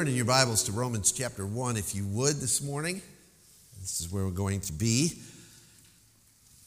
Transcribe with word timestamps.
Turn 0.00 0.08
in 0.08 0.14
your 0.14 0.24
Bibles 0.24 0.62
to 0.62 0.72
Romans 0.72 1.12
chapter 1.12 1.44
1, 1.44 1.76
if 1.76 1.94
you 1.94 2.06
would, 2.06 2.36
this 2.36 2.62
morning. 2.62 3.02
This 3.82 4.00
is 4.00 4.10
where 4.10 4.24
we're 4.24 4.30
going 4.30 4.62
to 4.62 4.72
be. 4.72 5.12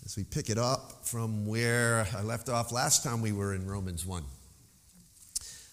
As 0.06 0.16
we 0.16 0.24
pick 0.24 0.52
it 0.52 0.60
up 0.60 1.08
from 1.08 1.48
where 1.48 2.06
I 2.16 2.22
left 2.22 2.48
off 2.48 2.72
last 2.72 3.04
time 3.04 3.24
we 3.24 3.32
were 3.32 3.56
in 3.56 3.66
Romans 3.66 4.06
1. 4.06 4.24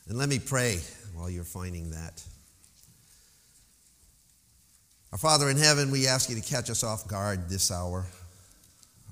And 0.08 0.16
let 0.16 0.30
me 0.30 0.38
pray 0.38 0.78
while 1.12 1.28
you're 1.28 1.44
finding 1.44 1.90
that. 1.90 2.24
Our 5.12 5.18
Father 5.18 5.50
in 5.50 5.58
heaven, 5.58 5.90
we 5.90 6.06
ask 6.06 6.30
you 6.30 6.36
to 6.36 6.48
catch 6.48 6.70
us 6.70 6.82
off 6.82 7.06
guard 7.08 7.50
this 7.50 7.70
hour. 7.70 8.06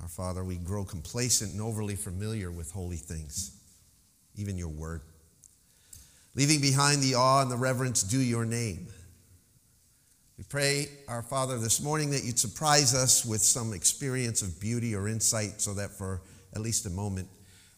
Our 0.01 0.09
Father, 0.09 0.43
we 0.43 0.57
grow 0.57 0.87
complacent 0.87 1.53
and 1.53 1.61
overly 1.61 1.97
familiar 1.97 2.51
with 2.51 2.73
holy 2.73 2.97
things, 2.97 3.61
even 4.37 4.57
your 4.57 4.71
word 4.71 5.03
leaving 6.39 6.61
behind 6.61 7.03
the 7.03 7.17
awe 7.17 7.43
and 7.43 7.51
the 7.51 7.57
reverence 7.57 8.05
due 8.05 8.21
your 8.21 8.45
name. 8.45 8.87
We 10.39 10.45
pray, 10.45 10.87
our 11.09 11.25
Father, 11.25 11.59
this 11.59 11.83
morning 11.83 12.11
that 12.11 12.23
you'd 12.23 12.39
surprise 12.39 12.95
us 12.95 13.25
with 13.25 13.43
some 13.43 13.73
experience 13.73 14.41
of 14.41 14.61
beauty 14.61 14.95
or 14.95 15.09
insight 15.09 15.61
so 15.61 15.75
that 15.75 15.91
for 15.91 16.23
at 16.55 16.61
least 16.61 16.87
a 16.87 16.91
moment 16.91 17.27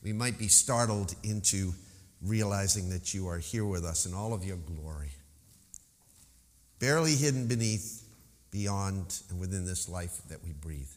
we 0.03 0.13
might 0.13 0.39
be 0.39 0.49
startled 0.49 1.15
into 1.23 1.73
realizing 2.21 2.91
that 2.91 3.15
you 3.15 3.29
are 3.29 3.39
here 3.39 3.65
with 3.65 3.83
us 3.83 4.05
in 4.05 4.13
all 4.13 4.35
of 4.35 4.45
your 4.45 4.59
glory. 4.59 5.13
Barely 6.81 7.15
hidden 7.15 7.47
beneath, 7.47 8.07
beyond, 8.51 9.23
and 9.31 9.41
within 9.41 9.65
this 9.65 9.89
life 9.89 10.21
that 10.29 10.45
we 10.45 10.53
breathe. 10.53 10.91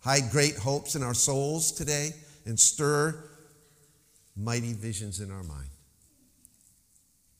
Hide 0.00 0.30
great 0.32 0.56
hopes 0.56 0.94
in 0.94 1.02
our 1.02 1.12
souls 1.12 1.72
today 1.72 2.14
and 2.46 2.58
stir 2.58 3.22
mighty 4.38 4.72
visions 4.72 5.20
in 5.20 5.30
our 5.30 5.42
mind, 5.42 5.68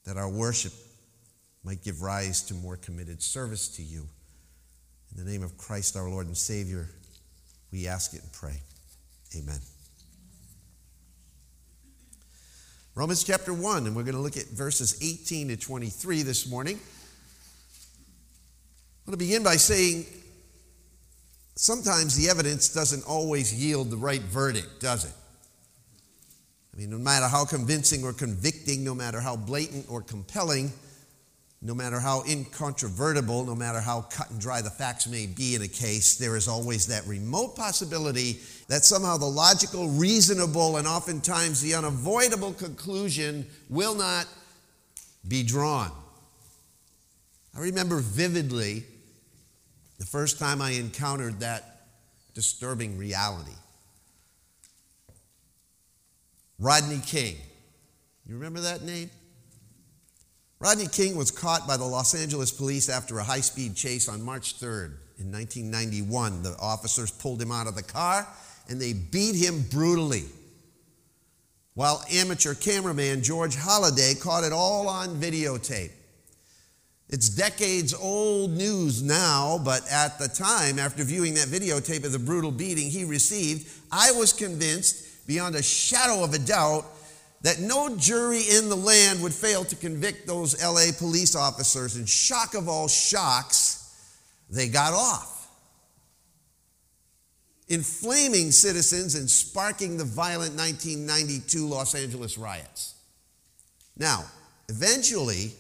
that 0.05 0.17
our 0.17 0.29
worship 0.29 0.73
might 1.65 1.83
give 1.85 2.03
rise 2.03 2.43
to 2.43 2.55
more 2.55 2.77
committed 2.77 3.23
service 3.23 3.69
to 3.69 3.83
you. 3.83 4.07
In 5.11 5.25
the 5.25 5.31
name 5.31 5.43
of 5.43 5.57
Christ 5.57 5.97
our 5.97 6.09
Lord 6.09 6.27
and 6.27 6.37
Savior, 6.37 6.89
we 7.71 7.87
ask 7.87 8.15
it 8.15 8.23
and 8.23 8.33
pray. 8.33 8.61
Amen. 9.37 9.59
Romans 12.95 13.23
chapter 13.23 13.55
1, 13.55 13.87
and 13.87 13.95
we're 13.95 14.03
going 14.03 14.17
to 14.17 14.21
look 14.21 14.37
at 14.37 14.47
verses 14.47 14.99
18 15.01 15.49
to 15.49 15.57
23 15.57 16.23
this 16.23 16.51
morning. 16.51 16.77
I 16.77 19.11
want 19.11 19.21
to 19.21 19.25
begin 19.25 19.45
by 19.45 19.55
saying 19.55 20.07
sometimes 21.55 22.17
the 22.17 22.29
evidence 22.29 22.75
doesn't 22.75 23.07
always 23.07 23.55
yield 23.55 23.91
the 23.91 23.97
right 23.97 24.21
verdict, 24.21 24.81
does 24.81 25.05
it? 25.05 25.13
I 26.79 26.81
mean, 26.83 26.91
no 26.91 26.99
matter 26.99 27.27
how 27.27 27.45
convincing 27.45 28.05
or 28.05 28.13
convicting, 28.13 28.85
no 28.85 28.95
matter 28.95 29.19
how 29.21 29.35
blatant 29.35 29.87
or 29.91 30.01
compelling, 30.01 30.73
no 31.61 31.75
matter 31.75 31.99
how 31.99 32.23
incontrovertible, 32.23 33.45
no 33.45 33.57
matter 33.57 33.81
how 33.81 34.03
cut 34.03 34.31
and 34.31 34.41
dry 34.41 34.63
the 34.63 34.71
facts 34.71 35.09
may 35.09 35.27
be 35.27 35.57
in 35.57 35.63
a 35.63 35.67
case, 35.67 36.19
there 36.19 36.37
is 36.37 36.47
always 36.47 36.87
that 36.87 37.05
remote 37.05 37.57
possibility 37.57 38.39
that 38.69 38.85
somehow 38.85 39.17
the 39.17 39.27
logical, 39.27 39.89
reasonable, 39.89 40.77
and 40.77 40.87
oftentimes 40.87 41.61
the 41.61 41.75
unavoidable 41.75 42.53
conclusion 42.53 43.45
will 43.69 43.97
not 43.97 44.29
be 45.27 45.43
drawn. 45.43 45.91
I 47.57 47.61
remember 47.61 47.99
vividly 47.99 48.85
the 49.99 50.07
first 50.07 50.39
time 50.39 50.63
I 50.63 50.71
encountered 50.71 51.41
that 51.41 51.81
disturbing 52.35 52.97
reality. 52.97 53.51
Rodney 56.59 57.01
King. 57.05 57.37
You 58.27 58.35
remember 58.35 58.61
that 58.61 58.83
name? 58.83 59.11
Rodney 60.59 60.89
King 60.89 61.17
was 61.17 61.31
caught 61.31 61.69
by 61.69 61.77
the 61.77 61.85
Los 61.85 62.15
Angeles 62.15 62.51
police 62.51 62.89
after 62.89 63.19
a 63.19 63.23
high 63.23 63.41
speed 63.41 63.77
chase 63.77 64.09
on 64.09 64.21
March 64.21 64.59
3rd 64.59 64.97
in 65.19 65.31
1991. 65.31 66.43
The 66.43 66.57
officers 66.61 67.13
pulled 67.13 67.41
him 67.41 67.53
out 67.53 67.69
of 67.69 67.77
the 67.77 67.83
car 67.83 68.27
and 68.69 68.81
they 68.81 68.93
beat 68.93 69.37
him 69.37 69.65
brutally. 69.71 70.25
While 71.75 72.05
amateur 72.13 72.55
cameraman 72.55 73.23
George 73.23 73.55
Holliday 73.55 74.15
caught 74.17 74.43
it 74.43 74.53
all 74.53 74.89
on 74.89 75.21
videotape. 75.21 75.93
It's 77.09 77.29
decades 77.29 77.95
old 77.95 78.51
news 78.51 79.01
now, 79.01 79.59
but 79.65 79.83
at 79.91 80.19
the 80.19 80.29
time, 80.29 80.79
after 80.79 81.05
viewing 81.05 81.35
that 81.35 81.47
videotape 81.47 82.05
of 82.05 82.13
the 82.13 82.19
brutal 82.19 82.51
beating 82.51 82.91
he 82.91 83.05
received, 83.05 83.71
I 83.91 84.11
was 84.13 84.33
convinced 84.33 85.08
beyond 85.29 85.55
a 85.55 85.63
shadow 85.63 86.25
of 86.25 86.33
a 86.33 86.39
doubt 86.39 86.87
that 87.43 87.61
no 87.61 87.95
jury 87.97 88.41
in 88.41 88.69
the 88.69 88.75
land 88.75 89.23
would 89.23 89.33
fail 89.33 89.63
to 89.63 89.77
convict 89.77 90.27
those 90.27 90.61
LA 90.65 90.87
police 90.99 91.37
officers. 91.37 91.95
And 91.97 92.09
shock 92.09 92.55
of 92.55 92.69
all 92.69 92.89
shocks, 92.89 93.95
they 94.51 94.69
got 94.69 94.95
off. 94.95 95.49
Inflaming 97.69 98.51
citizens 98.51 99.15
and 99.15 99.29
sparking 99.29 99.99
the 99.99 100.05
violent 100.05 100.57
1992 100.57 101.67
Los 101.67 101.95
Angeles 101.95 102.39
riots. 102.39 102.95
Now, 103.99 104.25
eventually, 104.71 105.53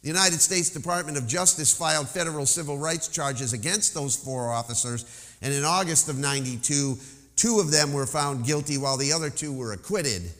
the 0.00 0.08
United 0.08 0.40
States 0.40 0.70
Department 0.70 1.18
of 1.18 1.26
Justice 1.26 1.76
filed 1.76 2.08
federal 2.08 2.46
civil 2.46 2.78
rights 2.78 3.08
charges 3.08 3.52
against 3.52 3.92
those 3.92 4.16
four 4.16 4.50
officers, 4.50 5.36
and 5.42 5.52
in 5.52 5.62
August 5.62 6.08
of 6.08 6.16
92, 6.16 6.96
Two 7.40 7.58
of 7.58 7.70
them 7.70 7.94
were 7.94 8.04
found 8.04 8.44
guilty 8.44 8.76
while 8.76 8.98
the 8.98 9.14
other 9.14 9.30
two 9.30 9.50
were 9.50 9.72
acquitted. 9.72 10.30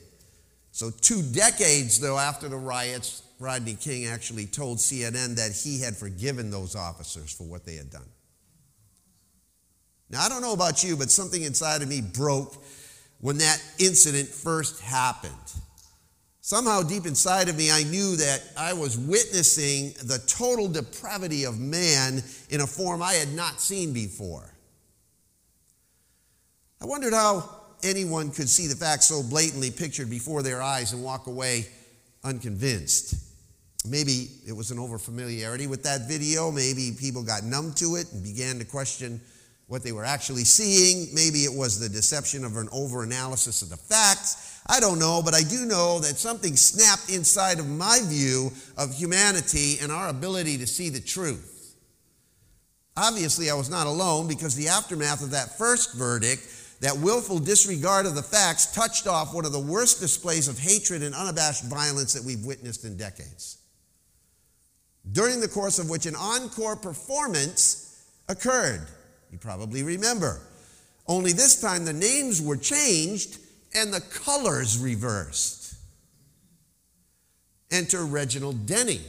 So, 0.71 0.91
two 0.91 1.23
decades, 1.23 1.99
though, 1.99 2.19
after 2.19 2.47
the 2.47 2.57
riots, 2.57 3.23
Rodney 3.39 3.73
King 3.73 4.05
actually 4.05 4.45
told 4.45 4.77
CNN 4.77 5.35
that 5.37 5.51
he 5.51 5.81
had 5.81 5.97
forgiven 5.97 6.51
those 6.51 6.75
officers 6.75 7.33
for 7.33 7.43
what 7.45 7.65
they 7.65 7.73
had 7.73 7.89
done. 7.89 8.05
Now, 10.11 10.21
I 10.21 10.29
don't 10.29 10.43
know 10.43 10.53
about 10.53 10.83
you, 10.83 10.95
but 10.95 11.09
something 11.09 11.41
inside 11.41 11.81
of 11.81 11.89
me 11.89 12.01
broke 12.01 12.63
when 13.19 13.39
that 13.39 13.59
incident 13.79 14.29
first 14.29 14.79
happened. 14.79 15.33
Somehow, 16.41 16.83
deep 16.83 17.07
inside 17.07 17.49
of 17.49 17.57
me, 17.57 17.71
I 17.71 17.81
knew 17.81 18.15
that 18.17 18.43
I 18.55 18.73
was 18.73 18.95
witnessing 18.95 19.93
the 20.03 20.21
total 20.27 20.67
depravity 20.67 21.45
of 21.45 21.59
man 21.59 22.21
in 22.51 22.61
a 22.61 22.67
form 22.67 23.01
I 23.01 23.13
had 23.13 23.29
not 23.29 23.59
seen 23.59 23.91
before. 23.91 24.50
I 26.81 26.85
wondered 26.85 27.13
how 27.13 27.47
anyone 27.83 28.31
could 28.31 28.49
see 28.49 28.65
the 28.65 28.75
facts 28.75 29.07
so 29.07 29.21
blatantly 29.21 29.69
pictured 29.69 30.09
before 30.09 30.41
their 30.41 30.63
eyes 30.63 30.93
and 30.93 31.03
walk 31.03 31.27
away 31.27 31.67
unconvinced. 32.23 33.15
Maybe 33.87 34.29
it 34.47 34.53
was 34.53 34.71
an 34.71 34.77
overfamiliarity 34.77 35.67
with 35.67 35.83
that 35.83 36.07
video. 36.07 36.49
Maybe 36.51 36.91
people 36.99 37.23
got 37.23 37.43
numb 37.43 37.73
to 37.75 37.95
it 37.95 38.11
and 38.13 38.23
began 38.23 38.57
to 38.59 38.65
question 38.65 39.21
what 39.67 39.83
they 39.83 39.91
were 39.91 40.05
actually 40.05 40.43
seeing. 40.43 41.13
Maybe 41.13 41.39
it 41.39 41.53
was 41.53 41.79
the 41.79 41.87
deception 41.87 42.43
of 42.43 42.57
an 42.57 42.67
overanalysis 42.67 43.61
of 43.61 43.69
the 43.69 43.77
facts. 43.77 44.59
I 44.67 44.79
don't 44.79 44.99
know, 44.99 45.21
but 45.23 45.33
I 45.33 45.41
do 45.41 45.65
know 45.65 45.99
that 45.99 46.17
something 46.17 46.55
snapped 46.55 47.09
inside 47.11 47.59
of 47.59 47.67
my 47.67 47.99
view 48.03 48.51
of 48.77 48.93
humanity 48.93 49.77
and 49.81 49.91
our 49.91 50.09
ability 50.09 50.57
to 50.59 50.67
see 50.67 50.89
the 50.89 50.99
truth. 50.99 51.75
Obviously, 52.97 53.49
I 53.49 53.53
was 53.53 53.69
not 53.69 53.87
alone 53.87 54.27
because 54.27 54.55
the 54.55 54.67
aftermath 54.67 55.23
of 55.23 55.31
that 55.31 55.57
first 55.57 55.95
verdict 55.95 56.45
that 56.81 56.97
willful 56.97 57.37
disregard 57.37 58.07
of 58.07 58.15
the 58.15 58.23
facts 58.23 58.73
touched 58.73 59.07
off 59.07 59.33
one 59.33 59.45
of 59.45 59.51
the 59.51 59.59
worst 59.59 59.99
displays 59.99 60.47
of 60.47 60.57
hatred 60.57 61.03
and 61.03 61.13
unabashed 61.13 61.63
violence 61.65 62.13
that 62.13 62.23
we've 62.23 62.43
witnessed 62.43 62.83
in 62.83 62.97
decades. 62.97 63.59
During 65.11 65.39
the 65.39 65.47
course 65.47 65.77
of 65.77 65.89
which 65.89 66.07
an 66.07 66.15
encore 66.15 66.75
performance 66.75 68.03
occurred. 68.27 68.87
You 69.31 69.37
probably 69.37 69.83
remember. 69.83 70.41
Only 71.07 71.33
this 71.33 71.61
time 71.61 71.85
the 71.85 71.93
names 71.93 72.41
were 72.41 72.57
changed 72.57 73.37
and 73.75 73.93
the 73.93 74.01
colors 74.01 74.79
reversed. 74.79 75.75
Enter 77.69 78.05
Reginald 78.05 78.65
Denny. 78.65 79.01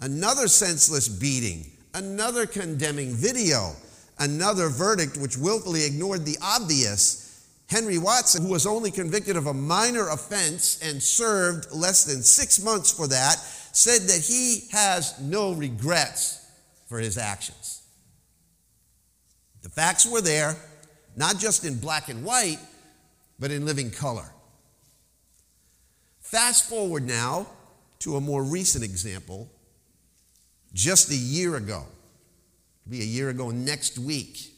Another 0.00 0.48
senseless 0.48 1.08
beating, 1.08 1.70
another 1.94 2.46
condemning 2.46 3.12
video 3.12 3.74
another 4.18 4.68
verdict 4.68 5.16
which 5.16 5.36
willfully 5.36 5.84
ignored 5.84 6.24
the 6.24 6.36
obvious. 6.42 7.22
Henry 7.68 7.98
Watson, 7.98 8.42
who 8.42 8.52
was 8.52 8.66
only 8.66 8.90
convicted 8.90 9.36
of 9.36 9.46
a 9.46 9.54
minor 9.54 10.08
offense 10.08 10.80
and 10.82 11.02
served 11.02 11.72
less 11.72 12.04
than 12.04 12.22
six 12.22 12.62
months 12.62 12.92
for 12.92 13.08
that, 13.08 13.36
said 13.72 14.02
that 14.08 14.24
he 14.24 14.68
has 14.72 15.18
no 15.20 15.52
regrets 15.52 16.48
for 16.88 16.98
his 16.98 17.18
actions. 17.18 17.82
The 19.62 19.68
facts 19.68 20.06
were 20.06 20.20
there, 20.20 20.56
not 21.16 21.38
just 21.38 21.64
in 21.64 21.78
black 21.78 22.08
and 22.08 22.24
white, 22.24 22.58
but 23.38 23.50
in 23.50 23.66
living 23.66 23.90
color. 23.90 24.32
Fast 26.20 26.68
forward 26.68 27.06
now 27.06 27.46
to 28.00 28.16
a 28.16 28.20
more 28.20 28.44
recent 28.44 28.84
example, 28.84 29.50
just 30.72 31.10
a 31.10 31.16
year 31.16 31.56
ago. 31.56 31.84
It'll 32.86 32.98
be 32.98 33.02
a 33.02 33.06
year 33.06 33.30
ago 33.30 33.50
next 33.50 33.98
week. 33.98 34.52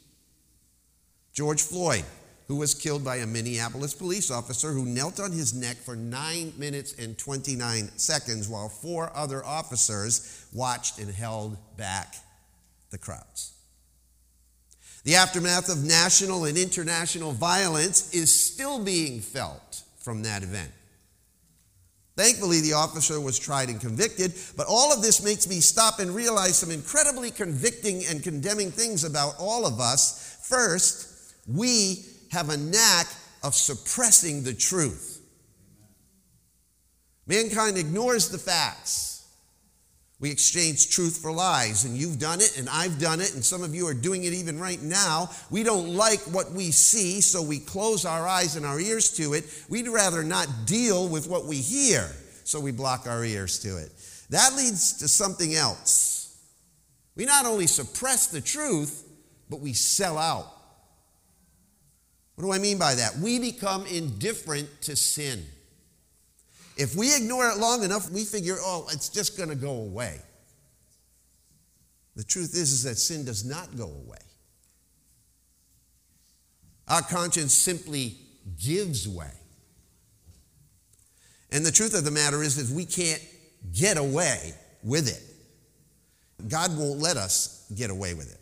George 1.33 1.63
Floyd, 1.63 2.05
who 2.47 2.57
was 2.57 2.75
killed 2.75 3.05
by 3.05 3.17
a 3.17 3.27
Minneapolis 3.27 3.95
police 3.95 4.31
officer 4.31 4.73
who 4.73 4.85
knelt 4.85 5.21
on 5.21 5.33
his 5.33 5.55
neck 5.55 5.77
for 5.77 5.97
9 5.97 6.53
minutes 6.59 6.95
and 6.99 7.17
29 7.17 7.91
seconds 7.97 8.49
while 8.49 8.69
four 8.69 9.11
other 9.15 9.45
officers 9.45 10.47
watched 10.53 10.99
and 10.99 11.11
held 11.11 11.57
back 11.77 12.17
the 12.91 12.99
crowds. 12.99 13.53
The 15.05 15.15
aftermath 15.15 15.71
of 15.71 15.85
national 15.85 16.45
and 16.45 16.59
international 16.59 17.33
violence 17.33 18.13
is 18.13 18.35
still 18.35 18.83
being 18.83 19.21
felt 19.21 19.83
from 19.99 20.23
that 20.23 20.43
event. 20.43 20.73
Thankfully, 22.19 22.61
the 22.61 22.73
officer 22.73 23.21
was 23.21 23.39
tried 23.39 23.69
and 23.69 23.81
convicted, 23.81 24.35
but 24.57 24.67
all 24.67 24.93
of 24.93 25.03
this 25.03 25.23
makes 25.23 25.49
me 25.49 25.61
stop 25.61 26.01
and 26.01 26.13
realize 26.13 26.59
some 26.59 26.73
incredibly 26.73 27.31
convicting 27.31 28.05
and 28.07 28.25
condemning 28.25 28.73
things 28.73 29.05
about 29.05 29.35
all 29.39 29.65
of 29.65 29.79
us. 29.79 30.37
First, 30.43 31.37
we 31.47 32.05
have 32.33 32.51
a 32.51 32.57
knack 32.57 33.07
of 33.45 33.55
suppressing 33.55 34.43
the 34.43 34.53
truth. 34.53 35.23
Mankind 37.29 37.79
ignores 37.79 38.31
the 38.31 38.39
facts. 38.39 39.18
We 40.21 40.33
exchange 40.33 40.91
truth 40.91 41.19
for 41.19 41.31
lies, 41.31 41.85
and 41.85 41.97
you've 41.97 42.19
done 42.19 42.41
it, 42.41 42.59
and 42.59 42.69
I've 42.69 42.99
done 42.99 43.21
it, 43.21 43.35
and 43.35 43.45
some 43.45 43.63
of 43.63 43.73
you 43.73 43.87
are 43.87 43.95
doing 43.95 44.25
it 44.25 44.33
even 44.33 44.59
right 44.59 44.83
now. 44.83 45.31
We 45.49 45.63
don't 45.63 45.95
like 45.95 46.19
what 46.23 46.51
we 46.51 46.73
see, 46.73 47.21
so 47.21 47.41
we 47.41 47.61
close 47.61 48.05
our 48.05 48.27
eyes 48.27 48.57
and 48.57 48.67
our 48.67 48.81
ears 48.81 49.17
to 49.19 49.35
it. 49.35 49.45
We'd 49.69 49.87
rather 49.87 50.25
not 50.25 50.49
deal 50.67 51.09
with 51.09 51.29
what 51.29 51.45
we 51.45 51.57
hear, 51.57 52.11
so 52.43 52.59
we 52.59 52.73
block 52.73 53.07
our 53.07 53.25
ears 53.25 53.61
to 53.61 53.79
it. 53.79 53.93
That 54.31 54.55
leads 54.57 54.99
to 54.99 55.09
something 55.09 55.55
else. 55.55 56.37
We 57.15 57.25
not 57.25 57.47
only 57.47 57.69
suppress 57.69 58.27
the 58.27 58.41
truth, 58.41 59.05
but 59.49 59.61
we 59.61 59.73
sell 59.73 60.19
out. 60.19 60.53
What 62.35 62.45
do 62.45 62.53
I 62.53 62.59
mean 62.59 62.79
by 62.79 62.97
that? 62.97 63.17
We 63.19 63.39
become 63.39 63.87
indifferent 63.87 64.69
to 64.83 64.97
sin. 64.97 65.45
If 66.79 66.95
we 66.95 67.15
ignore 67.15 67.51
it 67.51 67.59
long 67.59 67.83
enough, 67.83 68.09
we 68.09 68.25
figure, 68.25 68.57
oh, 68.61 68.89
it's 68.93 69.09
just 69.09 69.37
going 69.37 69.49
to 69.49 69.57
go 69.57 69.73
away. 69.73 70.21
The 72.15 72.23
truth 72.23 72.55
is, 72.55 72.73
is 72.73 72.83
that 72.85 72.97
sin 72.97 73.25
does 73.25 73.45
not 73.45 73.77
go 73.77 73.85
away. 73.85 74.19
Our 76.87 77.03
conscience 77.03 77.53
simply 77.53 78.17
gives 78.65 79.09
way. 79.09 79.33
And 81.51 81.67
the 81.67 81.73
truth 81.73 81.95
of 81.95 82.05
the 82.05 82.11
matter 82.13 82.43
is, 82.43 82.57
that 82.57 82.75
we 82.75 82.85
can't 82.85 83.23
get 83.73 83.99
away 83.99 84.55
with 84.85 85.09
it. 85.09 86.49
God 86.49 86.79
won't 86.79 87.01
let 87.01 87.17
us 87.17 87.67
get 87.75 87.91
away 87.91 88.15
with 88.15 88.33
it. 88.33 88.41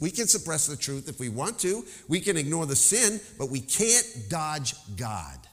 We 0.00 0.10
can 0.10 0.28
suppress 0.28 0.66
the 0.66 0.76
truth 0.76 1.08
if 1.08 1.18
we 1.18 1.30
want 1.30 1.58
to. 1.60 1.84
We 2.06 2.20
can 2.20 2.36
ignore 2.36 2.66
the 2.66 2.76
sin, 2.76 3.20
but 3.38 3.50
we 3.50 3.60
can't 3.60 4.06
dodge 4.28 4.74
God. 4.96 5.45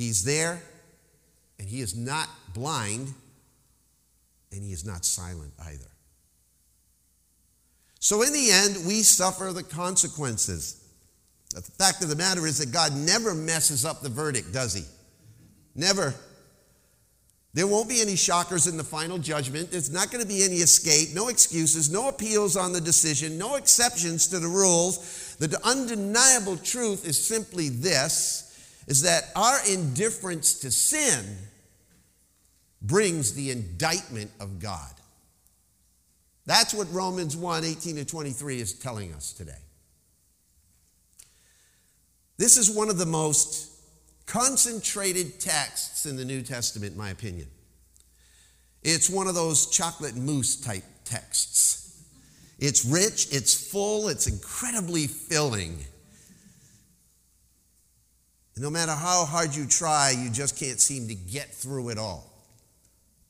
He's 0.00 0.24
there, 0.24 0.62
and 1.58 1.68
He 1.68 1.82
is 1.82 1.94
not 1.94 2.26
blind, 2.54 3.12
and 4.50 4.64
He 4.64 4.72
is 4.72 4.86
not 4.86 5.04
silent 5.04 5.52
either. 5.66 5.90
So, 7.98 8.22
in 8.22 8.32
the 8.32 8.50
end, 8.50 8.86
we 8.86 9.02
suffer 9.02 9.52
the 9.52 9.62
consequences. 9.62 10.82
The 11.54 11.60
fact 11.60 12.02
of 12.02 12.08
the 12.08 12.16
matter 12.16 12.46
is 12.46 12.56
that 12.60 12.72
God 12.72 12.96
never 12.96 13.34
messes 13.34 13.84
up 13.84 14.00
the 14.00 14.08
verdict, 14.08 14.54
does 14.54 14.72
He? 14.72 14.84
Never. 15.74 16.14
There 17.52 17.66
won't 17.66 17.90
be 17.90 18.00
any 18.00 18.16
shockers 18.16 18.68
in 18.68 18.78
the 18.78 18.84
final 18.84 19.18
judgment. 19.18 19.70
There's 19.70 19.92
not 19.92 20.10
going 20.10 20.22
to 20.22 20.28
be 20.28 20.42
any 20.42 20.56
escape, 20.56 21.14
no 21.14 21.28
excuses, 21.28 21.92
no 21.92 22.08
appeals 22.08 22.56
on 22.56 22.72
the 22.72 22.80
decision, 22.80 23.36
no 23.36 23.56
exceptions 23.56 24.28
to 24.28 24.38
the 24.38 24.48
rules. 24.48 25.36
The 25.36 25.60
undeniable 25.62 26.56
truth 26.56 27.06
is 27.06 27.22
simply 27.22 27.68
this 27.68 28.46
is 28.90 29.02
that 29.02 29.30
our 29.36 29.56
indifference 29.70 30.58
to 30.58 30.70
sin 30.70 31.24
brings 32.82 33.34
the 33.34 33.52
indictment 33.52 34.32
of 34.40 34.58
God. 34.58 34.90
That's 36.44 36.74
what 36.74 36.92
Romans 36.92 37.36
1 37.36 37.64
18 37.64 37.96
to 37.96 38.04
23 38.04 38.60
is 38.60 38.72
telling 38.72 39.14
us 39.14 39.32
today. 39.32 39.62
This 42.36 42.56
is 42.56 42.68
one 42.68 42.90
of 42.90 42.98
the 42.98 43.06
most 43.06 43.70
concentrated 44.26 45.38
texts 45.38 46.04
in 46.04 46.16
the 46.16 46.24
New 46.24 46.42
Testament, 46.42 46.92
in 46.92 46.98
my 46.98 47.10
opinion. 47.10 47.46
It's 48.82 49.08
one 49.08 49.28
of 49.28 49.36
those 49.36 49.70
chocolate 49.70 50.16
mousse 50.16 50.56
type 50.56 50.84
texts. 51.04 52.02
It's 52.58 52.84
rich, 52.84 53.28
it's 53.30 53.70
full, 53.70 54.08
it's 54.08 54.26
incredibly 54.26 55.06
filling. 55.06 55.78
No 58.60 58.68
matter 58.68 58.92
how 58.92 59.24
hard 59.24 59.56
you 59.56 59.64
try, 59.64 60.14
you 60.16 60.28
just 60.28 60.58
can't 60.58 60.78
seem 60.78 61.08
to 61.08 61.14
get 61.14 61.54
through 61.54 61.88
it 61.88 61.96
all. 61.96 62.30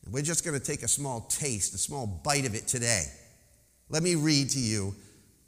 And 0.04 0.12
we're 0.12 0.24
just 0.24 0.44
going 0.44 0.58
to 0.58 0.64
take 0.64 0.82
a 0.82 0.88
small 0.88 1.20
taste, 1.22 1.72
a 1.72 1.78
small 1.78 2.04
bite 2.06 2.46
of 2.46 2.56
it 2.56 2.66
today. 2.66 3.04
Let 3.88 4.02
me 4.02 4.16
read 4.16 4.50
to 4.50 4.58
you. 4.58 4.92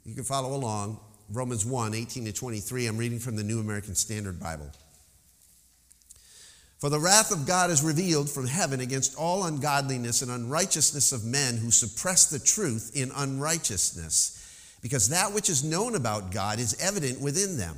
You 0.05 0.15
can 0.15 0.23
follow 0.23 0.55
along. 0.55 0.99
Romans 1.29 1.65
1 1.65 1.93
18 1.93 2.25
to 2.25 2.31
23. 2.31 2.87
I'm 2.87 2.97
reading 2.97 3.19
from 3.19 3.35
the 3.35 3.43
New 3.43 3.59
American 3.59 3.93
Standard 3.93 4.39
Bible. 4.39 4.71
For 6.79 6.89
the 6.89 6.99
wrath 6.99 7.31
of 7.31 7.45
God 7.45 7.69
is 7.69 7.83
revealed 7.83 8.29
from 8.29 8.47
heaven 8.47 8.79
against 8.79 9.17
all 9.17 9.43
ungodliness 9.43 10.21
and 10.21 10.31
unrighteousness 10.31 11.11
of 11.11 11.25
men 11.25 11.57
who 11.57 11.71
suppress 11.71 12.29
the 12.29 12.39
truth 12.39 12.91
in 12.95 13.11
unrighteousness, 13.15 14.77
because 14.81 15.09
that 15.09 15.33
which 15.33 15.49
is 15.49 15.63
known 15.63 15.95
about 15.95 16.31
God 16.31 16.59
is 16.59 16.77
evident 16.81 17.19
within 17.19 17.57
them, 17.57 17.77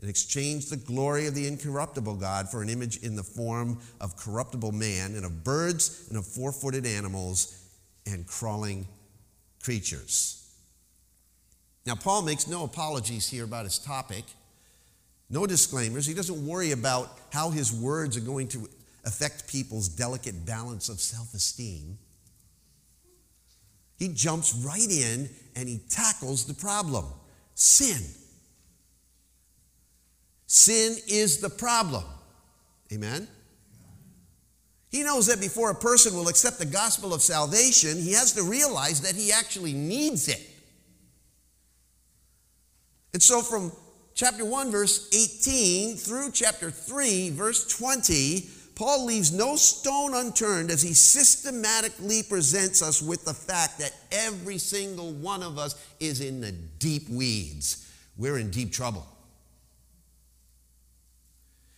and 0.00 0.10
exchanged 0.10 0.70
the 0.70 0.76
glory 0.76 1.26
of 1.26 1.34
the 1.34 1.46
incorruptible 1.46 2.16
God 2.16 2.50
for 2.50 2.62
an 2.62 2.68
image 2.68 2.98
in 2.98 3.16
the 3.16 3.22
form 3.22 3.78
of 4.00 4.16
corruptible 4.16 4.72
man, 4.72 5.14
and 5.14 5.24
of 5.24 5.42
birds, 5.42 6.06
and 6.08 6.18
of 6.18 6.26
four 6.26 6.52
footed 6.52 6.84
animals, 6.84 7.62
and 8.06 8.26
crawling 8.26 8.86
creatures. 9.62 10.46
Now, 11.86 11.94
Paul 11.94 12.22
makes 12.22 12.46
no 12.46 12.64
apologies 12.64 13.28
here 13.28 13.44
about 13.44 13.64
his 13.64 13.78
topic. 13.78 14.24
No 15.30 15.46
disclaimers. 15.46 16.06
He 16.06 16.14
doesn't 16.14 16.46
worry 16.46 16.72
about 16.72 17.18
how 17.32 17.50
his 17.50 17.72
words 17.72 18.16
are 18.16 18.20
going 18.20 18.48
to 18.48 18.68
affect 19.04 19.48
people's 19.48 19.88
delicate 19.88 20.44
balance 20.44 20.88
of 20.88 21.00
self 21.00 21.32
esteem. 21.34 21.98
He 23.98 24.08
jumps 24.08 24.54
right 24.54 24.90
in 24.90 25.30
and 25.54 25.68
he 25.68 25.80
tackles 25.88 26.44
the 26.44 26.54
problem 26.54 27.06
sin. 27.54 28.02
Sin 30.46 30.96
is 31.08 31.38
the 31.38 31.50
problem. 31.50 32.04
Amen? 32.92 33.28
He 34.90 35.02
knows 35.02 35.26
that 35.26 35.40
before 35.40 35.70
a 35.70 35.74
person 35.74 36.14
will 36.14 36.28
accept 36.28 36.58
the 36.58 36.66
gospel 36.66 37.12
of 37.12 37.20
salvation, 37.20 38.00
he 38.00 38.12
has 38.12 38.32
to 38.34 38.42
realize 38.42 39.00
that 39.02 39.14
he 39.14 39.32
actually 39.32 39.72
needs 39.72 40.28
it. 40.28 40.40
And 43.12 43.22
so, 43.22 43.42
from 43.42 43.72
chapter 44.14 44.44
1, 44.44 44.70
verse 44.70 45.08
18 45.12 45.96
through 45.96 46.30
chapter 46.32 46.70
3, 46.70 47.30
verse 47.30 47.66
20, 47.66 48.48
Paul 48.74 49.06
leaves 49.06 49.32
no 49.32 49.56
stone 49.56 50.14
unturned 50.14 50.70
as 50.70 50.82
he 50.82 50.92
systematically 50.92 52.22
presents 52.22 52.82
us 52.82 53.02
with 53.02 53.24
the 53.24 53.34
fact 53.34 53.78
that 53.78 53.92
every 54.12 54.58
single 54.58 55.12
one 55.12 55.42
of 55.42 55.58
us 55.58 55.74
is 55.98 56.20
in 56.20 56.40
the 56.40 56.52
deep 56.52 57.08
weeds. 57.08 57.90
We're 58.18 58.38
in 58.38 58.50
deep 58.50 58.72
trouble. 58.72 59.06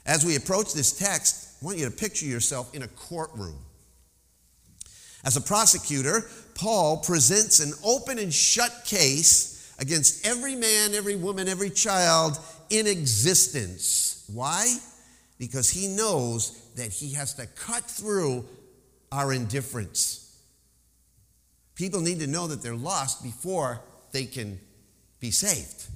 As 0.08 0.24
we 0.24 0.36
approach 0.36 0.72
this 0.72 0.98
text, 0.98 1.58
I 1.60 1.66
want 1.66 1.76
you 1.76 1.84
to 1.84 1.90
picture 1.90 2.24
yourself 2.24 2.74
in 2.74 2.82
a 2.82 2.88
courtroom. 2.88 3.58
As 5.22 5.36
a 5.36 5.40
prosecutor, 5.40 6.22
Paul 6.54 6.96
presents 6.96 7.60
an 7.60 7.74
open 7.84 8.18
and 8.18 8.32
shut 8.32 8.86
case 8.86 9.74
against 9.78 10.26
every 10.26 10.56
man, 10.56 10.94
every 10.94 11.14
woman, 11.14 11.46
every 11.46 11.68
child 11.68 12.38
in 12.70 12.86
existence. 12.86 14.24
Why? 14.32 14.78
Because 15.38 15.68
he 15.68 15.88
knows 15.88 16.58
that 16.76 16.90
he 16.90 17.12
has 17.12 17.34
to 17.34 17.46
cut 17.46 17.84
through 17.84 18.46
our 19.12 19.34
indifference. 19.34 20.42
People 21.74 22.00
need 22.00 22.20
to 22.20 22.26
know 22.26 22.46
that 22.46 22.62
they're 22.62 22.74
lost 22.74 23.22
before 23.22 23.82
they 24.12 24.24
can 24.24 24.58
be 25.20 25.30
saved. 25.30 25.86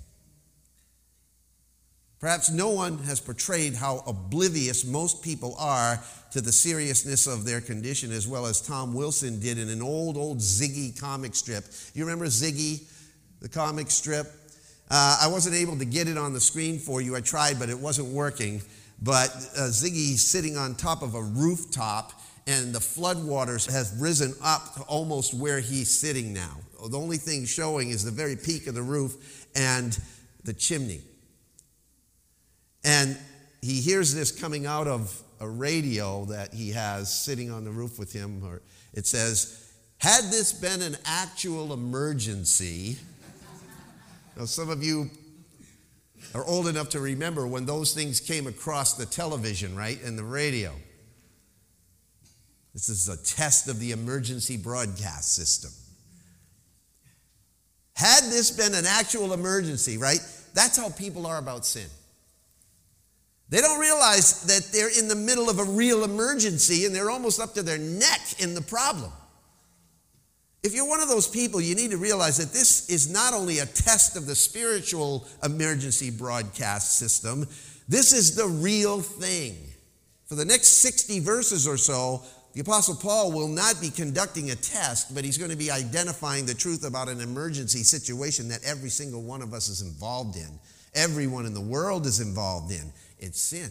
Perhaps 2.23 2.53
no 2.53 2.71
one 2.71 2.99
has 2.99 3.19
portrayed 3.19 3.75
how 3.75 4.05
oblivious 4.07 4.85
most 4.85 5.25
people 5.25 5.57
are 5.59 5.99
to 6.31 6.41
the 6.41 6.53
seriousness 6.53 7.27
of 7.27 7.45
their 7.45 7.61
condition 7.61 8.13
as 8.13 8.29
well 8.29 8.47
as 8.47 8.61
Tom 8.61 8.95
Wilson 8.95 9.41
did 9.41 9.59
in 9.59 9.69
an 9.69 9.83
old, 9.83 10.17
old 10.17 10.39
Ziggy 10.39 10.99
comic 10.99 11.35
strip. 11.35 11.65
You 11.95 12.05
remember 12.05 12.27
Ziggy, 12.27 12.85
the 13.41 13.49
comic 13.49 13.91
strip? 13.91 14.27
Uh, 14.89 15.19
I 15.21 15.27
wasn't 15.27 15.57
able 15.57 15.77
to 15.79 15.85
get 15.85 16.07
it 16.07 16.17
on 16.17 16.33
the 16.33 16.41
screen 16.41 16.79
for 16.79 17.01
you. 17.01 17.17
I 17.17 17.23
tried, 17.23 17.59
but 17.59 17.69
it 17.69 17.79
wasn't 17.79 18.07
working. 18.07 18.63
But 19.03 19.31
uh, 19.57 19.71
Ziggy's 19.71 20.25
sitting 20.25 20.57
on 20.57 20.77
top 20.77 21.03
of 21.03 21.17
a 21.17 21.23
rooftop, 21.23 22.13
and 22.47 22.73
the 22.73 22.79
floodwaters 22.79 23.69
have 23.69 24.01
risen 24.01 24.33
up 24.45 24.77
to 24.77 24.83
almost 24.83 25.35
where 25.35 25.59
he's 25.59 25.91
sitting 25.91 26.33
now. 26.33 26.59
The 26.89 26.99
only 26.99 27.17
thing 27.17 27.47
showing 27.47 27.91
is 27.91 28.05
the 28.05 28.13
very 28.13 28.37
peak 28.37 28.69
of 28.69 28.77
the 28.77 28.83
roof 28.83 29.49
and 29.57 29.99
the 30.45 30.53
chimney. 30.53 31.01
And 32.85 33.17
he 33.61 33.81
hears 33.81 34.15
this 34.15 34.33
coming 34.33 34.67
out 34.67 34.89
of 34.89 35.23
a 35.41 35.49
radio 35.49 36.25
that 36.27 36.53
he 36.53 36.71
has 36.71 37.13
sitting 37.13 37.51
on 37.51 37.65
the 37.65 37.71
roof 37.71 37.99
with 37.99 38.13
him. 38.13 38.43
Or 38.45 38.63
it 38.95 39.07
says, 39.07 39.73
Had 39.99 40.25
this 40.25 40.53
been 40.53 40.83
an 40.83 40.97
actual 41.05 41.73
emergency, 41.73 42.97
now 44.37 44.45
some 44.45 44.71
of 44.71 44.83
you 44.83 45.11
are 46.35 46.45
old 46.45 46.67
enough 46.67 46.89
to 46.91 47.01
remember 47.01 47.47
when 47.47 47.67
those 47.67 47.93
things 47.93 48.21
came 48.21 48.47
across 48.47 48.95
the 48.95 49.07
television, 49.07 49.77
right, 49.77 50.03
and 50.03 50.19
the 50.19 50.25
radio. 50.25 50.73
This 52.73 52.89
is 52.89 53.09
a 53.09 53.23
test 53.23 53.69
of 53.69 53.79
the 53.79 53.93
emergency 53.93 54.57
broadcast 54.57 55.35
system. 55.35 55.71
Had 57.95 58.25
this 58.25 58.51
been 58.51 58.75
an 58.75 58.87
actual 58.87 59.35
emergency, 59.35 59.99
right? 59.99 60.21
That's 60.55 60.79
how 60.79 60.89
people 60.89 61.27
are 61.27 61.39
about 61.39 61.67
sin. 61.67 61.89
They 63.53 63.61
don't 63.61 63.79
realize 63.79 64.45
that 64.45 64.73
they're 64.73 64.99
in 64.99 65.09
the 65.09 65.15
middle 65.15 65.51
of 65.51 65.59
a 65.59 65.65
real 65.65 66.05
emergency 66.05 66.87
and 66.87 66.95
they're 66.95 67.11
almost 67.11 67.39
up 67.39 67.53
to 67.53 67.63
their 67.63 67.77
neck 67.77 68.21
in 68.39 68.55
the 68.55 68.63
problem. 68.63 69.13
If 70.63 70.75
you're 70.75 70.89
one 70.89 71.03
of 71.03 71.11
those 71.11 71.29
people, 71.29 71.61
you 71.61 71.75
need 71.75 71.91
to 71.91 71.99
realize 71.99 72.39
that 72.39 72.55
this 72.55 72.89
is 72.89 73.13
not 73.13 73.35
only 73.35 73.59
a 73.59 73.67
test 73.67 74.17
of 74.17 74.25
the 74.25 74.35
spiritual 74.35 75.29
emergency 75.45 76.11
broadcast 76.11 76.99
system, 76.99 77.47
this 77.87 78.15
is 78.15 78.35
the 78.35 78.47
real 78.47 79.03
thing. 79.03 79.59
For 80.25 80.35
the 80.35 80.47
next 80.47 80.79
60 80.79 81.21
verses 81.21 81.69
or 81.69 81.77
so, 81.77 82.23
the 82.55 82.63
Apostle 82.63 82.97
Paul 82.97 83.33
will 83.33 83.49
not 83.49 83.79
be 83.83 83.91
conducting 83.91 84.51
a 84.51 84.55
test, 84.55 85.15
but 85.15 85.27
he's 85.27 85.37
going 85.37 85.51
to 85.51 85.59
be 85.59 85.71
identifying 85.71 86.47
the 86.47 86.55
truth 86.55 86.87
about 86.87 87.11
an 87.11 87.21
emergency 87.21 87.83
situation 87.83 88.49
that 88.49 88.65
every 88.65 88.89
single 88.89 89.21
one 89.21 89.43
of 89.43 89.53
us 89.53 89.69
is 89.69 89.83
involved 89.83 90.37
in. 90.37 90.59
Everyone 90.95 91.45
in 91.45 91.53
the 91.53 91.61
world 91.61 92.07
is 92.07 92.21
involved 92.21 92.73
in. 92.73 92.91
It's 93.23 93.41
sin. 93.41 93.71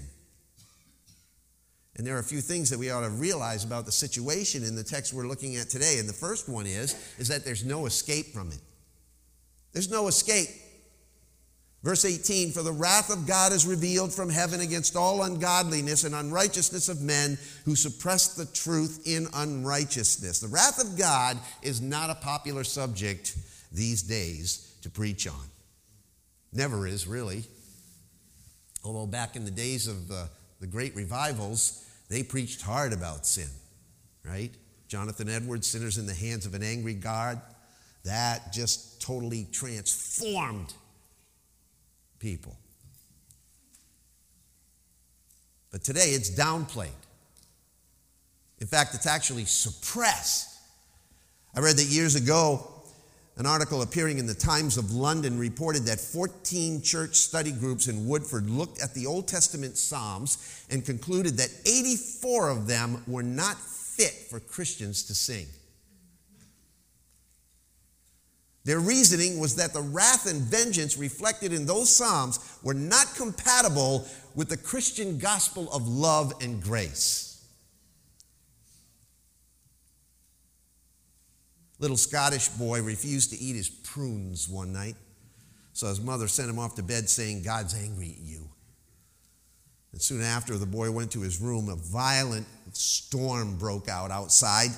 And 1.97 2.07
there 2.07 2.15
are 2.15 2.19
a 2.19 2.23
few 2.23 2.39
things 2.39 2.69
that 2.69 2.79
we 2.79 2.89
ought 2.89 3.01
to 3.01 3.09
realize 3.09 3.65
about 3.65 3.85
the 3.85 3.91
situation 3.91 4.63
in 4.63 4.75
the 4.75 4.83
text 4.83 5.13
we're 5.13 5.27
looking 5.27 5.57
at 5.57 5.69
today. 5.69 5.97
And 5.99 6.07
the 6.07 6.13
first 6.13 6.47
one 6.47 6.65
is, 6.65 6.95
is 7.19 7.27
that 7.27 7.43
there's 7.43 7.65
no 7.65 7.85
escape 7.85 8.27
from 8.27 8.47
it. 8.47 8.59
There's 9.73 9.91
no 9.91 10.07
escape. 10.07 10.47
Verse 11.83 12.05
18 12.05 12.53
For 12.53 12.63
the 12.63 12.71
wrath 12.71 13.11
of 13.11 13.27
God 13.27 13.51
is 13.51 13.67
revealed 13.67 14.13
from 14.13 14.29
heaven 14.29 14.61
against 14.61 14.95
all 14.95 15.23
ungodliness 15.23 16.05
and 16.05 16.15
unrighteousness 16.15 16.87
of 16.87 17.01
men 17.01 17.37
who 17.65 17.75
suppress 17.75 18.35
the 18.35 18.45
truth 18.45 19.03
in 19.05 19.27
unrighteousness. 19.33 20.39
The 20.39 20.47
wrath 20.47 20.81
of 20.81 20.97
God 20.97 21.37
is 21.61 21.81
not 21.81 22.09
a 22.09 22.15
popular 22.15 22.63
subject 22.63 23.35
these 23.73 24.01
days 24.01 24.77
to 24.81 24.89
preach 24.89 25.27
on. 25.27 25.45
Never 26.53 26.87
is, 26.87 27.05
really. 27.05 27.43
Although 28.83 29.07
back 29.07 29.35
in 29.35 29.45
the 29.45 29.51
days 29.51 29.87
of 29.87 30.07
the, 30.07 30.29
the 30.59 30.67
great 30.67 30.95
revivals, 30.95 31.85
they 32.09 32.23
preached 32.23 32.61
hard 32.61 32.93
about 32.93 33.25
sin, 33.25 33.47
right? 34.23 34.51
Jonathan 34.87 35.29
Edwards, 35.29 35.67
Sinners 35.67 35.97
in 35.97 36.05
the 36.05 36.13
Hands 36.13 36.45
of 36.45 36.53
an 36.53 36.63
Angry 36.63 36.93
God, 36.93 37.41
that 38.03 38.51
just 38.51 39.01
totally 39.01 39.47
transformed 39.51 40.73
people. 42.19 42.55
But 45.71 45.83
today 45.83 46.09
it's 46.09 46.29
downplayed. 46.29 46.89
In 48.59 48.67
fact, 48.67 48.93
it's 48.93 49.07
actually 49.07 49.45
suppressed. 49.45 50.49
I 51.55 51.61
read 51.61 51.77
that 51.77 51.85
years 51.85 52.15
ago, 52.15 52.80
an 53.37 53.45
article 53.45 53.81
appearing 53.81 54.17
in 54.17 54.25
the 54.27 54.33
Times 54.33 54.77
of 54.77 54.91
London 54.91 55.37
reported 55.37 55.83
that 55.83 55.99
14 55.99 56.81
church 56.81 57.15
study 57.15 57.51
groups 57.51 57.87
in 57.87 58.07
Woodford 58.07 58.49
looked 58.49 58.81
at 58.81 58.93
the 58.93 59.07
Old 59.07 59.27
Testament 59.27 59.77
Psalms 59.77 60.65
and 60.69 60.85
concluded 60.85 61.37
that 61.37 61.49
84 61.65 62.49
of 62.49 62.67
them 62.67 63.03
were 63.07 63.23
not 63.23 63.57
fit 63.57 64.13
for 64.29 64.39
Christians 64.39 65.03
to 65.03 65.15
sing. 65.15 65.47
Their 68.63 68.79
reasoning 68.79 69.39
was 69.39 69.55
that 69.55 69.73
the 69.73 69.81
wrath 69.81 70.29
and 70.29 70.41
vengeance 70.41 70.97
reflected 70.97 71.51
in 71.51 71.65
those 71.65 71.89
Psalms 71.95 72.39
were 72.61 72.75
not 72.75 73.15
compatible 73.15 74.07
with 74.35 74.49
the 74.49 74.57
Christian 74.57 75.17
gospel 75.17 75.71
of 75.71 75.87
love 75.87 76.33
and 76.41 76.61
grace. 76.61 77.30
Little 81.81 81.97
Scottish 81.97 82.47
boy 82.49 82.83
refused 82.83 83.31
to 83.31 83.39
eat 83.39 83.55
his 83.55 83.67
prunes 83.67 84.47
one 84.47 84.71
night. 84.71 84.95
So 85.73 85.87
his 85.87 85.99
mother 85.99 86.27
sent 86.27 86.47
him 86.47 86.59
off 86.59 86.75
to 86.75 86.83
bed 86.83 87.09
saying, 87.09 87.41
God's 87.41 87.73
angry 87.73 88.15
at 88.17 88.23
you. 88.23 88.47
And 89.91 89.99
soon 89.99 90.21
after, 90.21 90.57
the 90.57 90.67
boy 90.67 90.91
went 90.91 91.11
to 91.13 91.21
his 91.21 91.41
room. 91.41 91.69
A 91.69 91.75
violent 91.75 92.45
storm 92.73 93.57
broke 93.57 93.89
out 93.89 94.11
outside. 94.11 94.69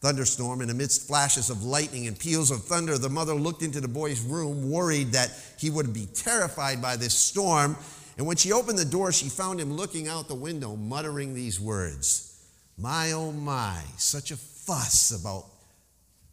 Thunderstorm, 0.00 0.60
and 0.60 0.70
amidst 0.70 1.08
flashes 1.08 1.50
of 1.50 1.64
lightning 1.64 2.06
and 2.06 2.16
peals 2.16 2.52
of 2.52 2.62
thunder, 2.62 2.98
the 2.98 3.08
mother 3.08 3.34
looked 3.34 3.62
into 3.62 3.80
the 3.80 3.88
boy's 3.88 4.20
room, 4.20 4.70
worried 4.70 5.10
that 5.12 5.32
he 5.58 5.70
would 5.70 5.92
be 5.92 6.06
terrified 6.06 6.80
by 6.80 6.94
this 6.94 7.18
storm. 7.18 7.76
And 8.16 8.24
when 8.28 8.36
she 8.36 8.52
opened 8.52 8.78
the 8.78 8.84
door, 8.84 9.10
she 9.10 9.28
found 9.28 9.60
him 9.60 9.72
looking 9.72 10.06
out 10.06 10.28
the 10.28 10.36
window, 10.36 10.76
muttering 10.76 11.34
these 11.34 11.58
words 11.58 12.40
My, 12.76 13.10
oh 13.10 13.32
my, 13.32 13.82
such 13.96 14.30
a 14.30 14.36
fuss 14.36 15.10
about 15.10 15.57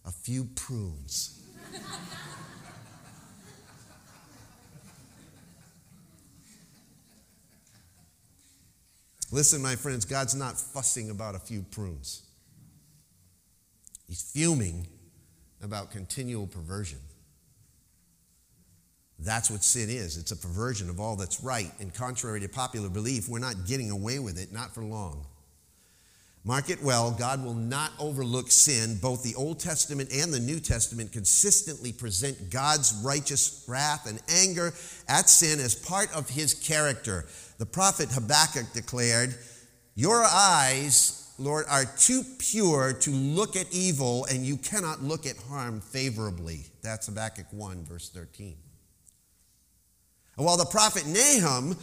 a 0.06 0.12
few 0.12 0.46
prunes. 0.56 1.42
Listen, 9.32 9.62
my 9.62 9.76
friends, 9.76 10.06
God's 10.06 10.36
not 10.36 10.58
fussing 10.58 11.10
about 11.10 11.36
a 11.36 11.40
few 11.40 11.64
prunes. 11.64 12.22
He's 14.08 14.22
fuming 14.22 14.88
about 15.62 15.92
continual 15.92 16.48
perversion. 16.48 17.00
That's 19.18 19.50
what 19.50 19.64
sin 19.64 19.90
is. 19.90 20.18
It's 20.18 20.32
a 20.32 20.38
perversion 20.38 20.90
of 20.90 21.00
all 21.00 21.16
that's 21.16 21.42
right. 21.42 21.72
And 21.80 21.94
contrary 21.94 22.40
to 22.42 22.48
popular 22.48 22.90
belief, 22.90 23.28
we're 23.28 23.40
not 23.40 23.66
getting 23.66 23.90
away 23.90 24.20
with 24.20 24.38
it, 24.38 24.54
not 24.54 24.74
for 24.74 24.84
long. 24.84 25.26
Mark 26.48 26.70
it 26.70 26.84
well, 26.84 27.10
God 27.10 27.44
will 27.44 27.56
not 27.56 27.92
overlook 27.98 28.52
sin. 28.52 29.00
Both 29.02 29.24
the 29.24 29.34
Old 29.34 29.60
Testament 29.60 30.12
and 30.14 30.32
the 30.32 30.40
New 30.40 30.60
Testament 30.60 31.12
consistently 31.12 31.92
present 31.92 32.52
God's 32.52 33.02
righteous 33.04 33.66
wrath 33.68 34.08
and 34.08 34.22
anger 34.30 34.72
at 35.10 35.28
sin 35.28 35.60
as 35.60 35.74
part 35.74 36.16
of 36.16 36.30
his 36.30 36.54
character. 36.54 37.26
The 37.58 37.66
prophet 37.66 38.10
Habakkuk 38.12 38.74
declared, 38.74 39.34
Your 39.96 40.24
eyes, 40.24 41.34
Lord, 41.40 41.66
are 41.68 41.86
too 41.98 42.22
pure 42.38 42.94
to 42.94 43.10
look 43.10 43.56
at 43.56 43.66
evil, 43.74 44.26
and 44.26 44.46
you 44.46 44.58
cannot 44.58 45.02
look 45.02 45.26
at 45.26 45.38
harm 45.50 45.82
favorably. 45.82 46.68
That's 46.84 47.08
Habakkuk 47.08 47.48
1, 47.50 47.86
verse 47.86 48.10
13. 48.10 48.56
And 50.38 50.46
while 50.46 50.58
the 50.58 50.66
prophet 50.66 51.08
Nahum 51.08 51.76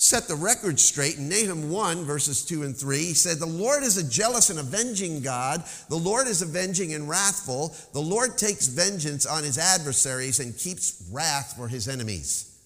set 0.00 0.26
the 0.26 0.34
record 0.34 0.80
straight 0.80 1.18
in 1.18 1.28
Nahum 1.28 1.70
1, 1.70 2.04
verses 2.04 2.42
2 2.46 2.62
and 2.62 2.74
3. 2.74 2.96
He 2.96 3.12
said, 3.12 3.36
The 3.36 3.44
Lord 3.44 3.82
is 3.82 3.98
a 3.98 4.10
jealous 4.10 4.48
and 4.48 4.58
avenging 4.58 5.20
God. 5.20 5.62
The 5.90 5.96
Lord 5.96 6.26
is 6.26 6.40
avenging 6.40 6.94
and 6.94 7.06
wrathful. 7.06 7.76
The 7.92 8.00
Lord 8.00 8.38
takes 8.38 8.66
vengeance 8.66 9.26
on 9.26 9.44
his 9.44 9.58
adversaries 9.58 10.40
and 10.40 10.56
keeps 10.56 11.06
wrath 11.12 11.52
for 11.54 11.68
his 11.68 11.86
enemies. 11.86 12.58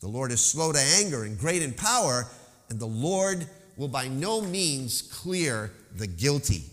The 0.00 0.08
Lord 0.08 0.32
is 0.32 0.44
slow 0.44 0.72
to 0.72 0.78
anger 0.98 1.22
and 1.22 1.38
great 1.38 1.62
in 1.62 1.72
power, 1.74 2.26
and 2.68 2.80
the 2.80 2.86
Lord 2.86 3.46
will 3.76 3.86
by 3.86 4.08
no 4.08 4.40
means 4.40 5.00
clear 5.00 5.70
the 5.94 6.08
guilty. 6.08 6.64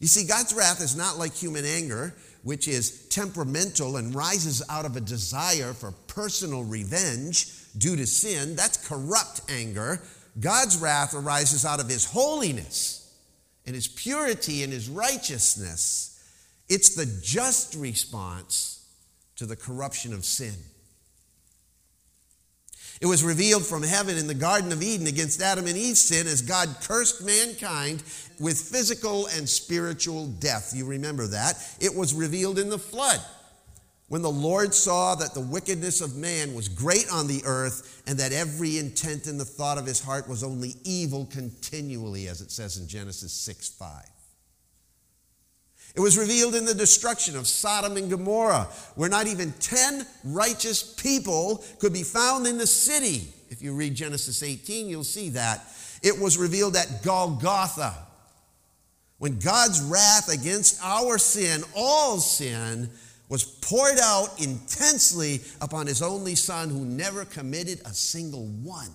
You 0.00 0.06
see, 0.06 0.26
God's 0.26 0.54
wrath 0.54 0.80
is 0.80 0.96
not 0.96 1.18
like 1.18 1.34
human 1.34 1.66
anger, 1.66 2.14
which 2.44 2.66
is 2.66 3.08
temperamental 3.08 3.98
and 3.98 4.14
rises 4.14 4.62
out 4.70 4.86
of 4.86 4.96
a 4.96 5.02
desire 5.02 5.74
for 5.74 5.92
personal 6.06 6.64
revenge 6.64 7.59
due 7.76 7.96
to 7.96 8.06
sin. 8.06 8.56
That's 8.56 8.88
corrupt 8.88 9.40
anger. 9.48 10.00
God's 10.38 10.78
wrath 10.78 11.14
arises 11.14 11.64
out 11.64 11.80
of 11.80 11.88
his 11.88 12.04
holiness 12.04 13.12
and 13.66 13.74
his 13.74 13.88
purity 13.88 14.62
and 14.62 14.72
his 14.72 14.88
righteousness. 14.88 16.06
It's 16.68 16.94
the 16.94 17.06
just 17.22 17.74
response 17.74 18.86
to 19.36 19.46
the 19.46 19.56
corruption 19.56 20.12
of 20.12 20.24
sin. 20.24 20.54
It 23.00 23.06
was 23.06 23.24
revealed 23.24 23.64
from 23.64 23.82
heaven 23.82 24.18
in 24.18 24.26
the 24.26 24.34
Garden 24.34 24.72
of 24.72 24.82
Eden 24.82 25.06
against 25.06 25.40
Adam 25.40 25.66
and 25.66 25.76
Eve's 25.76 26.02
sin 26.02 26.26
as 26.26 26.42
God 26.42 26.68
cursed 26.82 27.24
mankind 27.24 28.02
with 28.38 28.60
physical 28.60 29.26
and 29.28 29.48
spiritual 29.48 30.26
death. 30.26 30.72
You 30.76 30.84
remember 30.84 31.26
that? 31.28 31.56
It 31.80 31.94
was 31.94 32.12
revealed 32.12 32.58
in 32.58 32.68
the 32.68 32.78
flood 32.78 33.20
when 34.10 34.22
the 34.22 34.28
Lord 34.28 34.74
saw 34.74 35.14
that 35.14 35.34
the 35.34 35.40
wickedness 35.40 36.00
of 36.00 36.16
man 36.16 36.52
was 36.52 36.68
great 36.68 37.06
on 37.12 37.28
the 37.28 37.42
earth 37.46 38.02
and 38.08 38.18
that 38.18 38.32
every 38.32 38.76
intent 38.76 39.28
in 39.28 39.38
the 39.38 39.44
thought 39.44 39.78
of 39.78 39.86
his 39.86 40.00
heart 40.00 40.28
was 40.28 40.42
only 40.42 40.74
evil 40.82 41.26
continually, 41.26 42.26
as 42.26 42.40
it 42.40 42.50
says 42.50 42.76
in 42.76 42.88
Genesis 42.88 43.32
6 43.32 43.68
5. 43.68 44.04
It 45.94 46.00
was 46.00 46.18
revealed 46.18 46.56
in 46.56 46.64
the 46.64 46.74
destruction 46.74 47.36
of 47.36 47.46
Sodom 47.46 47.96
and 47.96 48.10
Gomorrah, 48.10 48.66
where 48.96 49.08
not 49.08 49.28
even 49.28 49.52
10 49.60 50.04
righteous 50.24 50.82
people 50.94 51.64
could 51.78 51.92
be 51.92 52.02
found 52.02 52.48
in 52.48 52.58
the 52.58 52.66
city. 52.66 53.28
If 53.48 53.62
you 53.62 53.74
read 53.74 53.94
Genesis 53.94 54.42
18, 54.42 54.88
you'll 54.88 55.04
see 55.04 55.28
that. 55.30 55.64
It 56.02 56.18
was 56.18 56.36
revealed 56.36 56.74
at 56.74 57.04
Golgotha, 57.04 57.94
when 59.18 59.38
God's 59.38 59.80
wrath 59.82 60.28
against 60.32 60.82
our 60.82 61.16
sin, 61.16 61.62
all 61.76 62.18
sin, 62.18 62.90
was 63.30 63.44
poured 63.44 63.98
out 64.02 64.28
intensely 64.42 65.40
upon 65.60 65.86
his 65.86 66.02
only 66.02 66.34
son 66.34 66.68
who 66.68 66.84
never 66.84 67.24
committed 67.24 67.80
a 67.86 67.94
single 67.94 68.44
one. 68.46 68.90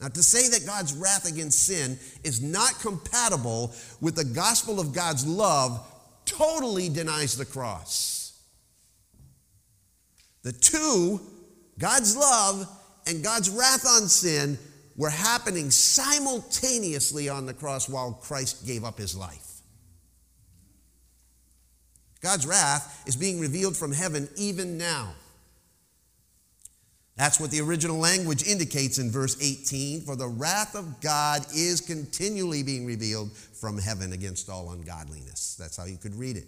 Now, 0.00 0.08
to 0.08 0.22
say 0.22 0.48
that 0.50 0.66
God's 0.66 0.92
wrath 0.92 1.26
against 1.26 1.66
sin 1.66 1.98
is 2.22 2.40
not 2.40 2.78
compatible 2.80 3.74
with 4.00 4.14
the 4.14 4.24
gospel 4.24 4.78
of 4.78 4.92
God's 4.92 5.26
love 5.26 5.84
totally 6.24 6.88
denies 6.88 7.36
the 7.36 7.46
cross. 7.46 8.38
The 10.42 10.52
two, 10.52 11.20
God's 11.78 12.16
love 12.16 12.68
and 13.06 13.24
God's 13.24 13.50
wrath 13.50 13.86
on 13.86 14.06
sin, 14.06 14.58
were 14.96 15.10
happening 15.10 15.70
simultaneously 15.70 17.28
on 17.28 17.46
the 17.46 17.54
cross 17.54 17.88
while 17.88 18.12
Christ 18.12 18.66
gave 18.66 18.84
up 18.84 18.98
his 18.98 19.16
life. 19.16 19.47
God's 22.20 22.46
wrath 22.46 23.02
is 23.06 23.16
being 23.16 23.40
revealed 23.40 23.76
from 23.76 23.92
heaven 23.92 24.28
even 24.36 24.76
now. 24.76 25.12
That's 27.16 27.40
what 27.40 27.50
the 27.50 27.60
original 27.60 27.98
language 27.98 28.46
indicates 28.46 28.98
in 28.98 29.10
verse 29.10 29.36
18. 29.42 30.02
For 30.02 30.14
the 30.14 30.28
wrath 30.28 30.76
of 30.76 31.00
God 31.00 31.44
is 31.52 31.80
continually 31.80 32.62
being 32.62 32.86
revealed 32.86 33.32
from 33.32 33.76
heaven 33.76 34.12
against 34.12 34.48
all 34.48 34.70
ungodliness. 34.70 35.56
That's 35.58 35.76
how 35.76 35.84
you 35.84 35.96
could 35.96 36.14
read 36.14 36.36
it. 36.36 36.46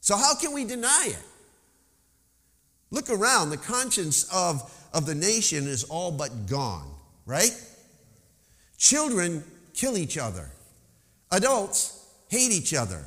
So, 0.00 0.16
how 0.16 0.36
can 0.36 0.52
we 0.52 0.64
deny 0.64 1.06
it? 1.08 1.22
Look 2.92 3.10
around. 3.10 3.50
The 3.50 3.56
conscience 3.56 4.24
of, 4.32 4.72
of 4.92 5.04
the 5.04 5.16
nation 5.16 5.66
is 5.66 5.82
all 5.82 6.12
but 6.12 6.46
gone, 6.46 6.88
right? 7.26 7.50
Children 8.78 9.42
kill 9.72 9.96
each 9.96 10.16
other, 10.16 10.48
adults 11.32 12.06
hate 12.28 12.52
each 12.52 12.72
other, 12.72 13.04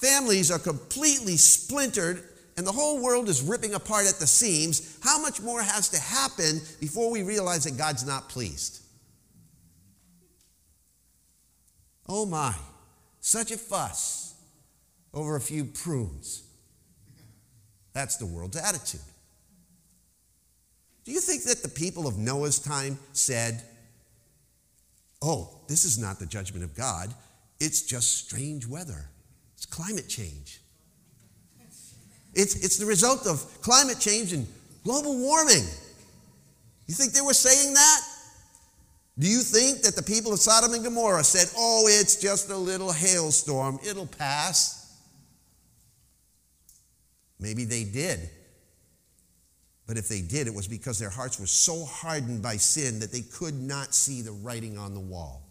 families 0.00 0.50
are 0.50 0.58
completely 0.58 1.36
splintered 1.36 2.24
and 2.56 2.66
the 2.66 2.72
whole 2.72 3.02
world 3.02 3.28
is 3.28 3.42
ripping 3.42 3.74
apart 3.74 4.06
at 4.06 4.16
the 4.16 4.26
seams, 4.26 4.98
how 5.02 5.20
much 5.20 5.40
more 5.40 5.62
has 5.62 5.88
to 5.90 5.98
happen 5.98 6.60
before 6.78 7.10
we 7.10 7.22
realize 7.22 7.64
that 7.64 7.78
God's 7.78 8.06
not 8.06 8.28
pleased? 8.28 8.82
Oh 12.06 12.26
my, 12.26 12.54
such 13.20 13.50
a 13.50 13.56
fuss 13.56 14.34
over 15.14 15.36
a 15.36 15.40
few 15.40 15.64
prunes. 15.64 16.42
That's 17.92 18.16
the 18.16 18.26
world's 18.26 18.56
attitude. 18.56 19.00
Do 21.04 21.12
you 21.12 21.20
think 21.20 21.44
that 21.44 21.62
the 21.62 21.68
people 21.68 22.06
of 22.06 22.18
Noah's 22.18 22.58
time 22.58 22.98
said, 23.12 23.62
Oh, 25.22 25.60
this 25.68 25.84
is 25.84 25.98
not 25.98 26.18
the 26.18 26.26
judgment 26.26 26.64
of 26.64 26.74
God, 26.74 27.14
it's 27.58 27.82
just 27.82 28.26
strange 28.26 28.66
weather, 28.66 29.08
it's 29.60 29.66
climate 29.66 30.08
change? 30.08 30.58
It's, 32.32 32.64
it's 32.64 32.78
the 32.78 32.86
result 32.86 33.26
of 33.26 33.60
climate 33.60 34.00
change 34.00 34.32
and 34.32 34.46
global 34.84 35.18
warming. 35.18 35.66
You 36.86 36.94
think 36.94 37.12
they 37.12 37.20
were 37.20 37.34
saying 37.34 37.74
that? 37.74 38.00
Do 39.18 39.28
you 39.28 39.40
think 39.40 39.82
that 39.82 39.96
the 39.96 40.02
people 40.02 40.32
of 40.32 40.38
Sodom 40.38 40.72
and 40.72 40.82
Gomorrah 40.82 41.24
said, 41.24 41.52
oh, 41.58 41.84
it's 41.90 42.16
just 42.16 42.48
a 42.48 42.56
little 42.56 42.90
hailstorm, 42.90 43.78
it'll 43.86 44.06
pass? 44.06 44.98
Maybe 47.38 47.66
they 47.66 47.84
did. 47.84 48.30
But 49.86 49.98
if 49.98 50.08
they 50.08 50.22
did, 50.22 50.46
it 50.46 50.54
was 50.54 50.68
because 50.68 50.98
their 50.98 51.10
hearts 51.10 51.38
were 51.38 51.46
so 51.46 51.84
hardened 51.84 52.42
by 52.42 52.56
sin 52.56 53.00
that 53.00 53.12
they 53.12 53.20
could 53.20 53.60
not 53.60 53.94
see 53.94 54.22
the 54.22 54.32
writing 54.32 54.78
on 54.78 54.94
the 54.94 55.00
wall. 55.00 55.42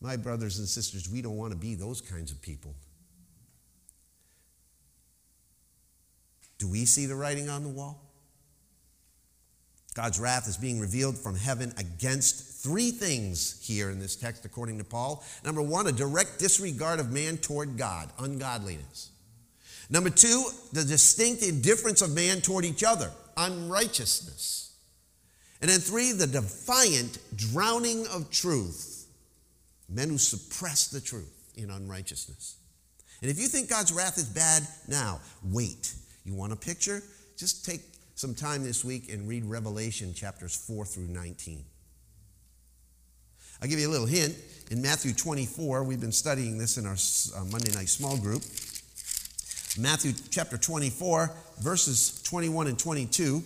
My 0.00 0.16
brothers 0.16 0.58
and 0.58 0.66
sisters, 0.66 1.10
we 1.12 1.20
don't 1.20 1.36
want 1.36 1.52
to 1.52 1.58
be 1.58 1.74
those 1.74 2.00
kinds 2.00 2.32
of 2.32 2.40
people. 2.40 2.74
Do 6.60 6.68
we 6.68 6.84
see 6.84 7.06
the 7.06 7.16
writing 7.16 7.48
on 7.48 7.62
the 7.62 7.70
wall? 7.70 8.02
God's 9.94 10.20
wrath 10.20 10.46
is 10.46 10.58
being 10.58 10.78
revealed 10.78 11.16
from 11.16 11.34
heaven 11.34 11.72
against 11.78 12.62
three 12.62 12.90
things 12.90 13.58
here 13.66 13.90
in 13.90 13.98
this 13.98 14.14
text, 14.14 14.44
according 14.44 14.78
to 14.78 14.84
Paul. 14.84 15.24
Number 15.42 15.62
one, 15.62 15.86
a 15.86 15.92
direct 15.92 16.38
disregard 16.38 17.00
of 17.00 17.10
man 17.10 17.38
toward 17.38 17.78
God, 17.78 18.10
ungodliness. 18.18 19.10
Number 19.88 20.10
two, 20.10 20.44
the 20.72 20.84
distinct 20.84 21.42
indifference 21.42 22.02
of 22.02 22.14
man 22.14 22.42
toward 22.42 22.66
each 22.66 22.84
other, 22.84 23.10
unrighteousness. 23.38 24.76
And 25.62 25.70
then 25.70 25.80
three, 25.80 26.12
the 26.12 26.26
defiant 26.26 27.18
drowning 27.34 28.06
of 28.08 28.30
truth, 28.30 29.06
men 29.88 30.10
who 30.10 30.18
suppress 30.18 30.88
the 30.88 31.00
truth 31.00 31.50
in 31.56 31.70
unrighteousness. 31.70 32.56
And 33.22 33.30
if 33.30 33.40
you 33.40 33.48
think 33.48 33.70
God's 33.70 33.92
wrath 33.92 34.18
is 34.18 34.24
bad 34.24 34.62
now, 34.86 35.20
wait. 35.42 35.94
You 36.30 36.36
want 36.36 36.52
a 36.52 36.56
picture? 36.56 37.02
Just 37.36 37.64
take 37.64 37.80
some 38.14 38.36
time 38.36 38.62
this 38.62 38.84
week 38.84 39.12
and 39.12 39.28
read 39.28 39.44
Revelation 39.44 40.14
chapters 40.14 40.54
4 40.54 40.84
through 40.84 41.08
19. 41.08 41.64
I'll 43.60 43.68
give 43.68 43.80
you 43.80 43.88
a 43.88 43.90
little 43.90 44.06
hint. 44.06 44.36
In 44.70 44.80
Matthew 44.80 45.12
24, 45.12 45.82
we've 45.82 46.00
been 46.00 46.12
studying 46.12 46.56
this 46.56 46.78
in 46.78 46.86
our 46.86 46.94
uh, 46.94 47.44
Monday 47.50 47.72
night 47.72 47.88
small 47.88 48.16
group. 48.16 48.42
Matthew 49.76 50.12
chapter 50.30 50.56
24, 50.56 51.32
verses 51.58 52.22
21 52.22 52.68
and 52.68 52.78
22. 52.78 53.42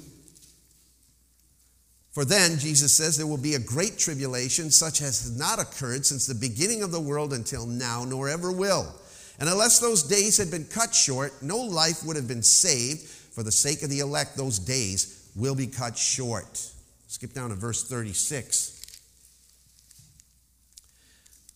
For 2.12 2.26
then, 2.26 2.58
Jesus 2.58 2.92
says, 2.92 3.16
there 3.16 3.26
will 3.26 3.38
be 3.38 3.54
a 3.54 3.60
great 3.60 3.96
tribulation, 3.96 4.70
such 4.70 5.00
as 5.00 5.22
has 5.22 5.38
not 5.38 5.58
occurred 5.58 6.04
since 6.04 6.26
the 6.26 6.34
beginning 6.34 6.82
of 6.82 6.92
the 6.92 7.00
world 7.00 7.32
until 7.32 7.66
now, 7.66 8.04
nor 8.04 8.28
ever 8.28 8.52
will. 8.52 8.94
And 9.40 9.48
unless 9.48 9.80
those 9.80 10.02
days 10.02 10.36
had 10.36 10.50
been 10.50 10.64
cut 10.64 10.94
short, 10.94 11.32
no 11.42 11.58
life 11.58 12.04
would 12.04 12.16
have 12.16 12.28
been 12.28 12.42
saved. 12.42 13.00
For 13.00 13.42
the 13.42 13.52
sake 13.52 13.82
of 13.82 13.90
the 13.90 13.98
elect, 13.98 14.36
those 14.36 14.60
days 14.60 15.30
will 15.34 15.56
be 15.56 15.66
cut 15.66 15.98
short. 15.98 16.70
Skip 17.08 17.32
down 17.32 17.50
to 17.50 17.56
verse 17.56 17.82
36. 17.88 18.74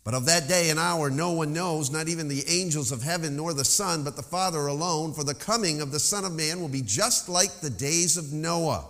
But 0.05 0.14
of 0.14 0.25
that 0.25 0.49
day 0.49 0.71
and 0.71 0.79
hour 0.79 1.11
no 1.11 1.33
one 1.33 1.53
knows, 1.53 1.91
not 1.91 2.09
even 2.09 2.29
the 2.29 2.43
angels 2.49 2.93
of 2.93 3.03
heaven 3.03 3.37
nor 3.37 3.53
the 3.53 3.64
Son, 3.64 4.05
but 4.05 4.17
the 4.17 4.23
Father 4.23 4.67
alone. 4.67 5.12
For 5.12 5.23
the 5.23 5.35
coming 5.35 5.81
of 5.81 5.93
the 5.93 6.01
Son 6.01 6.25
of 6.25 6.33
Man 6.33 6.61
will 6.61 6.69
be 6.69 6.83
just 6.83 7.29
like 7.29 7.61
the 7.61 7.71
days 7.71 8.17
of 8.17 8.33
Noah. 8.33 8.87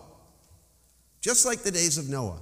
Just 1.20 1.44
like 1.44 1.62
the 1.62 1.72
days 1.72 1.98
of 1.98 2.08
Noah. 2.08 2.38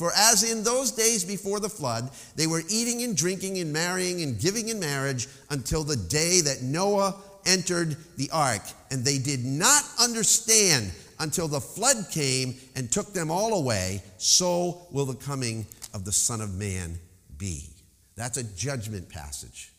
For 0.00 0.12
as 0.16 0.50
in 0.50 0.64
those 0.64 0.92
days 0.92 1.26
before 1.26 1.60
the 1.60 1.68
flood, 1.68 2.08
they 2.34 2.46
were 2.46 2.62
eating 2.70 3.02
and 3.02 3.14
drinking 3.14 3.58
and 3.58 3.70
marrying 3.70 4.22
and 4.22 4.40
giving 4.40 4.70
in 4.70 4.80
marriage 4.80 5.28
until 5.50 5.84
the 5.84 5.94
day 5.94 6.40
that 6.40 6.62
Noah 6.62 7.16
entered 7.44 7.98
the 8.16 8.30
ark. 8.30 8.62
And 8.90 9.04
they 9.04 9.18
did 9.18 9.44
not 9.44 9.84
understand 10.00 10.90
until 11.18 11.48
the 11.48 11.60
flood 11.60 12.06
came 12.10 12.54
and 12.74 12.90
took 12.90 13.12
them 13.12 13.30
all 13.30 13.52
away. 13.52 14.02
So 14.16 14.86
will 14.90 15.04
the 15.04 15.16
coming 15.16 15.66
of 15.92 16.06
the 16.06 16.12
Son 16.12 16.40
of 16.40 16.54
Man 16.54 16.98
be. 17.36 17.68
That's 18.16 18.38
a 18.38 18.44
judgment 18.56 19.10
passage. 19.10 19.70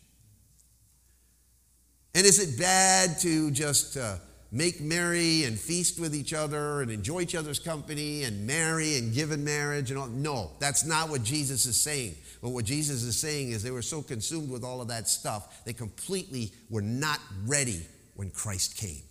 And 2.14 2.24
is 2.24 2.38
it 2.38 2.60
bad 2.60 3.18
to 3.22 3.50
just. 3.50 3.96
Uh, 3.96 4.18
make 4.52 4.82
merry 4.82 5.44
and 5.44 5.58
feast 5.58 5.98
with 5.98 6.14
each 6.14 6.34
other 6.34 6.82
and 6.82 6.90
enjoy 6.90 7.20
each 7.22 7.34
other's 7.34 7.58
company 7.58 8.24
and 8.24 8.46
marry 8.46 8.98
and 8.98 9.14
give 9.14 9.32
in 9.32 9.42
marriage 9.42 9.90
and 9.90 9.98
all. 9.98 10.08
No, 10.08 10.50
that's 10.60 10.84
not 10.84 11.08
what 11.08 11.24
Jesus 11.24 11.64
is 11.64 11.80
saying. 11.80 12.14
But 12.42 12.50
what 12.50 12.66
Jesus 12.66 13.02
is 13.02 13.18
saying 13.18 13.50
is 13.50 13.62
they 13.62 13.70
were 13.70 13.80
so 13.80 14.02
consumed 14.02 14.50
with 14.50 14.62
all 14.62 14.82
of 14.82 14.88
that 14.88 15.08
stuff, 15.08 15.64
they 15.64 15.72
completely 15.72 16.52
were 16.68 16.82
not 16.82 17.18
ready 17.46 17.80
when 18.14 18.30
Christ 18.30 18.76
came. 18.76 19.02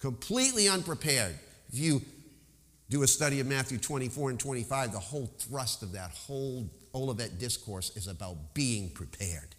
Completely 0.00 0.68
unprepared. 0.68 1.38
If 1.72 1.78
you 1.78 2.02
do 2.90 3.04
a 3.04 3.06
study 3.06 3.38
of 3.38 3.46
Matthew 3.46 3.78
24 3.78 4.30
and 4.30 4.40
25, 4.40 4.92
the 4.92 4.98
whole 4.98 5.30
thrust 5.38 5.82
of 5.82 5.92
that 5.92 6.10
whole 6.10 6.68
Olivet 6.94 7.38
discourse 7.38 7.96
is 7.96 8.08
about 8.08 8.54
being 8.54 8.90
prepared. 8.90 9.54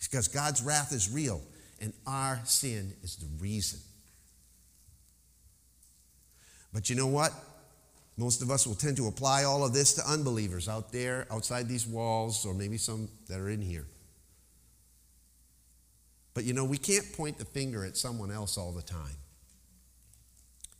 Because 0.00 0.26
God's 0.26 0.62
wrath 0.62 0.92
is 0.92 1.12
real. 1.12 1.40
And 1.80 1.92
our 2.06 2.40
sin 2.44 2.92
is 3.02 3.16
the 3.16 3.26
reason. 3.42 3.80
But 6.72 6.88
you 6.90 6.96
know 6.96 7.06
what? 7.06 7.32
Most 8.16 8.42
of 8.42 8.50
us 8.50 8.66
will 8.66 8.74
tend 8.74 8.96
to 8.98 9.06
apply 9.06 9.44
all 9.44 9.64
of 9.64 9.72
this 9.72 9.94
to 9.94 10.08
unbelievers 10.08 10.68
out 10.68 10.92
there, 10.92 11.26
outside 11.30 11.68
these 11.68 11.86
walls, 11.86 12.44
or 12.44 12.52
maybe 12.52 12.76
some 12.76 13.08
that 13.28 13.40
are 13.40 13.48
in 13.48 13.62
here. 13.62 13.86
But 16.34 16.44
you 16.44 16.52
know, 16.52 16.64
we 16.64 16.78
can't 16.78 17.12
point 17.14 17.38
the 17.38 17.44
finger 17.44 17.84
at 17.84 17.96
someone 17.96 18.30
else 18.30 18.56
all 18.58 18.72
the 18.72 18.82
time. 18.82 19.16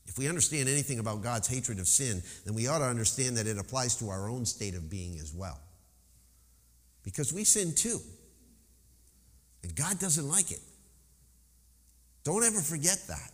If 0.06 0.18
we 0.18 0.28
understand 0.28 0.68
anything 0.68 0.98
about 0.98 1.22
God's 1.22 1.48
hatred 1.48 1.78
of 1.78 1.86
sin, 1.86 2.22
then 2.44 2.54
we 2.54 2.66
ought 2.66 2.80
to 2.80 2.84
understand 2.84 3.36
that 3.36 3.46
it 3.46 3.58
applies 3.58 3.96
to 3.96 4.10
our 4.10 4.28
own 4.28 4.44
state 4.44 4.74
of 4.74 4.90
being 4.90 5.18
as 5.18 5.32
well. 5.32 5.58
Because 7.04 7.32
we 7.32 7.44
sin 7.44 7.74
too. 7.74 8.00
And 9.62 9.74
God 9.74 9.98
doesn't 9.98 10.28
like 10.28 10.50
it. 10.50 10.60
Don't 12.24 12.44
ever 12.44 12.60
forget 12.60 12.98
that. 13.08 13.30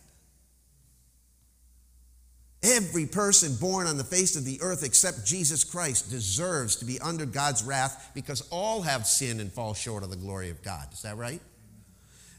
Every 2.63 3.05
person 3.05 3.55
born 3.55 3.87
on 3.87 3.97
the 3.97 4.03
face 4.03 4.35
of 4.35 4.43
the 4.43 4.59
earth 4.61 4.83
except 4.83 5.25
Jesus 5.25 5.63
Christ 5.63 6.09
deserves 6.09 6.77
to 6.77 6.85
be 6.85 6.99
under 6.99 7.25
God's 7.25 7.63
wrath 7.63 8.11
because 8.15 8.47
all 8.49 8.81
have 8.81 9.05
sinned 9.05 9.39
and 9.39 9.51
fall 9.51 9.73
short 9.73 10.03
of 10.03 10.09
the 10.09 10.15
glory 10.15 10.49
of 10.49 10.63
God. 10.63 10.87
Is 10.91 11.03
that 11.03 11.17
right? 11.17 11.39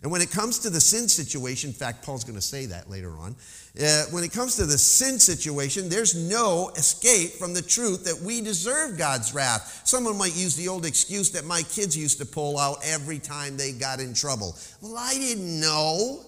And 0.02 0.12
when 0.12 0.20
it 0.20 0.30
comes 0.30 0.61
to 0.61 0.70
the 0.70 0.80
sin 0.80 1.08
situation, 1.08 1.70
in 1.70 1.74
fact, 1.74 2.04
Paul's 2.04 2.22
going 2.22 2.37
to 2.37 2.42
say 2.42 2.66
that 2.66 2.88
later 2.88 3.11
on. 3.18 3.34
Uh, 3.80 4.04
when 4.11 4.22
it 4.22 4.32
comes 4.32 4.54
to 4.56 4.64
the 4.64 4.78
sin 4.78 5.18
situation, 5.18 5.88
there's 5.88 6.14
no 6.14 6.70
escape 6.76 7.32
from 7.32 7.52
the 7.52 7.62
truth 7.62 8.04
that 8.04 8.20
we 8.24 8.40
deserve 8.40 8.96
God's 8.96 9.34
wrath. 9.34 9.82
Someone 9.84 10.16
might 10.16 10.37
use 10.37 10.54
the 10.54 10.68
old 10.68 10.87
excuse 10.87 11.30
that 11.32 11.44
my 11.44 11.62
kids 11.62 11.96
used 11.96 12.18
to 12.18 12.26
pull 12.26 12.58
out 12.58 12.78
every 12.84 13.18
time 13.18 13.56
they 13.56 13.72
got 13.72 13.98
in 13.98 14.14
trouble. 14.14 14.56
Well, 14.80 14.96
I 14.96 15.14
didn't 15.14 15.61
know. 15.61 16.24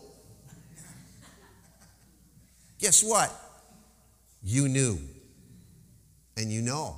Guess 2.81 3.03
what? 3.05 3.31
You 4.43 4.69
knew. 4.69 4.99
And 6.37 6.51
you 6.51 6.63
know. 6.63 6.97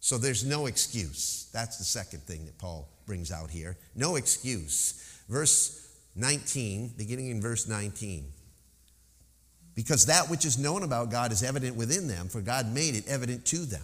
So 0.00 0.18
there's 0.18 0.44
no 0.44 0.66
excuse. 0.66 1.48
That's 1.52 1.78
the 1.78 1.84
second 1.84 2.20
thing 2.20 2.44
that 2.44 2.58
Paul 2.58 2.88
brings 3.06 3.32
out 3.32 3.50
here. 3.50 3.76
No 3.96 4.16
excuse. 4.16 5.22
Verse 5.28 5.98
19, 6.14 6.94
beginning 6.96 7.30
in 7.30 7.40
verse 7.40 7.66
19. 7.66 8.30
Because 9.74 10.06
that 10.06 10.30
which 10.30 10.44
is 10.44 10.58
known 10.58 10.82
about 10.84 11.10
God 11.10 11.32
is 11.32 11.42
evident 11.42 11.74
within 11.74 12.06
them, 12.06 12.28
for 12.28 12.40
God 12.40 12.72
made 12.72 12.94
it 12.94 13.08
evident 13.08 13.44
to 13.46 13.58
them. 13.64 13.82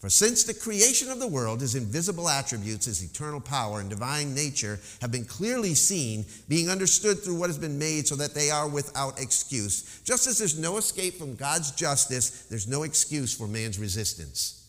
For 0.00 0.08
since 0.08 0.44
the 0.44 0.54
creation 0.54 1.10
of 1.10 1.20
the 1.20 1.28
world, 1.28 1.60
his 1.60 1.74
invisible 1.74 2.26
attributes, 2.26 2.86
his 2.86 3.02
eternal 3.02 3.38
power 3.38 3.80
and 3.80 3.90
divine 3.90 4.34
nature 4.34 4.80
have 5.02 5.12
been 5.12 5.26
clearly 5.26 5.74
seen, 5.74 6.24
being 6.48 6.70
understood 6.70 7.22
through 7.22 7.34
what 7.34 7.50
has 7.50 7.58
been 7.58 7.78
made, 7.78 8.08
so 8.08 8.16
that 8.16 8.34
they 8.34 8.50
are 8.50 8.66
without 8.66 9.20
excuse. 9.20 10.00
Just 10.02 10.26
as 10.26 10.38
there's 10.38 10.58
no 10.58 10.78
escape 10.78 11.18
from 11.18 11.36
God's 11.36 11.72
justice, 11.72 12.46
there's 12.48 12.66
no 12.66 12.84
excuse 12.84 13.36
for 13.36 13.46
man's 13.46 13.78
resistance. 13.78 14.66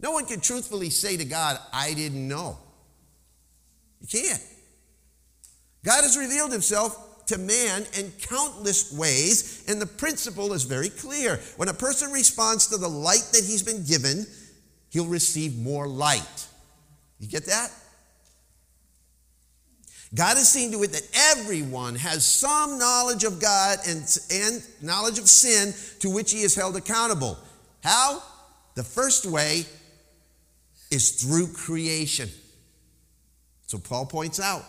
No 0.00 0.10
one 0.10 0.26
can 0.26 0.40
truthfully 0.40 0.90
say 0.90 1.16
to 1.16 1.24
God, 1.24 1.56
I 1.72 1.94
didn't 1.94 2.26
know. 2.26 2.58
You 4.00 4.08
can't. 4.08 4.42
God 5.84 6.02
has 6.02 6.18
revealed 6.18 6.50
himself 6.50 7.13
to 7.26 7.38
man 7.38 7.84
in 7.98 8.12
countless 8.20 8.92
ways, 8.92 9.64
and 9.68 9.80
the 9.80 9.86
principle 9.86 10.52
is 10.52 10.64
very 10.64 10.88
clear. 10.88 11.40
When 11.56 11.68
a 11.68 11.74
person 11.74 12.12
responds 12.12 12.68
to 12.68 12.76
the 12.76 12.88
light 12.88 13.28
that 13.32 13.44
he's 13.44 13.62
been 13.62 13.84
given, 13.84 14.26
he'll 14.90 15.06
receive 15.06 15.56
more 15.56 15.88
light. 15.88 16.46
You 17.18 17.28
get 17.28 17.46
that? 17.46 17.70
God 20.14 20.36
has 20.36 20.48
seen 20.48 20.70
to 20.72 20.82
it 20.84 20.92
that 20.92 21.08
everyone 21.36 21.96
has 21.96 22.24
some 22.24 22.78
knowledge 22.78 23.24
of 23.24 23.40
God 23.40 23.78
and, 23.88 24.18
and 24.30 24.62
knowledge 24.80 25.18
of 25.18 25.28
sin 25.28 25.74
to 26.00 26.10
which 26.10 26.30
he 26.30 26.42
is 26.42 26.54
held 26.54 26.76
accountable. 26.76 27.36
How? 27.82 28.22
The 28.76 28.84
first 28.84 29.26
way 29.26 29.66
is 30.90 31.22
through 31.22 31.48
creation. 31.48 32.28
So 33.66 33.78
Paul 33.78 34.06
points 34.06 34.38
out 34.38 34.64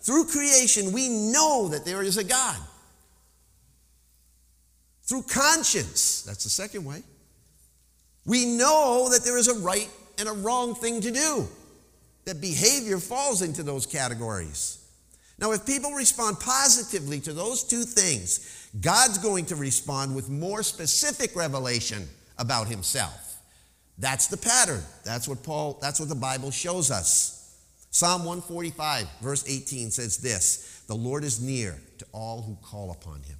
through 0.00 0.26
creation, 0.26 0.92
we 0.92 1.08
know 1.08 1.68
that 1.68 1.84
there 1.84 2.02
is 2.02 2.16
a 2.16 2.24
God. 2.24 2.56
Through 5.02 5.22
conscience, 5.22 6.22
that's 6.22 6.44
the 6.44 6.50
second 6.50 6.84
way, 6.84 7.02
we 8.24 8.46
know 8.46 9.08
that 9.12 9.24
there 9.24 9.38
is 9.38 9.48
a 9.48 9.58
right 9.60 9.88
and 10.18 10.28
a 10.28 10.32
wrong 10.32 10.74
thing 10.74 11.00
to 11.00 11.10
do. 11.10 11.48
That 12.26 12.40
behavior 12.40 12.98
falls 12.98 13.42
into 13.42 13.62
those 13.62 13.86
categories. 13.86 14.78
Now, 15.38 15.52
if 15.52 15.64
people 15.64 15.92
respond 15.92 16.38
positively 16.38 17.18
to 17.20 17.32
those 17.32 17.64
two 17.64 17.82
things, 17.82 18.68
God's 18.80 19.18
going 19.18 19.46
to 19.46 19.56
respond 19.56 20.14
with 20.14 20.28
more 20.28 20.62
specific 20.62 21.34
revelation 21.34 22.06
about 22.38 22.68
himself. 22.68 23.38
That's 23.98 24.28
the 24.28 24.36
pattern. 24.36 24.82
That's 25.02 25.26
what 25.26 25.42
Paul, 25.42 25.78
that's 25.80 25.98
what 25.98 26.08
the 26.08 26.14
Bible 26.14 26.50
shows 26.50 26.90
us. 26.90 27.39
Psalm 27.90 28.24
145, 28.24 29.08
verse 29.20 29.44
18 29.48 29.90
says 29.90 30.18
this 30.18 30.82
The 30.86 30.94
Lord 30.94 31.24
is 31.24 31.40
near 31.40 31.76
to 31.98 32.06
all 32.12 32.42
who 32.42 32.56
call 32.62 32.92
upon 32.92 33.22
him. 33.22 33.36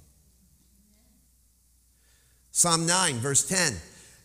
Psalm 2.51 2.85
9, 2.85 3.15
verse 3.15 3.47
10 3.47 3.73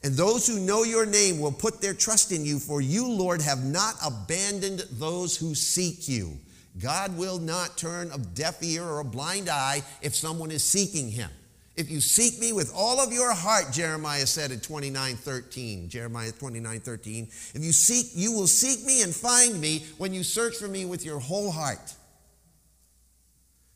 And 0.02 0.14
those 0.14 0.46
who 0.46 0.58
know 0.58 0.82
your 0.82 1.06
name 1.06 1.38
will 1.38 1.52
put 1.52 1.80
their 1.80 1.94
trust 1.94 2.32
in 2.32 2.44
you, 2.44 2.58
for 2.58 2.80
you, 2.80 3.08
Lord, 3.08 3.40
have 3.40 3.64
not 3.64 3.94
abandoned 4.04 4.80
those 4.92 5.36
who 5.36 5.54
seek 5.54 6.08
you. 6.08 6.32
God 6.78 7.16
will 7.16 7.38
not 7.38 7.78
turn 7.78 8.10
a 8.12 8.18
deaf 8.18 8.62
ear 8.62 8.82
or 8.82 9.00
a 9.00 9.04
blind 9.04 9.48
eye 9.48 9.82
if 10.02 10.14
someone 10.14 10.50
is 10.50 10.64
seeking 10.64 11.08
him. 11.08 11.30
If 11.76 11.90
you 11.90 12.00
seek 12.00 12.40
me 12.40 12.54
with 12.54 12.72
all 12.74 12.98
of 13.00 13.12
your 13.12 13.34
heart, 13.34 13.66
Jeremiah 13.70 14.26
said 14.26 14.50
in 14.50 14.60
29 14.60 15.16
13. 15.16 15.88
Jeremiah 15.90 16.32
29 16.32 16.80
13. 16.80 17.24
If 17.54 17.62
you 17.62 17.72
seek, 17.72 18.06
you 18.14 18.32
will 18.32 18.46
seek 18.46 18.84
me 18.86 19.02
and 19.02 19.14
find 19.14 19.60
me 19.60 19.84
when 19.98 20.14
you 20.14 20.22
search 20.22 20.56
for 20.56 20.68
me 20.68 20.86
with 20.86 21.04
your 21.04 21.18
whole 21.18 21.50
heart. 21.50 21.94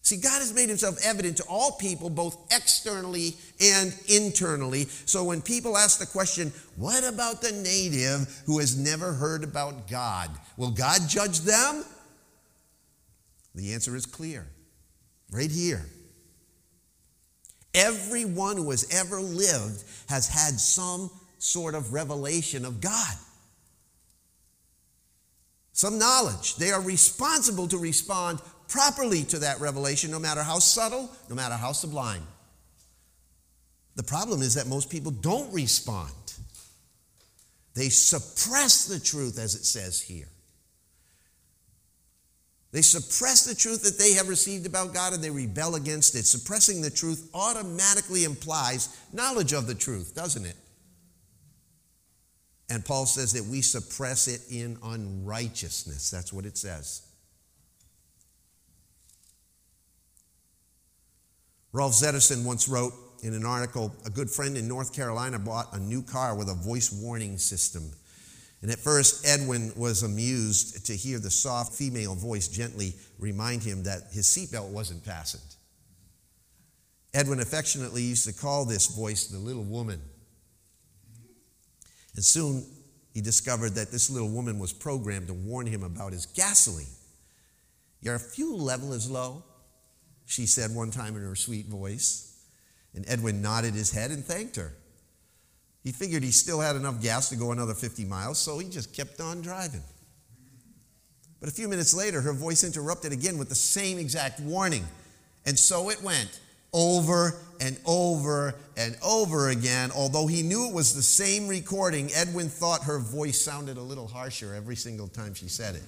See, 0.02 0.16
God 0.16 0.40
has 0.40 0.54
made 0.54 0.70
himself 0.70 0.96
evident 1.04 1.36
to 1.36 1.44
all 1.44 1.72
people, 1.72 2.08
both 2.08 2.36
externally 2.50 3.36
and 3.60 3.94
internally. 4.08 4.86
So 5.04 5.22
when 5.22 5.42
people 5.42 5.76
ask 5.76 5.98
the 6.00 6.06
question, 6.06 6.52
what 6.76 7.04
about 7.04 7.42
the 7.42 7.52
native 7.52 8.42
who 8.46 8.58
has 8.60 8.78
never 8.78 9.12
heard 9.12 9.44
about 9.44 9.88
God? 9.88 10.30
Will 10.56 10.70
God 10.70 11.02
judge 11.06 11.40
them? 11.40 11.84
The 13.54 13.74
answer 13.74 13.94
is 13.94 14.06
clear, 14.06 14.46
right 15.30 15.50
here. 15.50 15.84
Everyone 17.74 18.56
who 18.56 18.70
has 18.70 18.87
ever 18.90 19.20
lived 19.20 19.85
has 20.09 20.28
had 20.28 20.59
some 20.59 21.11
sort 21.38 21.74
of 21.74 21.92
revelation 21.92 22.64
of 22.64 22.80
God, 22.80 23.14
some 25.72 25.98
knowledge. 25.98 26.56
They 26.56 26.70
are 26.70 26.80
responsible 26.80 27.68
to 27.68 27.78
respond 27.78 28.40
properly 28.68 29.22
to 29.24 29.38
that 29.40 29.61
revelation, 29.61 30.11
no 30.11 30.18
matter 30.18 30.42
how 30.42 30.59
subtle, 30.59 31.11
no 31.28 31.35
matter 31.35 31.54
how 31.54 31.72
sublime. 31.72 32.26
The 33.96 34.02
problem 34.02 34.42
is 34.42 34.54
that 34.54 34.66
most 34.66 34.90
people 34.90 35.11
don't 35.12 35.52
respond. 35.52 36.12
They 37.74 37.88
suppress 37.88 38.87
the 38.87 39.00
truth, 39.00 39.38
as 39.38 39.54
it 39.54 39.64
says 39.64 40.00
here. 40.00 40.28
They 42.72 42.83
suppress 42.83 43.44
the 43.44 43.54
truth 43.54 43.83
that 43.83 43.98
they 43.98 44.12
have 44.12 44.28
received 44.28 44.64
about 44.64 44.94
God 44.94 45.12
and 45.12 45.22
they 45.22 45.30
rebel 45.30 45.74
against 45.74 46.14
it. 46.14 46.24
Suppressing 46.24 46.80
the 46.80 46.90
truth 46.90 47.28
automatically 47.35 48.24
implies 48.24 48.96
knowledge 49.12 49.52
of 49.52 49.66
the 49.66 49.74
truth, 49.74 50.14
doesn't 50.14 50.46
it? 50.46 50.56
And 52.68 52.85
Paul 52.85 53.06
says 53.06 53.33
that 53.33 53.44
we 53.44 53.62
suppress 53.62 54.28
it 54.28 54.42
in 54.48 54.78
unrighteousness. 54.85 56.11
That's 56.11 56.33
what 56.33 56.46
it 56.46 56.56
says. 56.56 57.02
Rolf 61.72 61.92
Zettersten 61.92 62.44
once 62.44 62.68
wrote 62.68 62.92
in 63.22 63.35
an 63.35 63.44
article 63.44 63.94
a 64.06 64.11
good 64.11 64.30
friend 64.30 64.56
in 64.56 64.68
North 64.68 64.94
Carolina 64.94 65.38
bought 65.38 65.74
a 65.74 65.78
new 65.78 66.02
car 66.02 66.37
with 66.37 66.48
a 66.48 66.54
voice 66.54 66.92
warning 66.92 67.38
system. 67.38 67.90
And 68.62 68.70
at 68.70 68.79
first, 68.79 69.27
Edwin 69.27 69.73
was 69.75 70.03
amused 70.03 70.87
to 70.87 70.96
hear 70.96 71.18
the 71.18 71.31
soft 71.31 71.75
female 71.75 72.14
voice 72.14 72.46
gently 72.46 72.94
remind 73.18 73.62
him 73.62 73.85
that 73.85 74.03
his 74.12 74.27
seatbelt 74.27 74.70
wasn't 74.70 75.05
fastened. 75.05 75.57
Edwin 77.14 77.40
affectionately 77.40 78.03
used 78.03 78.27
to 78.27 78.33
call 78.33 78.64
this 78.64 78.87
voice 78.87 79.27
the 79.27 79.38
little 79.38 79.64
woman. 79.64 80.01
And 82.14 82.25
soon 82.25 82.64
he 83.14 83.20
discovered 83.20 83.70
that 83.70 83.90
this 83.90 84.11
little 84.11 84.29
woman 84.29 84.59
was 84.59 84.73
programmed 84.73 85.29
to 85.29 85.35
warn 85.35 85.66
him 85.66 85.83
about 85.83 86.12
his 86.12 86.27
gasoline. 86.27 86.87
Your 88.01 88.18
fuel 88.18 88.59
level 88.59 88.92
is 88.92 89.11
low, 89.11 89.42
she 90.27 90.46
said 90.46 90.75
one 90.75 90.90
time 90.90 91.16
in 91.16 91.23
her 91.23 91.35
sweet 91.35 91.66
voice. 91.66 92.27
And 92.94 93.05
Edwin 93.09 93.42
nodded 93.42 93.75
his 93.75 93.90
head 93.90 94.11
and 94.11 94.25
thanked 94.25 94.57
her. 94.57 94.75
He 95.83 95.93
figured 95.93 96.23
he 96.23 96.31
still 96.31 96.61
had 96.61 96.77
enough 96.77 97.01
gas 97.01 97.31
to 97.31 97.37
go 97.37 97.53
another 97.53 97.75
50 97.75 98.05
miles, 98.05 98.38
so 98.38 98.59
he 98.59 98.69
just 98.69 98.95
kept 98.95 99.21
on 99.21 99.40
driving. 99.40 99.83
But 101.40 101.49
a 101.49 101.53
few 101.53 101.69
minutes 101.69 101.95
later, 101.95 102.21
her 102.21 102.35
voice 102.35 102.64
interrupted 102.64 103.12
again 103.12 103.38
with 103.38 103.49
the 103.49 103.55
same 103.55 103.99
exact 103.99 104.40
warning. 104.40 104.85
And 105.47 105.59
so 105.59 105.88
it 105.88 106.03
went 106.03 106.38
over 106.73 107.35
and 107.61 107.79
over 107.87 108.55
and 108.77 108.97
over 109.03 109.49
again. 109.49 109.90
Although 109.90 110.27
he 110.27 110.43
knew 110.43 110.69
it 110.69 110.75
was 110.75 110.95
the 110.95 111.03
same 111.03 111.49
recording, 111.49 112.11
Edwin 112.14 112.51
thought 112.51 112.85
her 112.85 112.99
voice 112.99 113.40
sounded 113.40 113.79
a 113.79 113.83
little 113.83 114.07
harsher 114.07 114.55
every 114.55 114.77
single 114.77 115.09
time 115.09 115.33
she 115.33 115.49
said 115.49 115.77
it. 115.77 115.83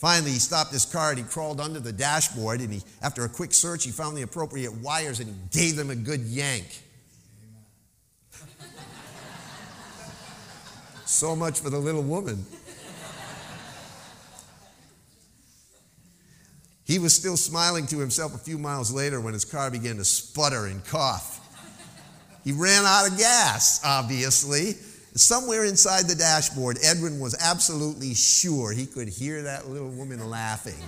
Finally, 0.00 0.30
he 0.30 0.38
stopped 0.38 0.72
his 0.72 0.86
car 0.86 1.10
and 1.10 1.18
he 1.18 1.24
crawled 1.24 1.60
under 1.60 1.78
the 1.78 1.92
dashboard. 1.92 2.62
And 2.62 2.72
he, 2.72 2.80
after 3.02 3.22
a 3.26 3.28
quick 3.28 3.52
search, 3.52 3.84
he 3.84 3.90
found 3.90 4.16
the 4.16 4.22
appropriate 4.22 4.72
wires 4.72 5.20
and 5.20 5.28
he 5.28 5.34
gave 5.50 5.76
them 5.76 5.90
a 5.90 5.94
good 5.94 6.22
yank. 6.22 6.82
so 11.04 11.36
much 11.36 11.60
for 11.60 11.68
the 11.68 11.78
little 11.78 12.02
woman. 12.02 12.46
He 16.84 16.98
was 16.98 17.14
still 17.14 17.36
smiling 17.36 17.86
to 17.88 17.98
himself 17.98 18.34
a 18.34 18.38
few 18.38 18.56
miles 18.56 18.90
later 18.90 19.20
when 19.20 19.34
his 19.34 19.44
car 19.44 19.70
began 19.70 19.98
to 19.98 20.04
sputter 20.06 20.64
and 20.64 20.82
cough. 20.86 21.36
He 22.42 22.52
ran 22.52 22.86
out 22.86 23.06
of 23.06 23.18
gas, 23.18 23.82
obviously. 23.84 24.76
Somewhere 25.14 25.64
inside 25.64 26.06
the 26.06 26.14
dashboard, 26.14 26.78
Edwin 26.84 27.18
was 27.18 27.36
absolutely 27.40 28.14
sure 28.14 28.72
he 28.72 28.86
could 28.86 29.08
hear 29.08 29.42
that 29.42 29.68
little 29.68 29.90
woman 29.90 30.30
laughing. 30.30 30.78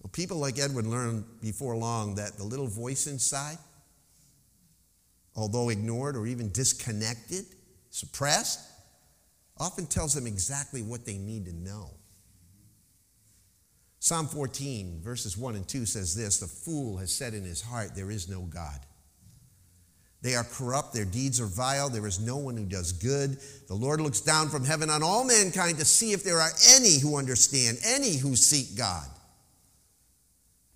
well, 0.00 0.10
people 0.12 0.38
like 0.38 0.60
Edwin 0.60 0.90
learn 0.90 1.24
before 1.40 1.76
long 1.76 2.14
that 2.14 2.36
the 2.36 2.44
little 2.44 2.68
voice 2.68 3.08
inside, 3.08 3.58
although 5.34 5.70
ignored 5.70 6.16
or 6.16 6.26
even 6.26 6.52
disconnected, 6.52 7.44
suppressed, 7.90 8.60
often 9.58 9.86
tells 9.86 10.14
them 10.14 10.28
exactly 10.28 10.82
what 10.82 11.04
they 11.04 11.18
need 11.18 11.46
to 11.46 11.52
know. 11.52 11.90
Psalm 13.98 14.28
14, 14.28 15.00
verses 15.02 15.36
1 15.36 15.56
and 15.56 15.66
2 15.66 15.84
says 15.84 16.14
this 16.14 16.38
The 16.38 16.46
fool 16.46 16.98
has 16.98 17.12
said 17.12 17.34
in 17.34 17.42
his 17.42 17.60
heart, 17.60 17.96
There 17.96 18.12
is 18.12 18.28
no 18.28 18.42
God. 18.42 18.85
They 20.26 20.34
are 20.34 20.42
corrupt, 20.42 20.92
their 20.92 21.04
deeds 21.04 21.40
are 21.40 21.46
vile, 21.46 21.88
there 21.88 22.04
is 22.04 22.18
no 22.18 22.36
one 22.36 22.56
who 22.56 22.64
does 22.64 22.90
good. 22.90 23.38
The 23.68 23.76
Lord 23.76 24.00
looks 24.00 24.20
down 24.20 24.48
from 24.48 24.64
heaven 24.64 24.90
on 24.90 25.04
all 25.04 25.24
mankind 25.24 25.78
to 25.78 25.84
see 25.84 26.10
if 26.10 26.24
there 26.24 26.40
are 26.40 26.50
any 26.68 26.98
who 26.98 27.16
understand, 27.16 27.78
any 27.86 28.16
who 28.16 28.34
seek 28.34 28.76
God. 28.76 29.06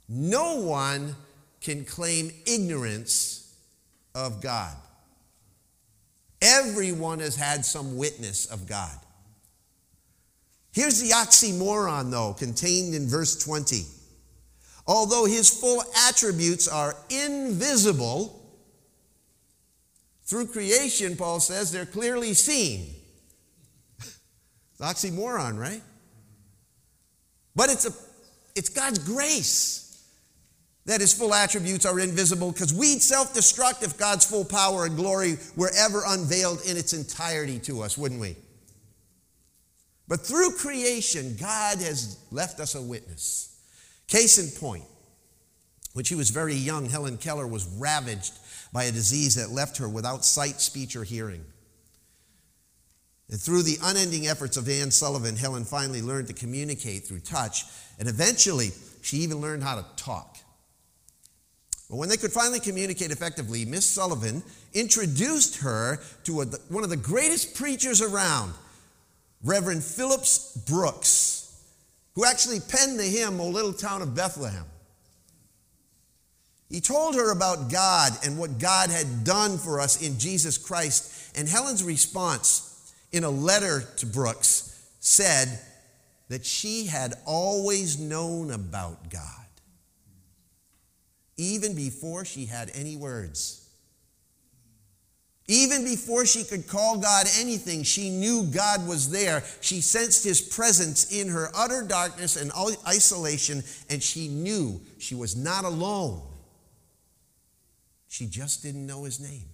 No 0.09 0.61
one 0.61 1.17
can 1.61 1.85
claim 1.85 2.31
ignorance 2.47 3.53
of 4.15 4.41
God. 4.41 4.77
Everyone 6.41 7.19
has 7.19 7.35
had 7.35 7.65
some 7.65 7.97
witness 7.97 8.47
of 8.47 8.69
God. 8.69 8.97
Here's 10.73 11.01
the 11.01 11.11
oxymoron, 11.11 12.13
though, 12.13 12.35
contained 12.35 12.95
in 12.95 13.09
verse 13.09 13.37
20. 13.45 13.83
Although 14.87 15.25
his 15.25 15.51
full 15.51 15.83
attributes 16.07 16.69
are 16.69 16.95
invisible, 17.11 18.40
through 20.31 20.47
creation, 20.47 21.17
Paul 21.17 21.41
says, 21.41 21.73
they're 21.73 21.85
clearly 21.85 22.35
seen. 22.35 22.87
it's 23.99 24.81
oxymoron, 24.81 25.59
right? 25.59 25.83
But 27.57 27.69
it's, 27.69 27.85
a, 27.85 27.93
it's 28.55 28.69
God's 28.69 29.01
grace 29.01 30.07
that 30.87 31.01
his 31.01 31.13
full 31.13 31.35
attributes 31.35 31.85
are 31.85 31.99
invisible 31.99 32.53
because 32.53 32.73
we'd 32.73 33.03
self 33.03 33.35
destruct 33.35 33.83
if 33.83 33.99
God's 33.99 34.25
full 34.25 34.45
power 34.45 34.87
and 34.87 34.95
glory 34.95 35.37
were 35.57 35.73
ever 35.77 36.03
unveiled 36.07 36.61
in 36.65 36.77
its 36.77 36.93
entirety 36.93 37.59
to 37.61 37.83
us, 37.83 37.99
wouldn't 37.99 38.21
we? 38.21 38.37
But 40.07 40.21
through 40.21 40.53
creation, 40.53 41.37
God 41.41 41.79
has 41.79 42.19
left 42.31 42.61
us 42.61 42.77
a 42.77 42.83
witness. 42.83 43.61
Case 44.07 44.39
in 44.39 44.61
point, 44.61 44.85
when 45.93 46.05
she 46.05 46.15
was 46.15 46.31
very 46.31 46.55
young, 46.55 46.89
Helen 46.89 47.17
Keller 47.17 47.49
was 47.49 47.67
ravaged 47.81 48.35
by 48.73 48.85
a 48.85 48.93
disease 48.93 49.35
that 49.35 49.51
left 49.51 49.79
her 49.79 49.89
without 49.89 50.25
sight, 50.25 50.61
speech, 50.61 50.97
or 50.97 51.05
hearing. 51.05 51.45
And 53.31 53.41
through 53.41 53.63
the 53.63 53.79
unending 53.83 54.27
efforts 54.27 54.57
of 54.57 54.69
Anne 54.69 54.91
Sullivan, 54.91 55.37
Helen 55.37 55.65
finally 55.65 56.03
learned 56.03 56.27
to 56.29 56.33
communicate 56.33 57.05
through 57.05 57.21
touch, 57.21 57.65
and 57.99 58.09
eventually 58.09 58.71
she 59.03 59.19
even 59.19 59.41
learned 59.41 59.63
how 59.63 59.77
to 59.77 59.87
talk. 59.97 60.37
But 61.89 61.97
when 61.97 62.09
they 62.09 62.17
could 62.17 62.33
finally 62.33 62.61
communicate 62.61 63.11
effectively, 63.11 63.65
Miss 63.65 63.85
Sullivan 63.85 64.43
introduced 64.75 65.57
her 65.59 65.99
to 66.25 66.43
a, 66.43 66.47
one 66.69 66.85
of 66.85 66.91
the 66.91 66.97
greatest 66.97 67.57
preachers 67.57 68.01
around, 68.01 68.53
Reverend 69.43 69.83
Phillips 69.83 70.57
Brooks, 70.69 71.61
who 72.15 72.25
actually 72.25 72.61
penned 72.61 72.99
the 72.99 73.05
hymn, 73.05 73.41
O 73.41 73.49
Little 73.49 73.73
Town 73.73 74.03
of 74.03 74.15
Bethlehem. 74.15 74.65
He 76.71 76.81
told 76.81 77.17
her 77.17 77.33
about 77.33 77.71
God 77.71 78.13
and 78.25 78.39
what 78.39 78.59
God 78.59 78.91
had 78.91 79.25
done 79.25 79.59
for 79.59 79.81
us 79.81 80.01
in 80.01 80.19
Jesus 80.19 80.57
Christ. 80.57 81.37
And 81.37 81.49
Helen's 81.49 81.83
response 81.83 82.95
in 83.13 83.25
a 83.25 83.31
letter 83.31 83.83
to 83.97 84.07
Brooks 84.07 84.81
said 85.01 85.59
that 86.29 86.47
she 86.47 86.87
had 86.87 87.15
always 87.27 87.99
known 87.99 88.53
about 88.53 89.11
God 89.11 89.41
even 91.41 91.75
before 91.75 92.25
she 92.25 92.45
had 92.45 92.71
any 92.75 92.97
words. 92.97 93.67
Even 95.49 95.85
before 95.85 96.25
she 96.27 96.45
could 96.45 96.69
call 96.69 96.99
God 96.99 97.27
anything, 97.41 97.83
she 97.83 98.11
knew 98.11 98.45
God 98.45 98.87
was 98.87 99.11
there. 99.11 99.43
She 99.61 99.81
sensed 99.81 100.23
his 100.23 100.41
presence 100.41 101.11
in 101.11 101.29
her 101.29 101.51
utter 101.57 101.83
darkness 101.83 102.37
and 102.37 102.53
isolation, 102.87 103.65
and 103.89 104.01
she 104.01 104.29
knew 104.29 104.81
she 104.99 105.17
was 105.17 105.35
not 105.35 105.65
alone. 105.65 106.23
She 108.11 108.27
just 108.27 108.65
didn't 108.65 108.85
know 108.85 109.05
his 109.05 109.21
name. 109.21 109.49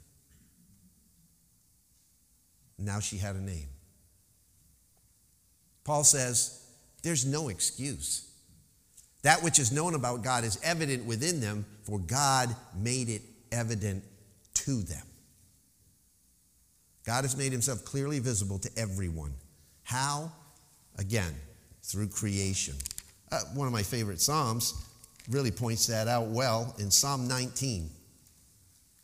Now 2.79 3.01
she 3.01 3.19
had 3.19 3.37
a 3.37 3.41
name. 3.41 3.69
Paul 5.85 6.05
says, 6.05 6.67
There's 7.03 7.27
no 7.27 7.51
excuse. 7.51 8.31
That 9.23 9.43
which 9.43 9.59
is 9.59 9.73
known 9.73 9.95
about 9.95 10.25
God 10.25 10.43
is 10.43 10.59
evident 10.63 11.05
within 11.05 11.39
them, 11.39 11.67
for 11.83 11.99
God 11.99 12.57
made 12.75 13.11
it 13.11 13.21
evident 13.53 14.03
to 14.55 14.81
them. 14.83 15.05
God 17.05 17.25
has 17.25 17.37
made 17.37 17.53
himself 17.53 17.85
clearly 17.85 18.21
visible 18.21 18.59
to 18.61 18.71
everyone. 18.79 19.35
How? 19.83 20.33
Again, 20.97 21.35
through 21.83 22.09
creation. 22.09 22.75
Uh, 23.31 23.41
one 23.55 23.67
of 23.67 23.73
my 23.75 23.83
favorite 23.83 24.21
Psalms 24.21 24.73
really 25.29 25.51
points 25.51 25.87
that 25.89 26.09
out 26.09 26.29
well 26.29 26.75
in 26.79 26.91
Psalm 26.91 27.29
19. 27.29 27.91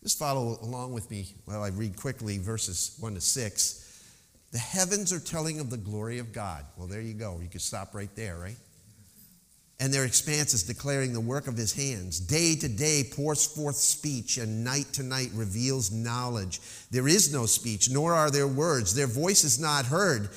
Just 0.02 0.18
follow 0.18 0.58
along 0.62 0.92
with 0.92 1.10
me 1.10 1.34
while 1.44 1.62
I 1.62 1.68
read 1.68 1.96
quickly 1.96 2.38
verses 2.38 2.96
1 3.00 3.14
to 3.14 3.20
6. 3.20 3.78
The 4.50 4.58
heavens 4.58 5.12
are 5.12 5.20
telling 5.20 5.60
of 5.60 5.70
the 5.70 5.76
glory 5.76 6.18
of 6.18 6.32
God. 6.32 6.64
Well, 6.76 6.86
there 6.86 7.00
you 7.00 7.14
go. 7.14 7.40
You 7.40 7.48
could 7.48 7.62
stop 7.62 7.94
right 7.94 8.14
there, 8.16 8.36
right? 8.36 8.56
and 9.82 9.92
their 9.92 10.04
expanse 10.04 10.54
is 10.54 10.62
declaring 10.62 11.12
the 11.12 11.20
work 11.20 11.48
of 11.48 11.56
his 11.56 11.72
hands. 11.72 12.20
Day 12.20 12.54
to 12.54 12.68
day 12.68 13.02
pours 13.02 13.44
forth 13.44 13.74
speech, 13.74 14.38
and 14.38 14.62
night 14.62 14.86
to 14.92 15.02
night 15.02 15.30
reveals 15.34 15.90
knowledge. 15.90 16.60
There 16.92 17.08
is 17.08 17.32
no 17.32 17.46
speech, 17.46 17.90
nor 17.90 18.14
are 18.14 18.30
there 18.30 18.46
words. 18.46 18.94
Their 18.94 19.08
voice 19.08 19.42
is 19.42 19.58
not 19.58 19.84
heard. 19.84 20.28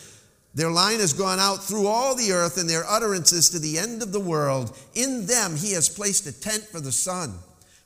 Their 0.55 0.71
line 0.71 0.99
has 0.99 1.13
gone 1.13 1.37
out 1.37 1.63
through 1.63 1.85
all 1.85 2.15
the 2.15 2.31
earth, 2.31 2.57
and 2.57 2.67
their 2.67 2.89
utterances 2.89 3.51
to 3.51 3.59
the 3.59 3.77
end 3.77 4.01
of 4.01 4.11
the 4.11 4.19
world. 4.19 4.75
In 4.95 5.27
them 5.27 5.55
he 5.55 5.73
has 5.73 5.89
placed 5.89 6.25
a 6.25 6.31
tent 6.31 6.63
for 6.63 6.79
the 6.79 6.91
sun, 6.91 7.37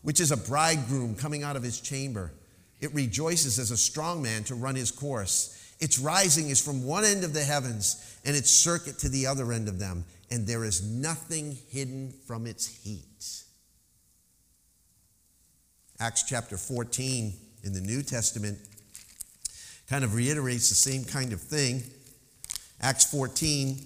which 0.02 0.20
is 0.20 0.32
a 0.32 0.38
bridegroom 0.38 1.16
coming 1.16 1.44
out 1.44 1.56
of 1.56 1.64
his 1.64 1.80
chamber. 1.80 2.32
It 2.80 2.94
rejoices 2.94 3.60
as 3.60 3.72
a 3.72 3.78
strong 3.78 4.22
man 4.22 4.44
to 4.46 4.56
run 4.56 4.76
his 4.76 4.92
course. 4.92 5.56
Its 5.80 6.00
rising 6.00 6.50
is 6.50 6.62
from 6.62 6.86
one 6.86 7.06
end 7.06 7.24
of 7.24 7.34
the 7.34 7.44
heavens, 7.44 8.20
and 8.26 8.36
its 8.36 8.50
circuit 8.50 9.00
to 9.00 9.10
the 9.10 9.28
other 9.28 9.52
end 9.52 9.68
of 9.68 9.80
them 9.80 10.06
and 10.32 10.46
there 10.46 10.64
is 10.64 10.84
nothing 10.84 11.58
hidden 11.70 12.14
from 12.26 12.46
its 12.46 12.68
heat. 12.84 13.06
Acts 16.00 16.24
chapter 16.24 16.56
14 16.56 17.34
in 17.64 17.74
the 17.74 17.82
New 17.82 18.04
Testament 18.04 18.58
kind 19.90 20.04
of 20.04 20.14
reiterates 20.14 20.70
the 20.70 20.76
same 20.76 21.04
kind 21.04 21.34
of 21.34 21.42
thing. 21.42 21.84
Acts 22.80 23.06
14 23.12 23.86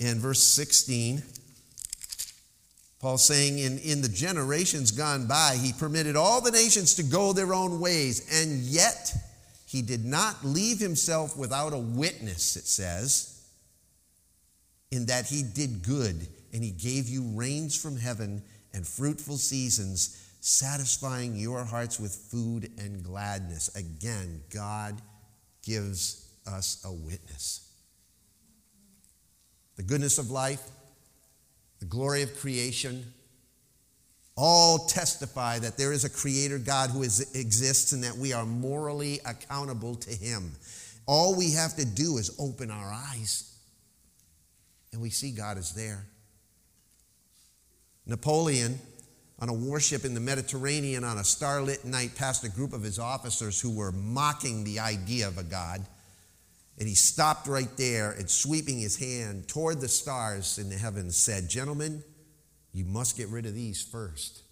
and 0.00 0.20
verse 0.20 0.42
16. 0.42 1.22
Paul 3.02 3.18
saying, 3.18 3.58
in, 3.58 3.78
in 3.80 4.00
the 4.00 4.08
generations 4.08 4.92
gone 4.92 5.26
by, 5.26 5.58
he 5.60 5.74
permitted 5.74 6.16
all 6.16 6.40
the 6.40 6.50
nations 6.50 6.94
to 6.94 7.02
go 7.02 7.34
their 7.34 7.52
own 7.52 7.80
ways, 7.80 8.26
and 8.32 8.60
yet 8.60 9.14
he 9.66 9.82
did 9.82 10.06
not 10.06 10.42
leave 10.44 10.78
himself 10.78 11.36
without 11.36 11.74
a 11.74 11.78
witness, 11.78 12.56
it 12.56 12.66
says 12.66 13.32
in 14.92 15.06
that 15.06 15.26
he 15.26 15.42
did 15.42 15.82
good 15.82 16.28
and 16.52 16.62
he 16.62 16.70
gave 16.70 17.08
you 17.08 17.24
rains 17.34 17.74
from 17.80 17.96
heaven 17.96 18.42
and 18.74 18.86
fruitful 18.86 19.38
seasons, 19.38 20.18
satisfying 20.40 21.34
your 21.34 21.64
hearts 21.64 21.98
with 21.98 22.14
food 22.14 22.70
and 22.78 23.02
gladness. 23.02 23.74
Again, 23.74 24.42
God 24.52 25.00
gives 25.64 26.30
us 26.46 26.82
a 26.84 26.92
witness. 26.92 27.70
The 29.76 29.82
goodness 29.82 30.18
of 30.18 30.30
life, 30.30 30.62
the 31.82 31.88
glory 31.88 32.22
of 32.22 32.38
creation, 32.38 33.04
all 34.36 34.86
testify 34.86 35.58
that 35.58 35.76
there 35.76 35.92
is 35.92 36.04
a 36.04 36.08
creator 36.08 36.56
God 36.56 36.90
who 36.90 37.02
is, 37.02 37.34
exists 37.34 37.90
and 37.90 38.04
that 38.04 38.16
we 38.16 38.32
are 38.32 38.46
morally 38.46 39.18
accountable 39.26 39.96
to 39.96 40.10
him. 40.10 40.52
All 41.06 41.36
we 41.36 41.50
have 41.54 41.74
to 41.74 41.84
do 41.84 42.18
is 42.18 42.36
open 42.38 42.70
our 42.70 42.92
eyes 42.92 43.52
and 44.92 45.02
we 45.02 45.10
see 45.10 45.32
God 45.32 45.58
is 45.58 45.72
there. 45.72 46.06
Napoleon, 48.06 48.78
on 49.40 49.48
a 49.48 49.52
warship 49.52 50.04
in 50.04 50.14
the 50.14 50.20
Mediterranean 50.20 51.02
on 51.02 51.18
a 51.18 51.24
starlit 51.24 51.84
night, 51.84 52.14
passed 52.14 52.44
a 52.44 52.48
group 52.48 52.72
of 52.72 52.84
his 52.84 53.00
officers 53.00 53.60
who 53.60 53.74
were 53.74 53.90
mocking 53.90 54.62
the 54.62 54.78
idea 54.78 55.26
of 55.26 55.36
a 55.36 55.42
God. 55.42 55.84
And 56.78 56.88
he 56.88 56.94
stopped 56.94 57.46
right 57.46 57.74
there 57.76 58.12
and, 58.12 58.28
sweeping 58.28 58.78
his 58.78 58.98
hand 58.98 59.46
toward 59.46 59.80
the 59.80 59.88
stars 59.88 60.58
in 60.58 60.70
the 60.70 60.76
heavens, 60.76 61.16
said, 61.16 61.48
Gentlemen, 61.48 62.02
you 62.72 62.84
must 62.84 63.16
get 63.16 63.28
rid 63.28 63.46
of 63.46 63.54
these 63.54 63.82
first. 63.82 64.42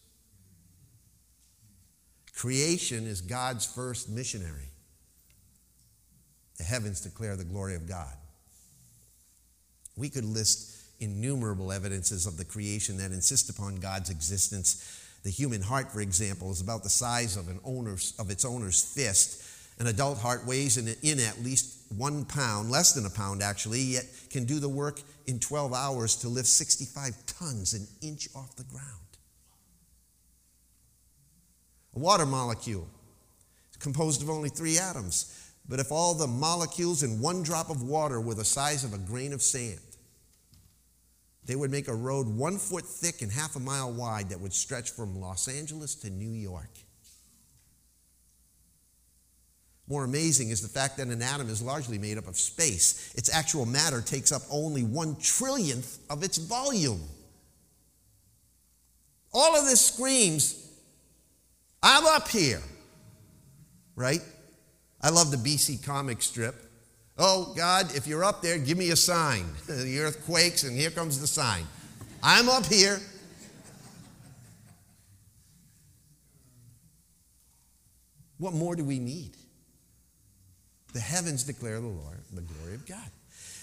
Creation 2.34 3.06
is 3.06 3.20
God's 3.20 3.66
first 3.66 4.08
missionary. 4.08 4.68
The 6.58 6.64
heavens 6.64 7.00
declare 7.00 7.36
the 7.36 7.44
glory 7.44 7.74
of 7.74 7.88
God. 7.88 8.14
We 9.96 10.08
could 10.08 10.24
list 10.24 10.76
innumerable 11.00 11.72
evidences 11.72 12.26
of 12.26 12.36
the 12.36 12.44
creation 12.44 12.98
that 12.98 13.12
insist 13.12 13.48
upon 13.50 13.76
God's 13.76 14.10
existence. 14.10 15.06
The 15.22 15.30
human 15.30 15.62
heart, 15.62 15.90
for 15.90 16.00
example, 16.00 16.50
is 16.50 16.60
about 16.60 16.82
the 16.82 16.90
size 16.90 17.36
of 17.36 17.48
an 17.48 17.60
owner's 17.64 18.14
of 18.18 18.30
its 18.30 18.44
owner's 18.44 18.82
fist. 18.82 19.42
An 19.78 19.86
adult 19.86 20.18
heart 20.18 20.46
weighs 20.46 20.76
in, 20.76 20.94
in 21.02 21.20
at 21.20 21.42
least 21.42 21.79
one 21.96 22.24
pound, 22.24 22.70
less 22.70 22.92
than 22.92 23.06
a 23.06 23.10
pound 23.10 23.42
actually, 23.42 23.80
yet 23.80 24.04
can 24.30 24.44
do 24.44 24.60
the 24.60 24.68
work 24.68 25.00
in 25.26 25.38
12 25.38 25.72
hours 25.74 26.16
to 26.16 26.28
lift 26.28 26.48
65 26.48 27.14
tons, 27.26 27.74
an 27.74 27.86
inch 28.00 28.28
off 28.34 28.54
the 28.56 28.64
ground. 28.64 28.86
A 31.96 31.98
water 31.98 32.26
molecule 32.26 32.88
is 33.70 33.76
composed 33.78 34.22
of 34.22 34.30
only 34.30 34.48
three 34.48 34.78
atoms. 34.78 35.36
But 35.68 35.78
if 35.78 35.92
all 35.92 36.14
the 36.14 36.26
molecules 36.26 37.04
in 37.04 37.20
one 37.20 37.42
drop 37.42 37.70
of 37.70 37.82
water 37.82 38.20
were 38.20 38.34
the 38.34 38.44
size 38.44 38.82
of 38.82 38.92
a 38.92 38.98
grain 38.98 39.32
of 39.32 39.40
sand, 39.40 39.78
they 41.46 41.54
would 41.54 41.70
make 41.70 41.88
a 41.88 41.94
road 41.94 42.26
one 42.26 42.58
foot 42.58 42.84
thick 42.84 43.22
and 43.22 43.30
half 43.30 43.56
a 43.56 43.60
mile 43.60 43.92
wide 43.92 44.30
that 44.30 44.40
would 44.40 44.52
stretch 44.52 44.90
from 44.90 45.20
Los 45.20 45.48
Angeles 45.48 45.94
to 45.96 46.10
New 46.10 46.32
York. 46.32 46.70
More 49.90 50.04
amazing 50.04 50.50
is 50.50 50.62
the 50.62 50.68
fact 50.68 50.98
that 50.98 51.08
an 51.08 51.20
atom 51.20 51.48
is 51.48 51.60
largely 51.60 51.98
made 51.98 52.16
up 52.16 52.28
of 52.28 52.36
space. 52.36 53.12
Its 53.16 53.28
actual 53.28 53.66
matter 53.66 54.00
takes 54.00 54.30
up 54.30 54.42
only 54.48 54.84
one 54.84 55.16
trillionth 55.16 55.98
of 56.08 56.22
its 56.22 56.38
volume. 56.38 57.00
All 59.32 59.58
of 59.58 59.64
this 59.64 59.84
screams, 59.84 60.64
I'm 61.82 62.06
up 62.06 62.28
here, 62.28 62.62
right? 63.96 64.20
I 65.02 65.10
love 65.10 65.32
the 65.32 65.36
BC 65.36 65.84
comic 65.84 66.22
strip. 66.22 66.54
Oh, 67.18 67.52
God, 67.56 67.92
if 67.96 68.06
you're 68.06 68.24
up 68.24 68.42
there, 68.42 68.58
give 68.58 68.78
me 68.78 68.90
a 68.90 68.96
sign. 68.96 69.44
the 69.66 69.98
earth 69.98 70.24
quakes, 70.24 70.62
and 70.62 70.78
here 70.78 70.90
comes 70.90 71.20
the 71.20 71.26
sign. 71.26 71.64
I'm 72.22 72.48
up 72.48 72.66
here. 72.66 73.00
What 78.38 78.54
more 78.54 78.76
do 78.76 78.84
we 78.84 79.00
need? 79.00 79.36
The 80.92 81.00
heavens 81.00 81.44
declare 81.44 81.80
the 81.80 81.86
Lord, 81.86 82.18
the 82.32 82.42
glory 82.42 82.74
of 82.74 82.86
God. 82.86 83.10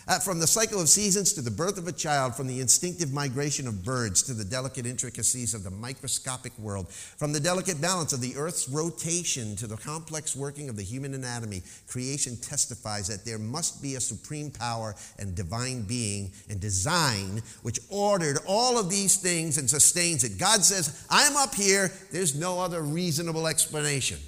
Uh, 0.09 0.17
from 0.19 0.39
the 0.39 0.47
cycle 0.47 0.79
of 0.79 0.87
seasons 0.87 1.33
to 1.33 1.41
the 1.41 1.51
birth 1.51 1.77
of 1.77 1.85
a 1.85 1.91
child, 1.91 2.33
from 2.33 2.47
the 2.47 2.61
instinctive 2.61 3.11
migration 3.11 3.67
of 3.67 3.83
birds 3.83 4.23
to 4.23 4.33
the 4.33 4.45
delicate 4.45 4.85
intricacies 4.85 5.53
of 5.53 5.65
the 5.65 5.69
microscopic 5.69 6.57
world, 6.57 6.89
from 6.89 7.33
the 7.33 7.39
delicate 7.41 7.81
balance 7.81 8.13
of 8.13 8.21
the 8.21 8.33
earth's 8.37 8.69
rotation 8.69 9.53
to 9.57 9.67
the 9.67 9.75
complex 9.75 10.33
working 10.33 10.69
of 10.69 10.77
the 10.77 10.83
human 10.83 11.13
anatomy, 11.13 11.61
creation 11.87 12.37
testifies 12.37 13.09
that 13.09 13.25
there 13.25 13.37
must 13.37 13.81
be 13.81 13.95
a 13.95 13.99
supreme 13.99 14.49
power 14.49 14.95
and 15.19 15.35
divine 15.35 15.81
being 15.81 16.31
and 16.49 16.61
design 16.61 17.41
which 17.63 17.79
ordered 17.89 18.37
all 18.47 18.79
of 18.79 18.89
these 18.89 19.17
things 19.17 19.57
and 19.57 19.69
sustains 19.69 20.23
it. 20.23 20.37
God 20.37 20.63
says, 20.63 21.05
I'm 21.09 21.35
up 21.35 21.53
here, 21.53 21.91
there's 22.13 22.33
no 22.33 22.61
other 22.61 22.81
reasonable 22.81 23.45
explanation. 23.45 24.19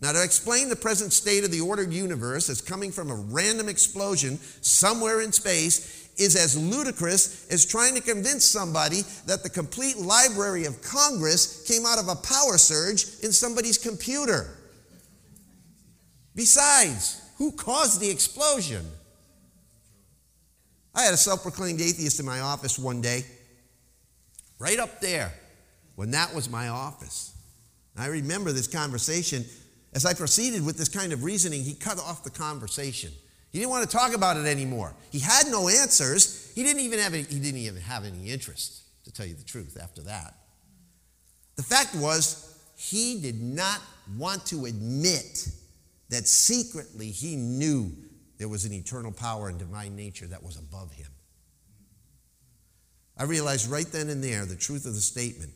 Now, 0.00 0.12
to 0.12 0.22
explain 0.22 0.68
the 0.68 0.76
present 0.76 1.12
state 1.12 1.42
of 1.42 1.50
the 1.50 1.60
ordered 1.60 1.92
universe 1.92 2.48
as 2.48 2.60
coming 2.60 2.92
from 2.92 3.10
a 3.10 3.16
random 3.16 3.68
explosion 3.68 4.38
somewhere 4.60 5.20
in 5.20 5.32
space 5.32 6.08
is 6.16 6.36
as 6.36 6.56
ludicrous 6.56 7.48
as 7.48 7.64
trying 7.64 7.94
to 7.94 8.00
convince 8.00 8.44
somebody 8.44 9.02
that 9.26 9.42
the 9.42 9.50
complete 9.50 9.98
Library 9.98 10.66
of 10.66 10.80
Congress 10.82 11.64
came 11.66 11.84
out 11.84 11.98
of 11.98 12.08
a 12.08 12.14
power 12.14 12.58
surge 12.58 13.06
in 13.24 13.32
somebody's 13.32 13.78
computer. 13.78 14.46
Besides, 16.34 17.20
who 17.38 17.50
caused 17.52 18.00
the 18.00 18.10
explosion? 18.10 18.84
I 20.94 21.02
had 21.02 21.14
a 21.14 21.16
self 21.16 21.42
proclaimed 21.42 21.80
atheist 21.80 22.20
in 22.20 22.26
my 22.26 22.40
office 22.40 22.78
one 22.78 23.00
day, 23.00 23.24
right 24.60 24.78
up 24.78 25.00
there, 25.00 25.32
when 25.96 26.12
that 26.12 26.32
was 26.34 26.48
my 26.48 26.68
office. 26.68 27.32
I 27.96 28.06
remember 28.06 28.52
this 28.52 28.68
conversation 28.68 29.44
as 29.98 30.06
I 30.06 30.14
proceeded 30.14 30.64
with 30.64 30.78
this 30.78 30.88
kind 30.88 31.12
of 31.12 31.24
reasoning, 31.24 31.64
he 31.64 31.74
cut 31.74 31.98
off 31.98 32.22
the 32.22 32.30
conversation. 32.30 33.10
He 33.50 33.58
didn't 33.58 33.72
want 33.72 33.90
to 33.90 33.96
talk 33.96 34.14
about 34.14 34.36
it 34.36 34.46
anymore. 34.46 34.94
He 35.10 35.18
had 35.18 35.48
no 35.48 35.68
answers. 35.68 36.52
He 36.54 36.62
didn't 36.62 36.82
even 36.82 37.00
have 37.00 37.14
any, 37.14 37.24
he 37.24 37.40
didn't 37.40 37.58
even 37.58 37.82
have 37.82 38.04
any 38.04 38.30
interest, 38.30 38.82
to 39.06 39.12
tell 39.12 39.26
you 39.26 39.34
the 39.34 39.42
truth, 39.42 39.76
after 39.82 40.02
that. 40.02 40.36
The 41.56 41.64
fact 41.64 41.96
was, 41.96 42.62
he 42.76 43.20
did 43.20 43.42
not 43.42 43.80
want 44.16 44.46
to 44.46 44.66
admit 44.66 45.48
that 46.10 46.28
secretly 46.28 47.10
he 47.10 47.34
knew 47.34 47.90
there 48.38 48.48
was 48.48 48.64
an 48.64 48.72
eternal 48.72 49.10
power 49.10 49.48
and 49.48 49.58
divine 49.58 49.96
nature 49.96 50.28
that 50.28 50.44
was 50.44 50.58
above 50.58 50.92
him. 50.92 51.08
I 53.16 53.24
realized 53.24 53.68
right 53.68 53.90
then 53.90 54.10
and 54.10 54.22
there 54.22 54.46
the 54.46 54.54
truth 54.54 54.86
of 54.86 54.94
the 54.94 55.00
statement 55.00 55.54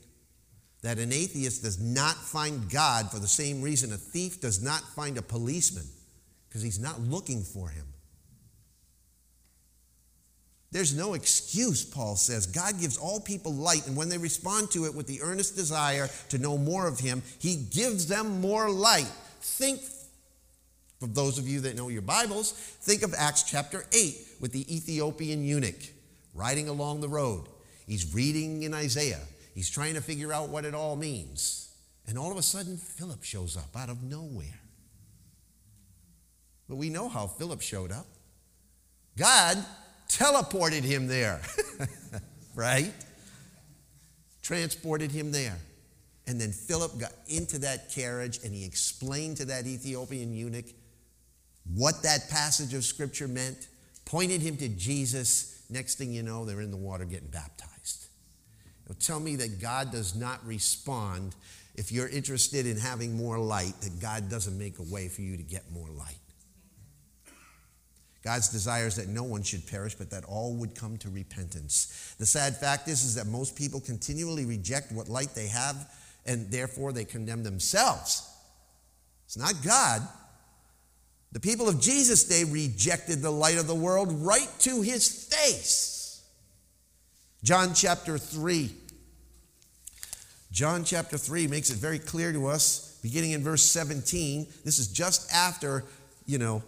that 0.83 0.99
an 0.99 1.12
atheist 1.12 1.62
does 1.62 1.81
not 1.81 2.16
find 2.16 2.71
God 2.71 3.11
for 3.11 3.18
the 3.18 3.29
same 3.29 3.62
reason 3.62 3.92
a 3.92 3.97
thief 3.97 4.40
does 4.40 4.62
not 4.62 4.83
find 4.95 5.16
a 5.16 5.23
policeman, 5.23 5.87
because 6.49 6.62
he's 6.62 6.81
not 6.81 7.01
looking 7.01 7.42
for 7.42 7.68
him. 7.68 7.87
There's 10.73 10.97
no 10.97 11.12
excuse, 11.12 11.85
Paul 11.85 12.16
says. 12.16 12.47
God 12.47 12.81
gives 12.81 12.97
all 12.97 13.21
people 13.21 13.53
light, 13.53 13.87
and 13.87 13.95
when 13.95 14.09
they 14.09 14.16
respond 14.16 14.71
to 14.71 14.87
it 14.87 14.95
with 14.95 15.07
the 15.07 15.21
earnest 15.21 15.55
desire 15.55 16.09
to 16.31 16.38
know 16.38 16.57
more 16.57 16.88
of 16.88 16.99
Him, 16.99 17.23
He 17.38 17.57
gives 17.57 18.07
them 18.07 18.40
more 18.40 18.71
light. 18.71 19.11
Think, 19.42 19.83
for 20.99 21.09
those 21.09 21.38
of 21.38 21.47
you 21.47 21.61
that 21.61 21.77
know 21.77 21.88
your 21.88 22.01
Bibles, 22.01 22.53
think 22.53 23.03
of 23.03 23.12
Acts 23.16 23.42
chapter 23.42 23.85
8 23.92 24.16
with 24.40 24.53
the 24.53 24.75
Ethiopian 24.75 25.45
eunuch 25.45 25.92
riding 26.35 26.71
along 26.71 27.03
the 27.03 27.09
road. 27.09 27.49
He's 27.87 28.14
reading 28.14 28.62
in 28.62 28.73
Isaiah. 28.73 29.21
He's 29.55 29.71
trying 29.71 29.95
to 29.95 30.01
figure 30.01 30.33
out 30.33 30.49
what 30.49 30.65
it 30.65 30.75
all 30.75 30.97
means. 30.97 31.75
And 32.07 32.19
all 32.19 32.31
of 32.31 32.38
a 32.38 32.43
sudden, 32.43 32.77
Philip 32.77 33.23
shows 33.23 33.57
up 33.57 33.77
out 33.77 33.88
of 33.88 34.03
nowhere. 34.03 34.61
But 36.69 36.77
we 36.77 36.88
know 36.88 37.09
how 37.09 37.27
Philip 37.27 37.61
showed 37.61 37.93
up. 37.93 38.07
God 39.17 39.63
teleported 40.09 40.83
him 40.83 41.07
there, 41.07 41.40
right? 42.55 42.92
Transported 44.42 45.11
him 45.11 45.33
there. 45.33 45.59
And 46.27 46.40
then 46.40 46.53
Philip 46.53 46.98
got 46.98 47.13
into 47.29 47.59
that 47.59 47.90
carriage 47.90 48.38
and 48.44 48.55
he 48.55 48.65
explained 48.65 49.37
to 49.38 49.44
that 49.46 49.67
Ethiopian 49.67 50.35
eunuch 50.35 50.67
what 51.75 52.03
that 52.03 52.29
passage 52.31 52.75
of 52.75 52.85
scripture 52.85 53.29
meant, 53.29 53.69
pointed 54.05 54.40
him 54.40 54.57
to 54.59 54.69
Jesus. 54.69 55.65
Next 55.69 55.96
thing 55.96 56.13
you 56.13 56.23
know, 56.23 56.44
they're 56.44 56.61
in 56.61 56.71
the 56.71 56.77
water 56.77 57.05
getting 57.05 57.29
baptized. 57.29 57.71
Tell 59.01 59.21
me 59.21 59.37
that 59.37 59.61
God 59.61 59.93
does 59.93 60.15
not 60.15 60.45
respond 60.47 61.35
if 61.75 61.90
you're 61.90 62.09
interested 62.09 62.67
in 62.67 62.77
having 62.77 63.17
more 63.17 63.38
light, 63.38 63.75
that 63.81 64.01
God 64.01 64.29
doesn't 64.29 64.59
make 64.59 64.79
a 64.79 64.83
way 64.83 65.09
for 65.09 65.23
you 65.23 65.37
to 65.37 65.43
get 65.43 65.71
more 65.73 65.88
light. 65.88 66.17
God's 68.23 68.51
desire 68.51 68.87
is 68.87 68.97
that 68.97 69.09
no 69.09 69.25
one 69.25 69.43
should 69.43 69.67
perish, 69.67 69.95
but 69.95 70.11
that 70.11 70.25
all 70.25 70.55
would 70.55 70.75
come 70.75 70.97
to 70.99 71.09
repentance. 71.11 72.15
The 72.19 72.27
sad 72.27 72.57
fact 72.57 72.87
is, 72.88 73.03
is 73.05 73.17
that 73.17 73.27
most 73.27 73.57
people 73.57 73.81
continually 73.81 74.45
reject 74.45 74.93
what 74.93 75.09
light 75.09 75.35
they 75.35 75.49
have, 75.49 75.90
and 76.25 76.49
therefore 76.51 76.93
they 76.93 77.05
condemn 77.05 77.43
themselves. 77.43 78.29
It's 79.27 79.37
not 79.37 79.55
God. 79.65 80.03
The 81.33 81.40
people 81.40 81.69
of 81.69 81.81
Jesus' 81.81 82.25
day 82.25 82.45
rejected 82.45 83.23
the 83.23 83.31
light 83.31 83.59
of 83.59 83.67
the 83.67 83.75
world 83.75 84.13
right 84.13 84.49
to 84.61 84.83
his 84.83 85.09
face. 85.09 86.23
John 87.43 87.75
chapter 87.75 88.19
3. 88.19 88.73
John 90.53 90.85
chapter 90.85 91.17
3 91.17 91.46
makes 91.46 91.71
it 91.71 91.79
very 91.79 91.98
clear 91.98 92.31
to 92.33 92.46
us, 92.46 92.98
beginning 93.03 93.31
in 93.33 93.42
verse 93.42 93.63
17. 93.63 94.46
This 94.65 94.79
is 94.79 94.87
just 94.87 95.33
after, 95.33 95.83
you 96.27 96.37
know, 96.37 96.63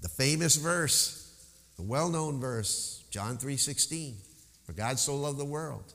the 0.00 0.08
famous 0.08 0.54
verse, 0.54 1.28
the 1.76 1.82
well-known 1.82 2.40
verse, 2.40 3.02
John 3.10 3.38
3:16. 3.38 4.14
For 4.64 4.72
God 4.72 4.98
so 4.98 5.16
loved 5.16 5.38
the 5.38 5.44
world 5.44 5.92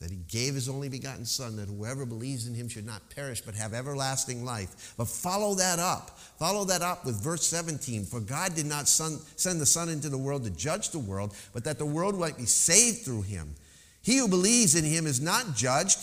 that 0.00 0.10
he 0.10 0.16
gave 0.16 0.54
his 0.54 0.68
only 0.70 0.88
begotten 0.88 1.26
Son, 1.26 1.56
that 1.56 1.68
whoever 1.68 2.06
believes 2.06 2.46
in 2.46 2.54
him 2.54 2.68
should 2.68 2.86
not 2.86 3.10
perish 3.10 3.42
but 3.42 3.54
have 3.54 3.74
everlasting 3.74 4.42
life. 4.42 4.94
But 4.96 5.08
follow 5.08 5.54
that 5.56 5.78
up. 5.78 6.18
Follow 6.38 6.64
that 6.64 6.80
up 6.80 7.04
with 7.04 7.22
verse 7.22 7.46
17. 7.46 8.06
For 8.06 8.20
God 8.20 8.54
did 8.54 8.64
not 8.64 8.88
son, 8.88 9.20
send 9.36 9.60
the 9.60 9.66
Son 9.66 9.90
into 9.90 10.08
the 10.08 10.16
world 10.16 10.44
to 10.44 10.50
judge 10.50 10.90
the 10.90 10.98
world, 10.98 11.34
but 11.52 11.64
that 11.64 11.78
the 11.78 11.84
world 11.84 12.18
might 12.18 12.38
be 12.38 12.46
saved 12.46 13.04
through 13.04 13.22
him. 13.22 13.54
He 14.02 14.16
who 14.16 14.28
believes 14.28 14.74
in 14.74 14.84
him 14.84 15.06
is 15.06 15.20
not 15.20 15.54
judged. 15.54 15.98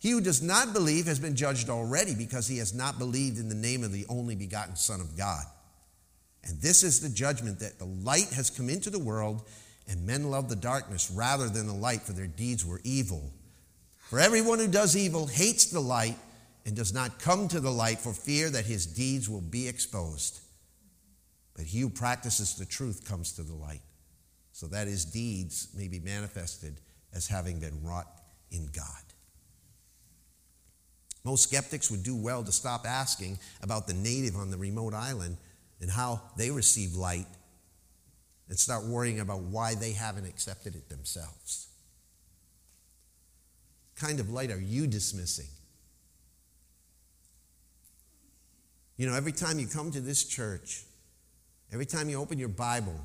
He 0.00 0.10
who 0.10 0.20
does 0.20 0.42
not 0.42 0.72
believe 0.72 1.06
has 1.06 1.18
been 1.18 1.36
judged 1.36 1.68
already 1.68 2.14
because 2.14 2.46
he 2.46 2.58
has 2.58 2.74
not 2.74 2.98
believed 2.98 3.38
in 3.38 3.48
the 3.48 3.54
name 3.54 3.84
of 3.84 3.92
the 3.92 4.06
only 4.08 4.34
begotten 4.34 4.76
Son 4.76 5.00
of 5.00 5.16
God. 5.16 5.44
And 6.44 6.60
this 6.60 6.82
is 6.82 7.00
the 7.00 7.08
judgment 7.08 7.60
that 7.60 7.78
the 7.78 7.84
light 7.84 8.32
has 8.34 8.50
come 8.50 8.68
into 8.68 8.90
the 8.90 8.98
world 8.98 9.48
and 9.88 10.06
men 10.06 10.30
love 10.30 10.48
the 10.48 10.56
darkness 10.56 11.10
rather 11.10 11.48
than 11.48 11.66
the 11.66 11.72
light, 11.72 12.02
for 12.02 12.12
their 12.12 12.26
deeds 12.26 12.64
were 12.64 12.80
evil. 12.84 13.32
For 14.08 14.20
everyone 14.20 14.58
who 14.58 14.68
does 14.68 14.96
evil 14.96 15.26
hates 15.26 15.66
the 15.66 15.80
light 15.80 16.16
and 16.66 16.76
does 16.76 16.92
not 16.92 17.18
come 17.18 17.48
to 17.48 17.60
the 17.60 17.70
light 17.70 17.98
for 17.98 18.12
fear 18.12 18.50
that 18.50 18.66
his 18.66 18.86
deeds 18.86 19.28
will 19.28 19.40
be 19.40 19.68
exposed. 19.68 20.40
But 21.54 21.64
he 21.64 21.80
who 21.80 21.88
practices 21.88 22.54
the 22.54 22.66
truth 22.66 23.08
comes 23.08 23.32
to 23.32 23.42
the 23.42 23.54
light, 23.54 23.80
so 24.52 24.66
that 24.68 24.86
his 24.86 25.04
deeds 25.04 25.68
may 25.74 25.88
be 25.88 25.98
manifested 25.98 26.80
as 27.14 27.26
having 27.26 27.60
been 27.60 27.82
wrought 27.82 28.08
in 28.50 28.68
God. 28.72 28.84
Most 31.24 31.42
skeptics 31.42 31.90
would 31.90 32.02
do 32.02 32.16
well 32.16 32.42
to 32.44 32.52
stop 32.52 32.86
asking 32.86 33.38
about 33.62 33.86
the 33.86 33.94
native 33.94 34.36
on 34.36 34.50
the 34.50 34.56
remote 34.56 34.94
island 34.94 35.36
and 35.80 35.90
how 35.90 36.20
they 36.36 36.50
receive 36.50 36.94
light 36.94 37.26
and 38.48 38.58
start 38.58 38.84
worrying 38.86 39.20
about 39.20 39.40
why 39.40 39.74
they 39.74 39.92
haven't 39.92 40.26
accepted 40.26 40.74
it 40.74 40.88
themselves. 40.88 41.68
What 43.94 44.08
kind 44.08 44.20
of 44.20 44.30
light 44.30 44.50
are 44.50 44.60
you 44.60 44.86
dismissing? 44.86 45.48
You 48.96 49.08
know, 49.08 49.14
every 49.14 49.32
time 49.32 49.58
you 49.58 49.66
come 49.66 49.90
to 49.92 50.00
this 50.00 50.24
church, 50.24 50.84
every 51.72 51.86
time 51.86 52.08
you 52.08 52.18
open 52.18 52.38
your 52.38 52.48
Bible, 52.48 52.98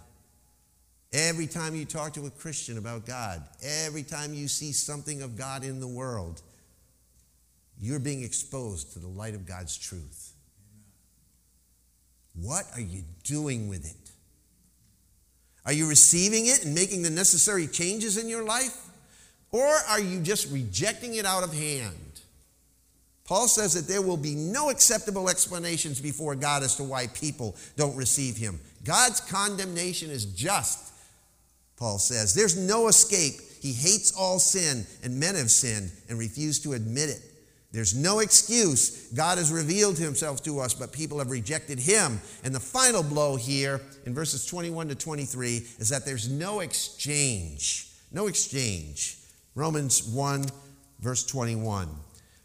every 1.14 1.48
time 1.48 1.76
you 1.76 1.86
talk 1.86 2.14
to 2.14 2.26
a 2.26 2.30
Christian 2.30 2.78
about 2.78 3.06
God, 3.06 3.44
every 3.62 4.04
time 4.04 4.34
you 4.34 4.48
see 4.48 4.72
something 4.72 5.22
of 5.22 5.38
God 5.38 5.64
in 5.64 5.80
the 5.80 5.88
world, 5.88 6.42
you're 7.80 8.00
being 8.00 8.24
exposed 8.24 8.94
to 8.94 9.00
the 9.00 9.08
light 9.08 9.36
of 9.36 9.46
God's 9.46 9.78
truth. 9.78 10.34
What 12.36 12.66
are 12.74 12.82
you 12.82 13.04
doing 13.24 13.70
with 13.70 13.86
it? 13.86 14.12
Are 15.66 15.74
you 15.74 15.88
receiving 15.88 16.48
it 16.48 16.66
and 16.66 16.76
making 16.76 17.04
the 17.04 17.10
necessary 17.10 17.68
changes 17.68 18.18
in 18.18 18.28
your 18.28 18.44
life? 18.44 18.76
Or 19.52 19.66
are 19.66 20.00
you 20.00 20.20
just 20.20 20.52
rejecting 20.52 21.16
it 21.16 21.26
out 21.26 21.44
of 21.44 21.54
hand? 21.54 21.96
Paul 23.26 23.48
says 23.48 23.74
that 23.76 23.88
there 23.88 24.02
will 24.02 24.18
be 24.18 24.36
no 24.36 24.70
acceptable 24.70 25.30
explanations 25.30 26.02
before 26.02 26.36
God 26.36 26.64
as 26.64 26.76
to 26.76 26.84
why 26.84 27.08
people 27.08 27.56
don't 27.78 27.96
receive 27.96 28.36
him. 28.36 28.60
God's 28.84 29.22
condemnation 29.22 30.10
is 30.10 30.26
just, 30.26 30.93
Paul 31.78 32.00
says. 32.00 32.34
There's 32.34 32.58
no 32.58 32.88
escape. 32.88 33.36
He 33.62 33.74
hates 33.74 34.14
all 34.16 34.40
sin, 34.40 34.86
and 35.04 35.20
men 35.20 35.36
have 35.36 35.52
sinned 35.52 35.92
and 36.10 36.20
refuse 36.20 36.60
to 36.60 36.74
admit 36.74 37.10
it. 37.10 37.22
There's 37.72 37.96
no 37.96 38.20
excuse. 38.20 39.08
God 39.14 39.40
has 39.40 39.52
revealed 39.52 39.98
himself 39.98 40.44
to 40.44 40.60
us, 40.60 40.76
but 40.76 40.94
people 40.94 41.18
have 41.18 41.32
rejected 41.32 41.80
him. 41.80 42.22
And 42.44 42.54
the 42.54 42.60
final 42.60 43.02
blow 43.02 43.36
here 43.36 43.82
in 44.06 44.14
verses 44.14 44.46
21 44.46 44.90
to 44.90 44.96
23 44.96 45.58
is 45.80 45.90
that 45.90 46.06
there's 46.06 46.30
no 46.30 46.60
exchange. 46.60 47.88
No 48.12 48.28
exchange. 48.28 49.18
Romans 49.56 50.04
1, 50.04 50.46
verse 51.00 51.26
21. 51.26 51.90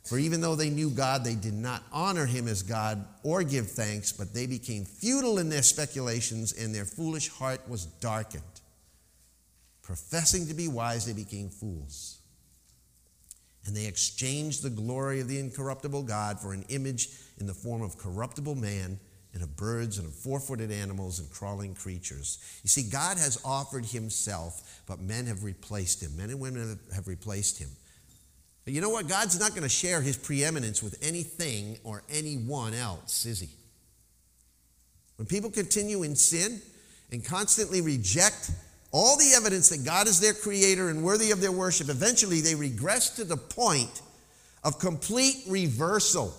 For 0.04 0.18
even 0.18 0.40
though 0.40 0.54
they 0.54 0.70
knew 0.70 0.88
God, 0.88 1.24
they 1.24 1.34
did 1.34 1.52
not 1.52 1.82
honor 1.92 2.24
him 2.24 2.48
as 2.48 2.62
God 2.62 3.04
or 3.22 3.42
give 3.42 3.70
thanks, 3.70 4.10
but 4.10 4.32
they 4.32 4.46
became 4.46 4.86
futile 4.86 5.38
in 5.38 5.50
their 5.50 5.62
speculations, 5.62 6.54
and 6.54 6.74
their 6.74 6.86
foolish 6.86 7.28
heart 7.28 7.68
was 7.68 7.84
darkened. 7.84 8.42
Professing 9.88 10.46
to 10.48 10.54
be 10.54 10.68
wise, 10.68 11.06
they 11.06 11.14
became 11.14 11.48
fools 11.48 12.18
and 13.64 13.74
they 13.74 13.86
exchanged 13.86 14.62
the 14.62 14.68
glory 14.68 15.20
of 15.20 15.28
the 15.28 15.38
incorruptible 15.38 16.02
God 16.02 16.38
for 16.38 16.52
an 16.52 16.66
image 16.68 17.08
in 17.38 17.46
the 17.46 17.54
form 17.54 17.80
of 17.80 17.96
corruptible 17.96 18.54
man 18.54 19.00
and 19.32 19.42
of 19.42 19.56
birds 19.56 19.96
and 19.96 20.06
of 20.06 20.14
four 20.14 20.40
footed 20.40 20.70
animals 20.70 21.20
and 21.20 21.30
crawling 21.30 21.74
creatures. 21.74 22.38
You 22.62 22.68
see, 22.68 22.82
God 22.82 23.16
has 23.16 23.40
offered 23.46 23.86
himself, 23.86 24.82
but 24.86 25.00
men 25.00 25.24
have 25.24 25.42
replaced 25.42 26.02
him. 26.02 26.14
Men 26.18 26.28
and 26.28 26.38
women 26.38 26.78
have 26.94 27.08
replaced 27.08 27.58
him. 27.58 27.70
But 28.66 28.74
you 28.74 28.82
know 28.82 28.90
what? 28.90 29.08
God's 29.08 29.40
not 29.40 29.52
going 29.52 29.62
to 29.62 29.70
share 29.70 30.02
his 30.02 30.18
preeminence 30.18 30.82
with 30.82 30.98
anything 31.00 31.78
or 31.82 32.02
anyone 32.10 32.74
else, 32.74 33.24
is 33.24 33.40
he? 33.40 33.48
When 35.16 35.24
people 35.24 35.50
continue 35.50 36.02
in 36.02 36.14
sin 36.14 36.60
and 37.10 37.24
constantly 37.24 37.80
reject 37.80 38.50
all 38.90 39.16
the 39.16 39.32
evidence 39.36 39.68
that 39.68 39.84
God 39.84 40.08
is 40.08 40.20
their 40.20 40.32
creator 40.32 40.88
and 40.88 41.02
worthy 41.02 41.30
of 41.30 41.40
their 41.40 41.52
worship, 41.52 41.88
eventually 41.88 42.40
they 42.40 42.54
regress 42.54 43.10
to 43.16 43.24
the 43.24 43.36
point 43.36 44.00
of 44.64 44.78
complete 44.78 45.44
reversal. 45.46 46.34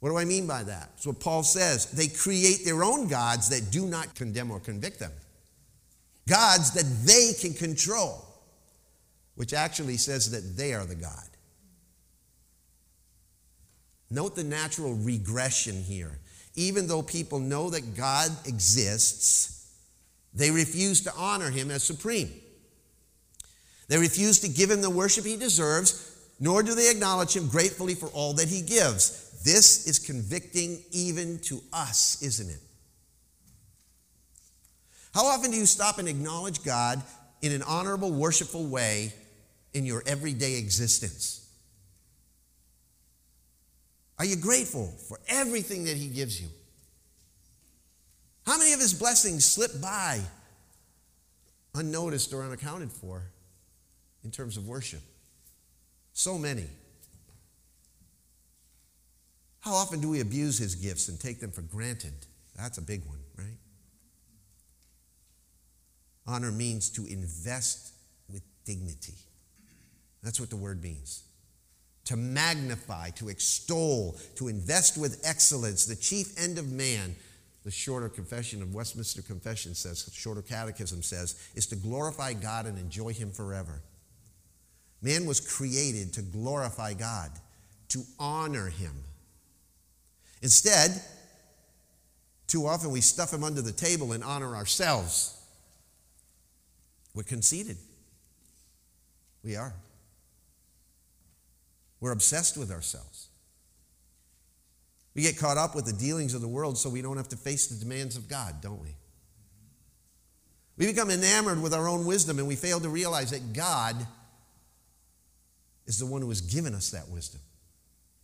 What 0.00 0.08
do 0.08 0.16
I 0.16 0.24
mean 0.24 0.46
by 0.46 0.62
that? 0.64 0.90
That's 0.92 1.06
what 1.06 1.20
Paul 1.20 1.42
says. 1.42 1.86
They 1.86 2.08
create 2.08 2.64
their 2.64 2.82
own 2.82 3.08
gods 3.08 3.50
that 3.50 3.70
do 3.70 3.86
not 3.86 4.14
condemn 4.14 4.50
or 4.50 4.58
convict 4.58 4.98
them, 4.98 5.12
gods 6.28 6.72
that 6.72 7.06
they 7.06 7.32
can 7.40 7.54
control, 7.54 8.24
which 9.36 9.52
actually 9.52 9.98
says 9.98 10.30
that 10.30 10.56
they 10.56 10.74
are 10.74 10.86
the 10.86 10.94
God. 10.94 11.28
Note 14.10 14.34
the 14.34 14.44
natural 14.44 14.94
regression 14.94 15.82
here. 15.82 16.18
Even 16.54 16.86
though 16.86 17.02
people 17.02 17.38
know 17.38 17.70
that 17.70 17.96
God 17.96 18.30
exists, 18.44 19.61
they 20.34 20.50
refuse 20.50 21.02
to 21.02 21.12
honor 21.16 21.50
him 21.50 21.70
as 21.70 21.82
supreme. 21.82 22.30
They 23.88 23.98
refuse 23.98 24.40
to 24.40 24.48
give 24.48 24.70
him 24.70 24.80
the 24.80 24.90
worship 24.90 25.24
he 25.24 25.36
deserves, 25.36 26.16
nor 26.40 26.62
do 26.62 26.74
they 26.74 26.90
acknowledge 26.90 27.36
him 27.36 27.48
gratefully 27.48 27.94
for 27.94 28.06
all 28.08 28.32
that 28.34 28.48
he 28.48 28.62
gives. 28.62 29.42
This 29.44 29.86
is 29.86 29.98
convicting 29.98 30.82
even 30.92 31.38
to 31.40 31.60
us, 31.72 32.22
isn't 32.22 32.48
it? 32.48 32.60
How 35.12 35.26
often 35.26 35.50
do 35.50 35.56
you 35.56 35.66
stop 35.66 35.98
and 35.98 36.08
acknowledge 36.08 36.64
God 36.64 37.02
in 37.42 37.52
an 37.52 37.62
honorable, 37.62 38.10
worshipful 38.10 38.66
way 38.66 39.12
in 39.74 39.84
your 39.84 40.02
everyday 40.06 40.56
existence? 40.56 41.50
Are 44.18 44.24
you 44.24 44.36
grateful 44.36 44.86
for 45.08 45.18
everything 45.28 45.84
that 45.84 45.96
he 45.96 46.08
gives 46.08 46.40
you? 46.40 46.48
How 48.46 48.58
many 48.58 48.72
of 48.72 48.80
his 48.80 48.92
blessings 48.92 49.44
slip 49.44 49.80
by 49.80 50.20
unnoticed 51.74 52.32
or 52.32 52.42
unaccounted 52.42 52.90
for 52.90 53.22
in 54.24 54.30
terms 54.30 54.56
of 54.56 54.66
worship? 54.66 55.02
So 56.12 56.36
many. 56.38 56.66
How 59.60 59.74
often 59.74 60.00
do 60.00 60.08
we 60.08 60.20
abuse 60.20 60.58
his 60.58 60.74
gifts 60.74 61.08
and 61.08 61.18
take 61.20 61.40
them 61.40 61.52
for 61.52 61.62
granted? 61.62 62.14
That's 62.56 62.78
a 62.78 62.82
big 62.82 63.04
one, 63.06 63.20
right? 63.38 63.58
Honor 66.26 66.50
means 66.50 66.90
to 66.90 67.06
invest 67.06 67.92
with 68.28 68.42
dignity. 68.64 69.14
That's 70.22 70.40
what 70.40 70.50
the 70.50 70.56
word 70.56 70.82
means. 70.82 71.22
To 72.06 72.16
magnify, 72.16 73.10
to 73.10 73.28
extol, 73.28 74.18
to 74.36 74.48
invest 74.48 74.98
with 74.98 75.20
excellence, 75.24 75.86
the 75.86 75.96
chief 75.96 76.36
end 76.36 76.58
of 76.58 76.70
man 76.70 77.14
the 77.64 77.70
shorter 77.70 78.08
confession 78.08 78.60
of 78.60 78.74
Westminster 78.74 79.22
Confession 79.22 79.74
says, 79.74 80.10
shorter 80.12 80.42
catechism 80.42 81.02
says, 81.02 81.36
is 81.54 81.66
to 81.66 81.76
glorify 81.76 82.32
God 82.32 82.66
and 82.66 82.78
enjoy 82.78 83.12
Him 83.12 83.30
forever. 83.30 83.82
Man 85.00 85.26
was 85.26 85.40
created 85.40 86.12
to 86.14 86.22
glorify 86.22 86.94
God, 86.94 87.30
to 87.88 88.02
honor 88.18 88.68
Him. 88.68 88.92
Instead, 90.42 91.00
too 92.46 92.66
often 92.66 92.90
we 92.90 93.00
stuff 93.00 93.32
Him 93.32 93.44
under 93.44 93.62
the 93.62 93.72
table 93.72 94.12
and 94.12 94.24
honor 94.24 94.56
ourselves. 94.56 95.38
We're 97.14 97.22
conceited. 97.22 97.76
We 99.44 99.56
are. 99.56 99.74
We're 102.00 102.12
obsessed 102.12 102.56
with 102.56 102.72
ourselves. 102.72 103.28
We 105.14 105.22
get 105.22 105.36
caught 105.36 105.58
up 105.58 105.74
with 105.74 105.84
the 105.84 105.92
dealings 105.92 106.34
of 106.34 106.40
the 106.40 106.48
world 106.48 106.78
so 106.78 106.88
we 106.88 107.02
don't 107.02 107.16
have 107.16 107.28
to 107.28 107.36
face 107.36 107.66
the 107.66 107.82
demands 107.82 108.16
of 108.16 108.28
God, 108.28 108.60
don't 108.62 108.80
we? 108.80 108.96
We 110.78 110.86
become 110.86 111.10
enamored 111.10 111.60
with 111.60 111.74
our 111.74 111.86
own 111.86 112.06
wisdom 112.06 112.38
and 112.38 112.48
we 112.48 112.56
fail 112.56 112.80
to 112.80 112.88
realize 112.88 113.30
that 113.30 113.52
God 113.52 113.94
is 115.86 115.98
the 115.98 116.06
one 116.06 116.22
who 116.22 116.28
has 116.28 116.40
given 116.40 116.74
us 116.74 116.90
that 116.90 117.08
wisdom, 117.08 117.40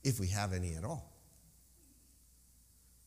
if 0.03 0.19
we 0.19 0.29
have 0.29 0.53
any 0.53 0.75
at 0.75 0.85
all. 0.85 1.13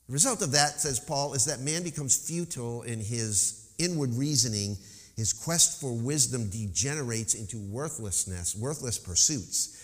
The 0.08 0.14
result 0.14 0.42
of 0.42 0.52
that, 0.52 0.80
says 0.80 1.00
Paul, 1.00 1.34
is 1.34 1.46
that 1.46 1.62
man 1.62 1.84
becomes 1.84 2.18
futile 2.18 2.84
in 2.84 3.00
his 3.00 3.72
inward 3.80 4.14
reasoning. 4.14 4.78
His 5.16 5.34
quest 5.34 5.80
for 5.80 5.94
wisdom 5.96 6.50
degenerates 6.50 7.34
into 7.34 7.58
worthlessness, 7.58 8.56
worthless 8.56 8.98
pursuits. 8.98 9.81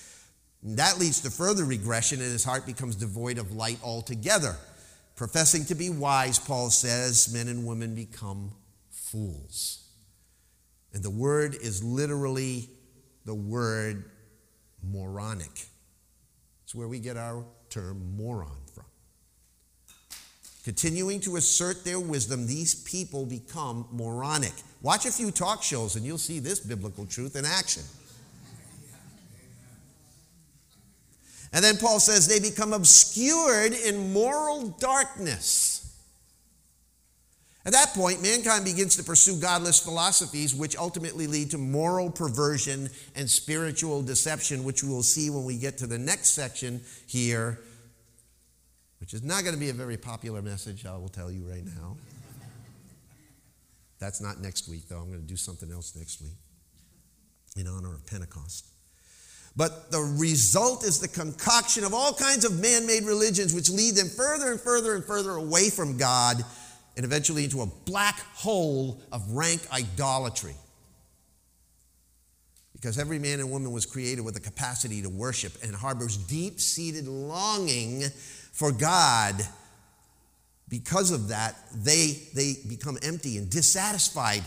And 0.64 0.78
that 0.78 1.00
leads 1.00 1.22
to 1.22 1.30
further 1.30 1.66
regression, 1.66 2.20
and 2.22 2.32
his 2.32 2.44
heart 2.44 2.66
becomes 2.66 2.96
devoid 2.96 3.38
of 3.38 3.54
light 3.54 3.80
altogether. 3.84 4.56
Professing 5.16 5.66
to 5.66 5.76
be 5.76 5.90
wise, 5.90 6.40
Paul 6.40 6.70
says, 6.70 7.34
men 7.34 7.48
and 7.48 7.66
women 7.66 7.96
become 7.96 8.52
fools. 8.92 9.84
And 10.94 11.04
the 11.04 11.10
word 11.10 11.56
is 11.56 11.84
literally 11.84 12.70
the 13.26 13.36
word 13.36 14.06
moronic. 14.84 15.66
It's 16.64 16.76
where 16.76 16.88
we 16.88 17.00
get 17.00 17.18
our 17.18 17.46
term 17.70 18.16
moron 18.16 18.52
from. 18.74 18.86
Continuing 20.64 21.22
to 21.22 21.38
assert 21.38 21.86
their 21.86 22.00
wisdom, 22.00 22.46
these 22.46 22.76
people 22.76 23.26
become 23.26 23.88
moronic. 23.92 24.54
Watch 24.82 25.06
a 25.06 25.12
few 25.12 25.32
talk 25.32 25.64
shows 25.64 25.96
and 25.96 26.06
you'll 26.06 26.18
see 26.18 26.40
this 26.40 26.60
biblical 26.60 27.06
truth 27.06 27.36
in 27.36 27.46
action. 27.46 27.84
And 31.54 31.64
then 31.64 31.78
Paul 31.78 32.00
says 32.00 32.28
they 32.28 32.40
become 32.40 32.74
obscured 32.74 33.74
in 33.74 34.14
moral 34.14 34.70
darkness. 34.80 35.78
At 37.66 37.74
that 37.74 37.94
point, 37.94 38.22
mankind 38.22 38.64
begins 38.64 38.96
to 38.96 39.04
pursue 39.04 39.42
godless 39.42 39.80
philosophies, 39.80 40.56
which 40.56 40.78
ultimately 40.78 41.28
lead 41.28 41.52
to 41.52 41.58
moral 41.58 42.10
perversion 42.10 42.90
and 43.14 43.30
spiritual 43.30 44.02
deception, 44.02 44.64
which 44.64 44.84
we 44.84 44.90
will 44.90 45.04
see 45.04 45.30
when 45.30 45.44
we 45.44 45.58
get 45.58 45.78
to 45.80 45.88
the 45.88 45.98
next 45.98 46.30
section 46.30 46.80
here, 47.08 47.60
which 49.02 49.14
is 49.14 49.22
not 49.22 49.44
going 49.44 49.54
to 49.54 49.60
be 49.60 49.70
a 49.70 49.74
very 49.74 49.98
popular 49.98 50.42
message, 50.42 50.86
I 50.86 50.96
will 50.96 51.10
tell 51.10 51.30
you 51.30 51.44
right 51.44 51.66
now. 51.66 51.98
That's 54.00 54.22
not 54.22 54.40
next 54.40 54.70
week, 54.70 54.88
though. 54.88 55.00
I'm 55.00 55.10
going 55.10 55.22
to 55.22 55.28
do 55.28 55.36
something 55.36 55.70
else 55.70 55.94
next 55.94 56.22
week 56.22 56.38
in 57.58 57.68
honor 57.68 57.94
of 57.94 58.06
Pentecost. 58.08 58.66
But 59.58 59.90
the 59.90 60.00
result 60.02 60.86
is 60.86 61.00
the 61.00 61.08
concoction 61.08 61.84
of 61.84 61.92
all 61.92 62.14
kinds 62.14 62.46
of 62.46 62.62
man 62.62 62.86
made 62.86 63.04
religions, 63.04 63.56
which 63.56 63.72
lead 63.72 63.96
them 63.96 64.08
further 64.08 64.52
and 64.52 64.62
further 64.62 64.94
and 64.94 65.04
further 65.04 65.32
away 65.32 65.72
from 65.72 65.98
God 65.98 66.46
and 66.96 67.04
eventually 67.04 67.44
into 67.44 67.62
a 67.62 67.66
black 67.66 68.20
hole 68.36 69.02
of 69.12 69.32
rank 69.32 69.62
idolatry. 69.74 70.54
Because 72.74 73.00
every 73.00 73.18
man 73.18 73.40
and 73.40 73.50
woman 73.50 73.72
was 73.72 73.88
created 73.88 74.22
with 74.24 74.36
a 74.38 74.40
capacity 74.40 75.02
to 75.02 75.10
worship 75.10 75.54
and 75.64 75.76
harbors 75.76 76.18
deep 76.18 76.60
seated 76.60 77.08
longing 77.08 78.04
for 78.52 78.72
God. 78.72 79.36
Because 80.70 81.10
of 81.10 81.30
that, 81.30 81.56
they, 81.74 82.28
they 82.36 82.58
become 82.70 83.00
empty 83.02 83.38
and 83.38 83.50
dissatisfied 83.50 84.44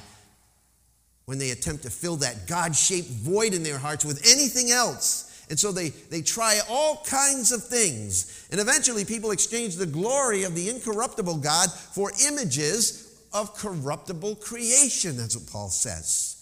when 1.27 1.39
they 1.39 1.51
attempt 1.51 1.85
to 1.85 1.91
fill 1.91 2.16
that 2.16 2.47
God 2.47 2.75
shaped 2.75 3.09
void 3.09 3.55
in 3.55 3.62
their 3.62 3.79
hearts 3.79 4.05
with 4.05 4.21
anything 4.27 4.71
else 4.71 5.31
and 5.51 5.59
so 5.59 5.73
they, 5.73 5.89
they 5.89 6.23
try 6.23 6.61
all 6.71 7.03
kinds 7.05 7.51
of 7.51 7.64
things. 7.64 8.47
And 8.53 8.61
eventually, 8.61 9.05
people 9.05 9.33
exchange 9.33 9.75
the 9.75 9.85
glory 9.85 10.45
of 10.45 10.55
the 10.55 10.68
incorruptible 10.71 11.39
God 11.39 11.71
for 11.73 12.12
images 12.25 13.21
of 13.33 13.55
corruptible 13.57 14.37
creation. 14.37 15.16
That's 15.16 15.37
what 15.37 15.51
Paul 15.51 15.68
says 15.68 16.37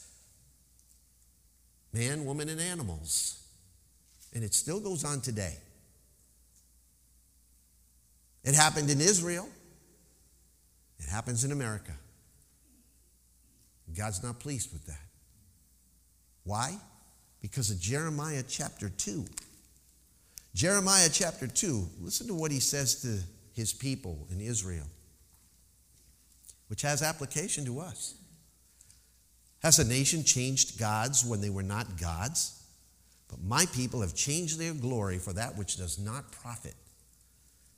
man, 1.95 2.27
woman, 2.27 2.51
and 2.51 2.61
animals. 2.61 3.43
And 4.35 4.45
it 4.45 4.53
still 4.53 4.79
goes 4.79 5.05
on 5.05 5.23
today. 5.23 5.57
It 8.45 8.55
happened 8.55 8.91
in 8.91 9.01
Israel, 9.01 9.49
it 10.99 11.09
happens 11.09 11.45
in 11.45 11.51
America. 11.51 11.93
God's 13.97 14.23
not 14.23 14.41
pleased 14.41 14.73
with 14.73 14.87
that. 14.87 15.07
Why? 16.45 16.79
because 17.41 17.71
of 17.71 17.81
Jeremiah 17.81 18.43
chapter 18.47 18.89
2. 18.89 19.25
Jeremiah 20.55 21.09
chapter 21.13 21.47
2, 21.47 21.89
listen 22.01 22.27
to 22.27 22.35
what 22.35 22.51
he 22.51 22.61
says 22.61 23.03
to 23.03 23.21
his 23.53 23.73
people 23.73 24.27
in 24.31 24.41
Israel, 24.41 24.87
which 26.69 26.83
has 26.83 27.03
application 27.03 27.65
to 27.67 27.81
us. 27.81 28.15
Has 29.63 29.79
a 29.79 29.85
nation 29.85 30.25
changed 30.25 30.79
gods 30.79 31.25
when 31.25 31.41
they 31.41 31.51
were 31.51 31.63
not 31.63 32.01
gods? 32.01 32.55
But 33.29 33.43
my 33.43 33.67
people 33.75 34.01
have 34.01 34.15
changed 34.15 34.59
their 34.59 34.73
glory 34.73 35.19
for 35.19 35.33
that 35.35 35.57
which 35.57 35.77
does 35.77 35.99
not 35.99 36.33
profit. 36.33 36.75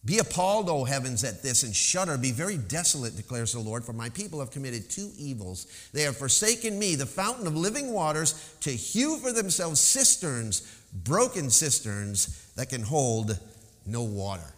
Be 0.04 0.18
appalled, 0.18 0.70
O 0.70 0.84
heavens, 0.84 1.24
at 1.24 1.42
this, 1.42 1.62
and 1.62 1.76
shudder. 1.76 2.16
Be 2.16 2.32
very 2.32 2.56
desolate, 2.56 3.16
declares 3.16 3.52
the 3.52 3.60
Lord, 3.60 3.84
for 3.84 3.92
my 3.92 4.08
people 4.08 4.40
have 4.40 4.50
committed 4.50 4.88
two 4.88 5.10
evils. 5.18 5.66
They 5.92 6.02
have 6.02 6.16
forsaken 6.16 6.78
me, 6.78 6.94
the 6.94 7.04
fountain 7.04 7.46
of 7.46 7.54
living 7.54 7.92
waters, 7.92 8.56
to 8.60 8.70
hew 8.70 9.18
for 9.18 9.30
themselves 9.30 9.78
cisterns, 9.78 10.62
broken 11.04 11.50
cisterns 11.50 12.50
that 12.56 12.70
can 12.70 12.82
hold 12.82 13.38
no 13.84 14.02
water. 14.02 14.54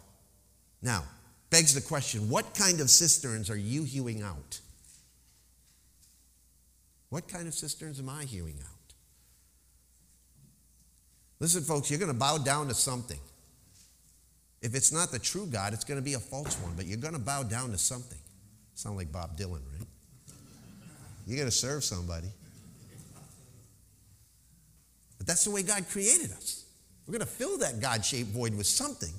Now, 0.81 1.03
begs 1.49 1.73
the 1.73 1.81
question 1.81 2.29
what 2.29 2.55
kind 2.55 2.79
of 2.79 2.89
cisterns 2.89 3.49
are 3.49 3.57
you 3.57 3.83
hewing 3.83 4.21
out? 4.21 4.61
What 7.09 7.27
kind 7.27 7.49
of 7.49 7.53
cisterns 7.53 7.99
am 7.99 8.07
I 8.07 8.23
hewing 8.23 8.59
out? 8.63 8.93
Listen, 11.39 11.63
folks, 11.63 11.91
you're 11.91 11.99
going 11.99 12.11
to 12.11 12.17
bow 12.17 12.37
down 12.37 12.69
to 12.69 12.73
something. 12.73 13.19
If 14.63 14.73
it's 14.75 14.91
not 14.93 15.11
the 15.11 15.19
true 15.19 15.45
God, 15.45 15.73
it's 15.73 15.83
going 15.83 15.99
to 15.99 16.03
be 16.03 16.13
a 16.13 16.19
false 16.19 16.55
one, 16.61 16.73
but 16.75 16.85
you're 16.85 16.97
going 16.97 17.13
to 17.13 17.19
bow 17.19 17.43
down 17.43 17.71
to 17.71 17.77
something. 17.77 18.17
Sound 18.75 18.97
like 18.97 19.11
Bob 19.11 19.37
Dylan, 19.37 19.59
right? 19.77 19.87
You're 21.27 21.37
going 21.37 21.49
to 21.49 21.55
serve 21.55 21.83
somebody. 21.83 22.27
But 25.17 25.27
that's 25.27 25.43
the 25.43 25.51
way 25.51 25.63
God 25.63 25.85
created 25.89 26.31
us. 26.31 26.63
We're 27.05 27.11
going 27.11 27.27
to 27.27 27.33
fill 27.33 27.57
that 27.59 27.81
God 27.81 28.03
shaped 28.05 28.29
void 28.29 28.55
with 28.55 28.65
something. 28.65 29.13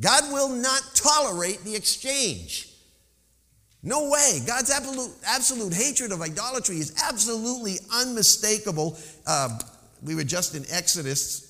God 0.00 0.30
will 0.30 0.50
not 0.50 0.82
tolerate 0.94 1.64
the 1.64 1.74
exchange. 1.74 2.68
No 3.82 4.10
way. 4.10 4.40
God's 4.46 4.70
absolute, 4.70 5.12
absolute 5.26 5.72
hatred 5.72 6.12
of 6.12 6.20
idolatry 6.20 6.76
is 6.76 6.94
absolutely 7.02 7.78
unmistakable. 7.94 8.98
Uh, 9.26 9.58
we 10.02 10.14
were 10.14 10.24
just 10.24 10.54
in 10.54 10.64
Exodus 10.70 11.46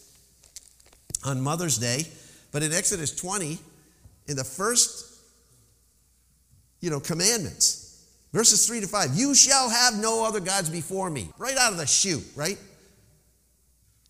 on 1.25 1.41
Mother's 1.41 1.79
Day, 1.79 2.05
but 2.53 2.63
in 2.63 2.73
Exodus 2.73 3.15
20, 3.15 3.59
in 4.27 4.37
the 4.37 4.45
first, 4.45 5.07
you 6.81 6.91
know, 6.91 7.01
commandments, 7.01 8.07
verses 8.33 8.67
3 8.67 8.81
to 8.81 8.87
5, 8.87 9.15
you 9.15 9.35
shall 9.35 9.69
have 9.69 9.95
no 9.99 10.25
other 10.25 10.41
gods 10.41 10.71
before 10.71 11.11
me. 11.11 11.29
Right 11.39 11.57
out 11.57 11.73
of 11.73 11.79
the 11.79 11.87
chute, 11.87 12.27
right? 12.35 12.59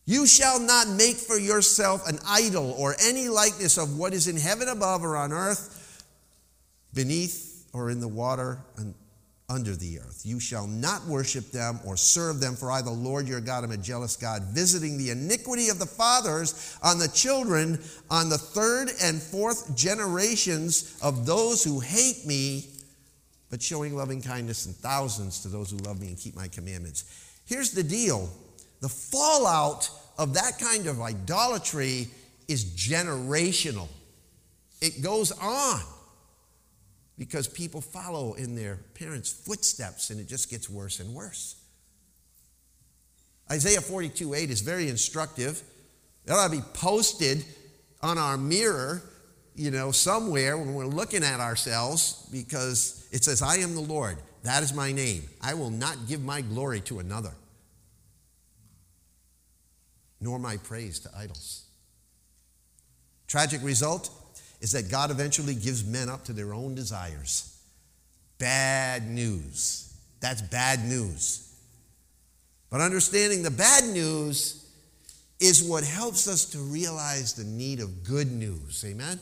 You 0.06 0.26
shall 0.26 0.58
not 0.58 0.88
make 0.88 1.16
for 1.16 1.38
yourself 1.38 2.08
an 2.08 2.18
idol 2.26 2.72
or 2.72 2.96
any 3.00 3.28
likeness 3.28 3.78
of 3.78 3.96
what 3.96 4.12
is 4.12 4.26
in 4.26 4.36
heaven 4.36 4.68
above 4.68 5.04
or 5.04 5.16
on 5.16 5.32
earth, 5.32 6.04
beneath 6.92 7.68
or 7.72 7.90
in 7.90 8.00
the 8.00 8.08
water 8.08 8.58
under 9.50 9.74
the 9.74 9.98
earth. 9.98 10.22
You 10.24 10.38
shall 10.38 10.68
not 10.68 11.04
worship 11.06 11.50
them 11.50 11.80
or 11.84 11.96
serve 11.96 12.40
them, 12.40 12.54
for 12.54 12.70
I, 12.70 12.82
the 12.82 12.90
Lord 12.90 13.26
your 13.26 13.40
God, 13.40 13.64
am 13.64 13.72
a 13.72 13.76
jealous 13.76 14.16
God, 14.16 14.44
visiting 14.44 14.96
the 14.96 15.10
iniquity 15.10 15.68
of 15.68 15.80
the 15.80 15.86
fathers 15.86 16.78
on 16.82 17.00
the 17.00 17.08
children, 17.08 17.80
on 18.10 18.28
the 18.28 18.38
third 18.38 18.90
and 19.02 19.20
fourth 19.20 19.76
generations 19.76 20.96
of 21.02 21.26
those 21.26 21.64
who 21.64 21.80
hate 21.80 22.24
me, 22.24 22.68
but 23.50 23.60
showing 23.60 23.96
loving 23.96 24.22
kindness 24.22 24.66
in 24.66 24.72
thousands 24.72 25.40
to 25.40 25.48
those 25.48 25.72
who 25.72 25.78
love 25.78 26.00
me 26.00 26.06
and 26.06 26.16
keep 26.16 26.36
my 26.36 26.46
commandments. 26.46 27.04
Here's 27.44 27.72
the 27.72 27.82
deal 27.82 28.30
the 28.80 28.88
fallout 28.88 29.90
of 30.16 30.34
that 30.34 30.58
kind 30.60 30.86
of 30.86 31.00
idolatry 31.00 32.06
is 32.46 32.64
generational, 32.64 33.88
it 34.80 35.02
goes 35.02 35.32
on 35.32 35.80
because 37.20 37.46
people 37.46 37.82
follow 37.82 38.32
in 38.32 38.54
their 38.54 38.76
parents' 38.94 39.30
footsteps 39.30 40.08
and 40.08 40.18
it 40.18 40.26
just 40.26 40.50
gets 40.50 40.70
worse 40.70 41.00
and 41.00 41.14
worse. 41.14 41.54
Isaiah 43.50 43.82
42 43.82 44.32
8 44.32 44.48
is 44.48 44.62
very 44.62 44.88
instructive. 44.88 45.62
It 46.24 46.30
ought 46.30 46.46
to 46.46 46.50
be 46.50 46.62
posted 46.72 47.44
on 48.02 48.16
our 48.16 48.38
mirror, 48.38 49.02
you 49.54 49.70
know, 49.70 49.90
somewhere 49.90 50.56
when 50.56 50.72
we're 50.72 50.86
looking 50.86 51.22
at 51.22 51.40
ourselves 51.40 52.26
because 52.32 53.06
it 53.12 53.22
says, 53.22 53.42
I 53.42 53.56
am 53.56 53.74
the 53.74 53.82
Lord. 53.82 54.16
That 54.44 54.62
is 54.62 54.72
my 54.72 54.90
name. 54.90 55.24
I 55.42 55.52
will 55.52 55.68
not 55.68 56.08
give 56.08 56.22
my 56.22 56.40
glory 56.40 56.80
to 56.82 57.00
another, 57.00 57.32
nor 60.22 60.38
my 60.38 60.56
praise 60.56 61.00
to 61.00 61.10
idols. 61.14 61.66
Tragic 63.26 63.62
result 63.62 64.10
is 64.60 64.72
that 64.72 64.90
God 64.90 65.10
eventually 65.10 65.54
gives 65.54 65.84
men 65.84 66.08
up 66.08 66.24
to 66.24 66.32
their 66.32 66.52
own 66.52 66.74
desires. 66.74 67.58
Bad 68.38 69.08
news. 69.08 69.92
That's 70.20 70.42
bad 70.42 70.84
news. 70.84 71.52
But 72.70 72.80
understanding 72.80 73.42
the 73.42 73.50
bad 73.50 73.84
news 73.84 74.70
is 75.40 75.62
what 75.62 75.82
helps 75.82 76.28
us 76.28 76.44
to 76.46 76.58
realize 76.58 77.32
the 77.32 77.44
need 77.44 77.80
of 77.80 78.04
good 78.04 78.30
news. 78.30 78.84
Amen? 78.86 79.18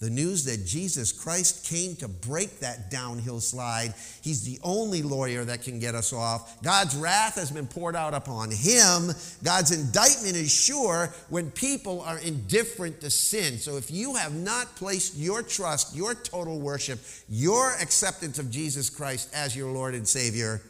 The 0.00 0.08
news 0.08 0.46
that 0.46 0.64
Jesus 0.64 1.12
Christ 1.12 1.66
came 1.66 1.94
to 1.96 2.08
break 2.08 2.60
that 2.60 2.90
downhill 2.90 3.38
slide. 3.38 3.92
He's 4.22 4.44
the 4.44 4.58
only 4.62 5.02
lawyer 5.02 5.44
that 5.44 5.62
can 5.62 5.78
get 5.78 5.94
us 5.94 6.14
off. 6.14 6.62
God's 6.62 6.96
wrath 6.96 7.34
has 7.34 7.50
been 7.50 7.66
poured 7.66 7.94
out 7.94 8.14
upon 8.14 8.50
him. 8.50 9.10
God's 9.44 9.72
indictment 9.72 10.36
is 10.36 10.50
sure 10.50 11.12
when 11.28 11.50
people 11.50 12.00
are 12.00 12.18
indifferent 12.18 13.02
to 13.02 13.10
sin. 13.10 13.58
So 13.58 13.76
if 13.76 13.90
you 13.90 14.14
have 14.14 14.32
not 14.32 14.74
placed 14.76 15.18
your 15.18 15.42
trust, 15.42 15.94
your 15.94 16.14
total 16.14 16.58
worship, 16.58 16.98
your 17.28 17.74
acceptance 17.74 18.38
of 18.38 18.50
Jesus 18.50 18.88
Christ 18.88 19.28
as 19.34 19.54
your 19.54 19.70
Lord 19.70 19.94
and 19.94 20.08
Savior, 20.08 20.62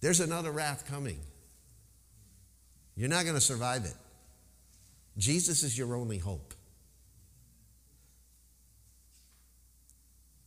there's 0.00 0.20
another 0.20 0.50
wrath 0.50 0.86
coming. 0.88 1.18
You're 2.96 3.10
not 3.10 3.24
going 3.24 3.34
to 3.34 3.40
survive 3.40 3.84
it. 3.84 3.94
Jesus 5.18 5.62
is 5.62 5.76
your 5.76 5.94
only 5.94 6.16
hope. 6.16 6.54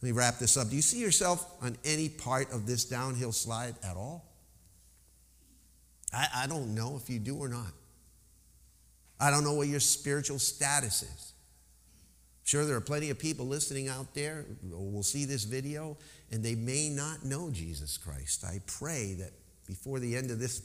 Let 0.02 0.08
me 0.08 0.12
wrap 0.14 0.40
this 0.40 0.58
up. 0.58 0.70
Do 0.70 0.76
you 0.76 0.82
see 0.82 1.00
yourself 1.00 1.46
on 1.62 1.78
any 1.86 2.10
part 2.10 2.52
of 2.52 2.66
this 2.66 2.86
downhill 2.86 3.32
slide 3.32 3.76
at 3.84 3.96
all? 3.96 4.26
I, 6.12 6.28
I 6.36 6.48
don't 6.48 6.74
know 6.74 7.00
if 7.02 7.10
you 7.10 7.20
do 7.20 7.38
or 7.38 7.48
not. 7.48 7.72
I 9.20 9.30
don't 9.30 9.44
know 9.44 9.54
what 9.54 9.68
your 9.68 9.80
spiritual 9.80 10.40
status 10.40 11.04
is. 11.04 11.34
I'm 11.34 12.46
sure 12.46 12.66
there 12.66 12.76
are 12.76 12.82
plenty 12.82 13.12
of 13.12 13.20
people 13.20 13.46
listening 13.46 13.88
out 13.88 14.16
there 14.16 14.46
who 14.68 14.90
will 14.90 15.04
see 15.04 15.26
this 15.26 15.44
video 15.44 15.98
and 16.32 16.44
they 16.44 16.56
may 16.56 16.90
not 16.90 17.24
know 17.24 17.52
Jesus 17.52 17.98
Christ. 18.00 18.44
I 18.44 18.60
pray 18.66 19.14
that 19.20 19.32
before 19.68 20.00
the 20.00 20.16
end 20.16 20.32
of 20.32 20.40
this 20.40 20.64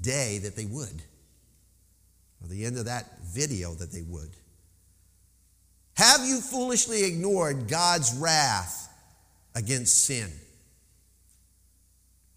day 0.00 0.38
that 0.38 0.54
they 0.54 0.66
would, 0.66 1.02
or 2.40 2.48
the 2.48 2.64
end 2.64 2.78
of 2.78 2.84
that 2.84 3.18
video 3.24 3.74
that 3.74 3.90
they 3.90 4.02
would. 4.02 4.30
Have 5.94 6.24
you 6.24 6.40
foolishly 6.40 7.04
ignored 7.04 7.68
God's 7.68 8.14
wrath 8.14 8.92
against 9.54 10.04
sin? 10.04 10.30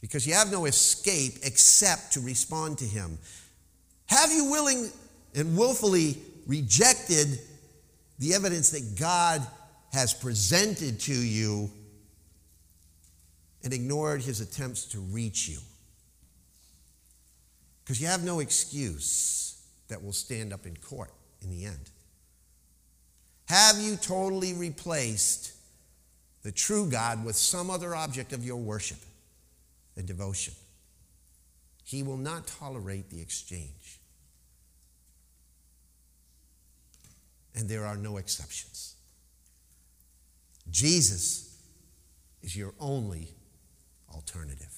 Because 0.02 0.28
you 0.28 0.34
have 0.34 0.52
no 0.52 0.66
escape 0.66 1.34
except 1.44 2.14
to 2.14 2.20
respond 2.20 2.78
to 2.80 2.86
Him. 2.86 3.18
Have 4.08 4.32
you 4.32 4.52
willing 4.52 4.92
and 5.34 5.58
willfully 5.58 6.18
rejected 6.46 7.40
the 8.20 8.34
evidence 8.34 8.70
that 8.72 8.98
God 9.00 9.46
has 9.94 10.14
presented 10.14 11.00
to 11.02 11.14
you 11.14 11.72
and 13.64 13.74
ignored 13.74 14.22
His 14.22 14.42
attempts 14.42 14.86
to 14.86 15.00
reach 15.00 15.48
you? 15.48 15.58
Because 17.84 18.02
you 18.02 18.08
have 18.08 18.24
no 18.24 18.40
excuse 18.40 19.62
that 19.88 20.04
will 20.04 20.14
stand 20.14 20.54
up 20.54 20.66
in 20.66 20.76
court 20.78 21.14
in 21.42 21.50
the 21.50 21.66
end. 21.66 21.92
Have 23.46 23.80
you 23.80 23.96
totally 23.96 24.54
replaced 24.54 25.54
the 26.44 26.52
true 26.52 26.90
God 26.90 27.24
with 27.24 27.36
some 27.36 27.70
other 27.70 27.96
object 27.96 28.34
of 28.34 28.44
your 28.44 28.58
worship 28.58 28.98
and 29.96 30.06
devotion? 30.06 30.54
He 31.84 32.02
will 32.02 32.18
not 32.18 32.48
tolerate 32.48 33.10
the 33.10 33.22
exchange. 33.22 34.00
And 37.56 37.70
there 37.70 37.86
are 37.86 37.96
no 37.96 38.18
exceptions. 38.18 38.96
Jesus 40.72 41.58
is 42.42 42.56
your 42.56 42.74
only 42.80 43.30
alternative. 44.14 44.74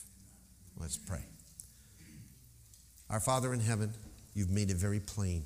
Let's 0.78 0.98
pray. 0.98 1.26
Our 3.10 3.22
Father 3.22 3.54
in 3.54 3.62
heaven, 3.62 3.94
you've 4.34 4.50
made 4.50 4.70
it 4.70 4.78
very 4.78 5.00
plain, 5.00 5.44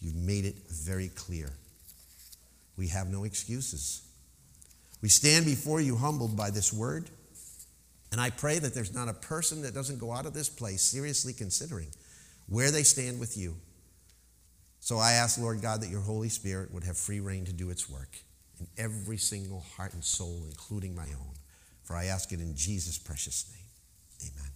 you've 0.00 0.14
made 0.14 0.44
it 0.44 0.54
very 0.68 1.08
clear. 1.08 1.50
We 2.80 2.88
have 2.88 3.12
no 3.12 3.24
excuses. 3.24 4.00
We 5.02 5.10
stand 5.10 5.44
before 5.44 5.82
you 5.82 5.96
humbled 5.96 6.34
by 6.34 6.48
this 6.48 6.72
word. 6.72 7.10
And 8.10 8.18
I 8.18 8.30
pray 8.30 8.58
that 8.58 8.72
there's 8.72 8.94
not 8.94 9.06
a 9.06 9.12
person 9.12 9.60
that 9.62 9.74
doesn't 9.74 9.98
go 9.98 10.12
out 10.12 10.24
of 10.24 10.32
this 10.32 10.48
place 10.48 10.80
seriously 10.80 11.34
considering 11.34 11.88
where 12.48 12.70
they 12.70 12.82
stand 12.82 13.20
with 13.20 13.36
you. 13.36 13.54
So 14.80 14.96
I 14.96 15.12
ask, 15.12 15.38
Lord 15.38 15.60
God, 15.60 15.82
that 15.82 15.90
your 15.90 16.00
Holy 16.00 16.30
Spirit 16.30 16.72
would 16.72 16.84
have 16.84 16.96
free 16.96 17.20
rein 17.20 17.44
to 17.44 17.52
do 17.52 17.68
its 17.68 17.86
work 17.86 18.16
in 18.58 18.66
every 18.78 19.18
single 19.18 19.62
heart 19.76 19.92
and 19.92 20.02
soul, 20.02 20.40
including 20.46 20.96
my 20.96 21.02
own. 21.02 21.34
For 21.82 21.96
I 21.96 22.06
ask 22.06 22.32
it 22.32 22.40
in 22.40 22.56
Jesus' 22.56 22.96
precious 22.96 23.44
name. 23.52 24.32
Amen. 24.32 24.49